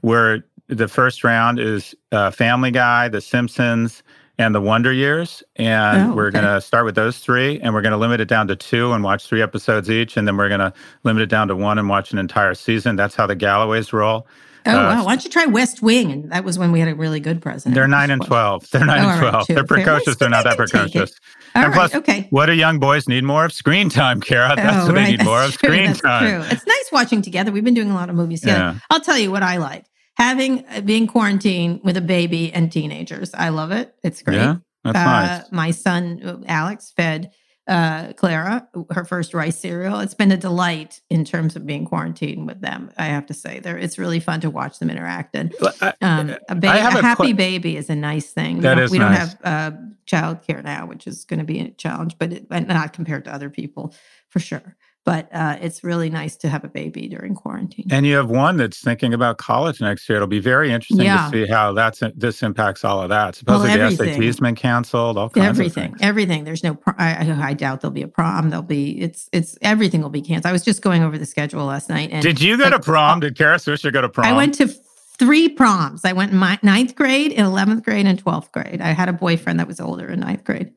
where 0.02 0.46
the 0.70 0.88
first 0.88 1.24
round 1.26 1.60
is 1.60 1.94
uh, 2.14 2.32
Family 2.32 2.72
Guy, 2.72 3.10
The 3.10 3.20
Simpsons, 3.22 4.04
and 4.40 4.54
The 4.54 4.62
Wonder 4.62 4.92
Years, 4.92 5.44
and 5.56 6.12
Oh, 6.12 6.16
we're 6.16 6.28
okay. 6.28 6.42
gonna 6.42 6.62
start 6.62 6.86
with 6.86 6.96
those 6.96 7.18
three, 7.20 7.60
and 7.62 7.74
we're 7.74 7.82
gonna 7.82 7.98
limit 7.98 8.22
it 8.22 8.28
down 8.28 8.48
to 8.48 8.56
two 8.56 8.94
and 8.94 9.04
watch 9.04 9.28
three 9.28 9.42
episodes 9.42 9.90
each, 9.90 10.18
and 10.18 10.28
then 10.28 10.38
we're 10.38 10.50
gonna 10.50 10.74
limit 11.04 11.24
it 11.24 11.30
down 11.30 11.48
to 11.48 11.56
one 11.56 11.80
and 11.80 11.90
watch 11.90 12.12
an 12.12 12.20
entire 12.20 12.54
season. 12.54 12.96
That's 12.96 13.16
how 13.16 13.28
the 13.28 13.36
Galloways 13.36 13.94
roll. 13.94 14.28
Oh, 14.68 14.72
uh, 14.72 14.74
wow. 14.76 15.06
Why 15.06 15.12
don't 15.14 15.24
you 15.24 15.30
try 15.30 15.46
West 15.46 15.82
Wing? 15.82 16.12
And 16.12 16.32
that 16.32 16.44
was 16.44 16.60
when 16.60 16.72
we 16.72 16.80
had 16.80 16.90
a 16.90 16.96
really 16.96 17.20
good 17.20 17.42
president. 17.42 17.76
They're 17.76 17.88
9 17.88 18.12
and 18.12 18.22
12. 18.22 18.70
They're 18.70 18.86
9 18.86 19.00
oh, 19.00 19.10
and 19.10 19.20
12. 19.20 19.34
Right, 19.34 19.48
They're 19.48 19.64
precocious. 19.64 20.18
They're 20.18 20.30
not 20.30 20.44
that 20.44 20.58
precocious. 20.58 21.12
All 21.56 21.64
and 21.64 21.72
right, 21.72 21.90
plus, 21.90 21.96
okay. 21.96 22.28
what 22.32 22.48
do 22.48 22.54
young 22.54 22.78
boys 22.78 23.08
need 23.08 23.24
more 23.24 23.46
of? 23.46 23.54
Screen 23.54 23.90
time, 23.90 24.20
Kara. 24.20 24.52
Oh, 24.52 24.56
That's 24.56 24.76
oh, 24.84 24.88
what 24.88 24.96
right. 24.96 25.06
they 25.06 25.12
need 25.12 25.20
That's 25.22 25.28
more 25.28 25.44
of. 25.44 25.58
True. 25.58 25.70
Screen 25.70 25.86
That's 25.86 26.02
time. 26.02 26.42
True. 26.42 26.52
It's 26.52 26.66
nice 26.66 26.92
watching 26.92 27.22
together. 27.22 27.52
We've 27.52 27.64
been 27.64 27.74
doing 27.74 27.92
a 27.92 27.96
lot 27.96 28.10
of 28.10 28.16
movies 28.16 28.42
together. 28.42 28.60
Yeah. 28.60 28.80
I'll 28.90 29.00
tell 29.00 29.18
you 29.18 29.32
what 29.32 29.42
I 29.42 29.58
like. 29.58 29.86
Having 30.18 30.66
uh, 30.68 30.82
being 30.82 31.06
quarantined 31.06 31.82
with 31.84 31.96
a 31.96 32.02
baby 32.02 32.52
and 32.52 32.72
teenagers. 32.72 33.32
I 33.36 33.50
love 33.50 33.72
it. 33.72 33.94
It's 34.04 34.24
great. 34.24 34.38
Yeah, 34.38 34.56
that's 34.84 34.98
uh, 34.98 35.02
nice. 35.04 35.52
My 35.52 35.72
son 35.72 36.44
Alex 36.48 36.92
fed 36.96 37.32
uh, 37.68 38.14
Clara, 38.14 38.68
her 38.92 39.04
first 39.04 39.34
rice 39.34 39.60
cereal. 39.60 40.00
It's 40.00 40.14
been 40.14 40.32
a 40.32 40.38
delight 40.38 41.02
in 41.10 41.26
terms 41.26 41.56
of 41.56 41.66
being 41.66 41.86
quarantined 41.86 42.48
with 42.48 42.62
them. 42.62 42.92
I 42.98 43.08
have 43.08 43.26
to 43.28 43.34
say, 43.34 43.60
there 43.60 43.78
it's 43.78 44.00
really 44.00 44.20
fun 44.20 44.40
to 44.42 44.50
watch 44.50 44.80
them 44.80 44.90
interact. 44.90 45.36
And 45.36 45.54
um, 46.02 46.36
a, 46.50 46.56
ba- 46.56 46.70
a 46.70 47.02
happy 47.02 47.32
qu- 47.32 47.36
baby 47.36 47.76
is 47.78 47.90
a 47.90 47.96
nice 47.96 48.32
thing. 48.32 48.62
That 48.62 48.78
we 48.78 48.84
is 48.84 48.92
we 48.92 49.00
nice. 49.00 49.34
don't 49.34 49.46
have 49.46 49.74
uh, 49.74 49.78
childcare 50.06 50.64
now, 50.64 50.86
which 50.88 51.08
is 51.08 51.26
going 51.26 51.40
to 51.40 51.46
be 51.46 51.60
a 51.60 51.70
challenge, 51.72 52.18
but 52.18 52.32
it, 52.32 52.50
not 52.50 52.94
compared 52.94 53.26
to 53.26 53.34
other 53.34 53.50
people 53.50 53.94
for 54.30 54.40
sure 54.40 54.78
but 55.08 55.30
uh, 55.34 55.56
it's 55.62 55.86
really 55.86 56.10
nice 56.10 56.36
to 56.36 56.50
have 56.50 56.66
a 56.66 56.68
baby 56.68 57.08
during 57.08 57.34
quarantine. 57.34 57.88
And 57.90 58.06
you 58.06 58.18
have 58.18 58.30
one 58.30 58.58
that's 58.58 58.82
thinking 58.82 59.14
about 59.14 59.38
college 59.38 59.80
next 59.80 60.10
year. 60.10 60.18
It'll 60.18 60.28
be 60.28 60.42
very 60.42 60.70
interesting 60.70 61.06
yeah. 61.06 61.30
to 61.32 61.46
see 61.46 61.50
how 61.50 61.72
that's 61.72 62.04
this 62.14 62.44
impacts 62.44 62.84
all 62.84 63.02
of 63.02 63.08
that. 63.08 63.36
Supposedly 63.36 63.80
well, 63.80 63.90
the 63.90 63.96
SAT's 63.96 64.42
been 64.42 64.56
canceled. 64.56 65.18
All 65.18 65.30
kinds 65.30 65.48
everything, 65.48 65.94
of 65.94 66.02
everything. 66.02 66.44
There's 66.44 66.62
no. 66.62 66.78
I, 66.98 67.38
I, 67.42 67.54
doubt 67.54 67.80
there'll 67.80 67.94
be 67.94 68.02
a 68.02 68.08
prom. 68.10 68.50
There'll 68.50 68.64
be. 68.64 69.00
It's 69.00 69.30
it's 69.32 69.58
everything 69.62 70.02
will 70.02 70.10
be 70.10 70.22
canceled. 70.22 70.50
I 70.50 70.52
was 70.52 70.66
just 70.66 70.82
going 70.82 71.02
over 71.04 71.18
the 71.18 71.26
schedule 71.26 71.64
last 71.64 71.88
night. 71.88 72.10
And 72.12 72.22
did 72.22 72.42
you 72.42 72.58
go 72.58 72.66
like, 72.66 72.74
to 72.74 72.80
prom? 72.82 73.22
Did 73.22 73.38
Kara 73.38 73.60
Swisher 73.60 73.94
go 73.94 74.02
to 74.02 74.10
prom? 74.10 74.28
I 74.28 74.34
went 74.34 74.56
to 74.56 74.68
three 74.68 75.48
proms. 75.48 76.04
I 76.04 76.12
went 76.12 76.34
in 76.34 76.38
my 76.38 76.60
ninth 76.64 76.96
grade, 76.96 77.32
in 77.32 77.46
eleventh 77.46 77.86
grade, 77.86 78.08
and 78.08 78.20
twelfth 78.20 78.52
grade. 78.52 78.82
I 78.82 78.90
had 78.90 79.08
a 79.08 79.14
boyfriend 79.14 79.58
that 79.62 79.68
was 79.70 79.80
older 79.80 80.10
in 80.10 80.20
ninth 80.20 80.44
grade. 80.44 80.74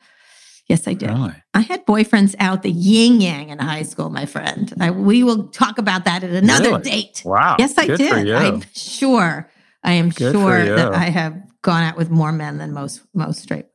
Yes, 0.71 0.87
I 0.87 0.95
did. 0.95 1.11
Really? 1.11 1.35
I 1.53 1.62
had 1.62 1.85
boyfriends 1.85 2.37
out 2.39 2.62
the 2.62 2.71
yin 2.71 3.21
yang 3.21 3.49
in 3.49 3.59
high 3.59 3.83
school, 3.83 4.09
my 4.09 4.25
friend. 4.25 4.73
I, 4.79 4.93
we 4.93 5.25
will 5.25 5.49
talk 5.49 5.79
about 5.79 6.05
that 6.05 6.23
at 6.23 6.31
another 6.31 6.71
really? 6.71 6.83
date. 6.83 7.23
Wow. 7.25 7.57
Yes, 7.59 7.77
I 7.77 7.89
Good 7.89 7.99
did. 7.99 8.31
I'm 8.31 8.62
sure. 8.73 9.51
I 9.83 9.95
am 9.95 10.11
Good 10.11 10.33
sure 10.33 10.64
that 10.64 10.95
I 10.95 11.07
have 11.07 11.43
gone 11.62 11.83
out 11.83 11.97
with 11.97 12.09
more 12.09 12.31
men 12.31 12.59
than 12.59 12.73
most 12.73 13.01
most 13.14 13.41
straight. 13.41 13.66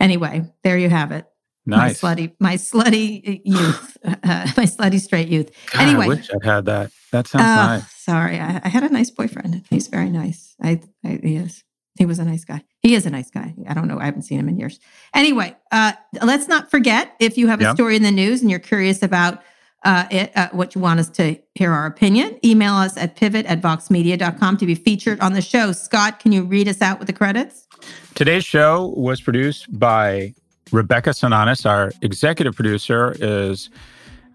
Anyway, 0.00 0.50
there 0.64 0.76
you 0.76 0.90
have 0.90 1.12
it. 1.12 1.26
Nice. 1.64 2.02
My 2.02 2.14
slutty, 2.14 2.32
my 2.40 2.54
slutty 2.56 3.42
youth, 3.44 3.96
uh, 4.04 4.14
my 4.56 4.64
slutty 4.64 4.98
straight 4.98 5.28
youth. 5.28 5.52
God, 5.70 5.82
anyway, 5.82 6.06
I 6.06 6.08
wish 6.08 6.28
I 6.30 6.44
had 6.44 6.64
that. 6.64 6.90
That 7.12 7.28
sounds 7.28 7.44
uh, 7.44 7.66
nice. 7.66 7.92
Sorry, 7.92 8.40
I, 8.40 8.60
I, 8.64 8.68
had 8.68 8.82
a 8.82 8.88
nice 8.88 9.10
boyfriend. 9.10 9.64
He's 9.70 9.86
very 9.86 10.10
nice. 10.10 10.56
I, 10.60 10.80
I 11.04 11.20
he 11.22 11.36
is. 11.36 11.62
He 11.98 12.06
was 12.06 12.18
a 12.18 12.24
nice 12.24 12.44
guy. 12.44 12.62
He 12.80 12.94
is 12.94 13.04
a 13.04 13.10
nice 13.10 13.30
guy. 13.30 13.54
I 13.68 13.74
don't 13.74 13.88
know. 13.88 13.98
I 13.98 14.04
haven't 14.04 14.22
seen 14.22 14.38
him 14.38 14.48
in 14.48 14.58
years. 14.58 14.78
Anyway, 15.14 15.56
uh, 15.72 15.92
let's 16.22 16.48
not 16.48 16.70
forget 16.70 17.14
if 17.20 17.36
you 17.36 17.48
have 17.48 17.60
a 17.60 17.72
story 17.72 17.96
in 17.96 18.02
the 18.02 18.10
news 18.10 18.42
and 18.42 18.50
you're 18.50 18.60
curious 18.60 19.02
about 19.02 19.42
uh, 19.82 20.04
it, 20.10 20.30
uh, 20.36 20.48
what 20.52 20.74
you 20.74 20.80
want 20.80 21.00
us 21.00 21.08
to 21.08 21.38
hear 21.54 21.72
our 21.72 21.86
opinion, 21.86 22.38
email 22.44 22.74
us 22.74 22.96
at 22.96 23.16
pivot 23.16 23.46
at 23.46 23.60
voxmedia.com 23.60 24.56
to 24.58 24.66
be 24.66 24.74
featured 24.74 25.18
on 25.20 25.32
the 25.32 25.40
show. 25.40 25.72
Scott, 25.72 26.20
can 26.20 26.32
you 26.32 26.44
read 26.44 26.68
us 26.68 26.82
out 26.82 26.98
with 26.98 27.06
the 27.06 27.12
credits? 27.12 27.66
Today's 28.14 28.44
show 28.44 28.92
was 28.96 29.20
produced 29.20 29.78
by 29.78 30.34
Rebecca 30.70 31.10
Sananes. 31.10 31.64
Our 31.64 31.92
executive 32.02 32.54
producer 32.54 33.16
is 33.18 33.70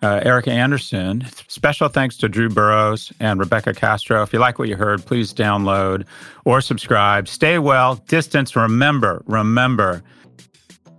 uh, 0.02 0.22
Erica 0.24 0.52
Anderson. 0.52 1.26
Special 1.48 1.88
thanks 1.88 2.18
to 2.18 2.30
Drew 2.30 2.50
Burrows 2.50 3.12
and 3.20 3.40
Rebecca 3.40 3.74
Castro. 3.74 4.22
If 4.24 4.34
you 4.34 4.40
like 4.40 4.60
what 4.60 4.70
you 4.70 4.76
heard, 4.76 5.06
please 5.06 5.34
download 5.34 6.06
or 6.46 6.62
subscribe. 6.62 7.28
Stay 7.28 7.60
well, 7.60 7.96
distance. 8.08 8.56
Remember, 8.56 9.24
remember, 9.26 10.04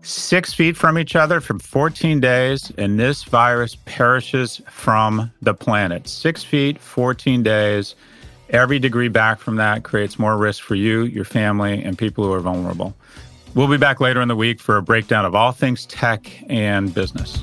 six 0.03 0.55
feet 0.55 0.77
from 0.77 0.99
each 0.99 1.17
other 1.17 1.41
for 1.41 1.59
14 1.59 2.21
days, 2.21 2.73
and 2.79 2.99
this 2.99 3.25
virus 3.25 3.77
perishes 3.85 4.63
from 4.71 5.31
the 5.43 5.55
planet. 5.55 6.09
Six 6.09 6.45
feet, 6.45 6.79
14 6.79 7.43
days. 7.43 7.95
Every 8.51 8.79
degree 8.79 9.09
back 9.09 9.41
from 9.41 9.57
that 9.57 9.83
creates 9.83 10.19
more 10.19 10.37
risk 10.37 10.63
for 10.63 10.77
you, 10.77 11.03
your 11.03 11.25
family, 11.25 11.83
and 11.83 11.99
people 11.99 12.25
who 12.25 12.33
are 12.33 12.41
vulnerable. 12.41 12.95
We'll 13.55 13.69
be 13.69 13.79
back 13.79 14.01
later 14.01 14.21
in 14.21 14.29
the 14.29 14.37
week 14.37 14.61
for 14.61 14.77
a 14.77 14.83
breakdown 14.83 15.25
of 15.25 15.35
all 15.35 15.51
things 15.51 15.87
tech 15.87 16.31
and 16.49 16.95
business. 16.95 17.43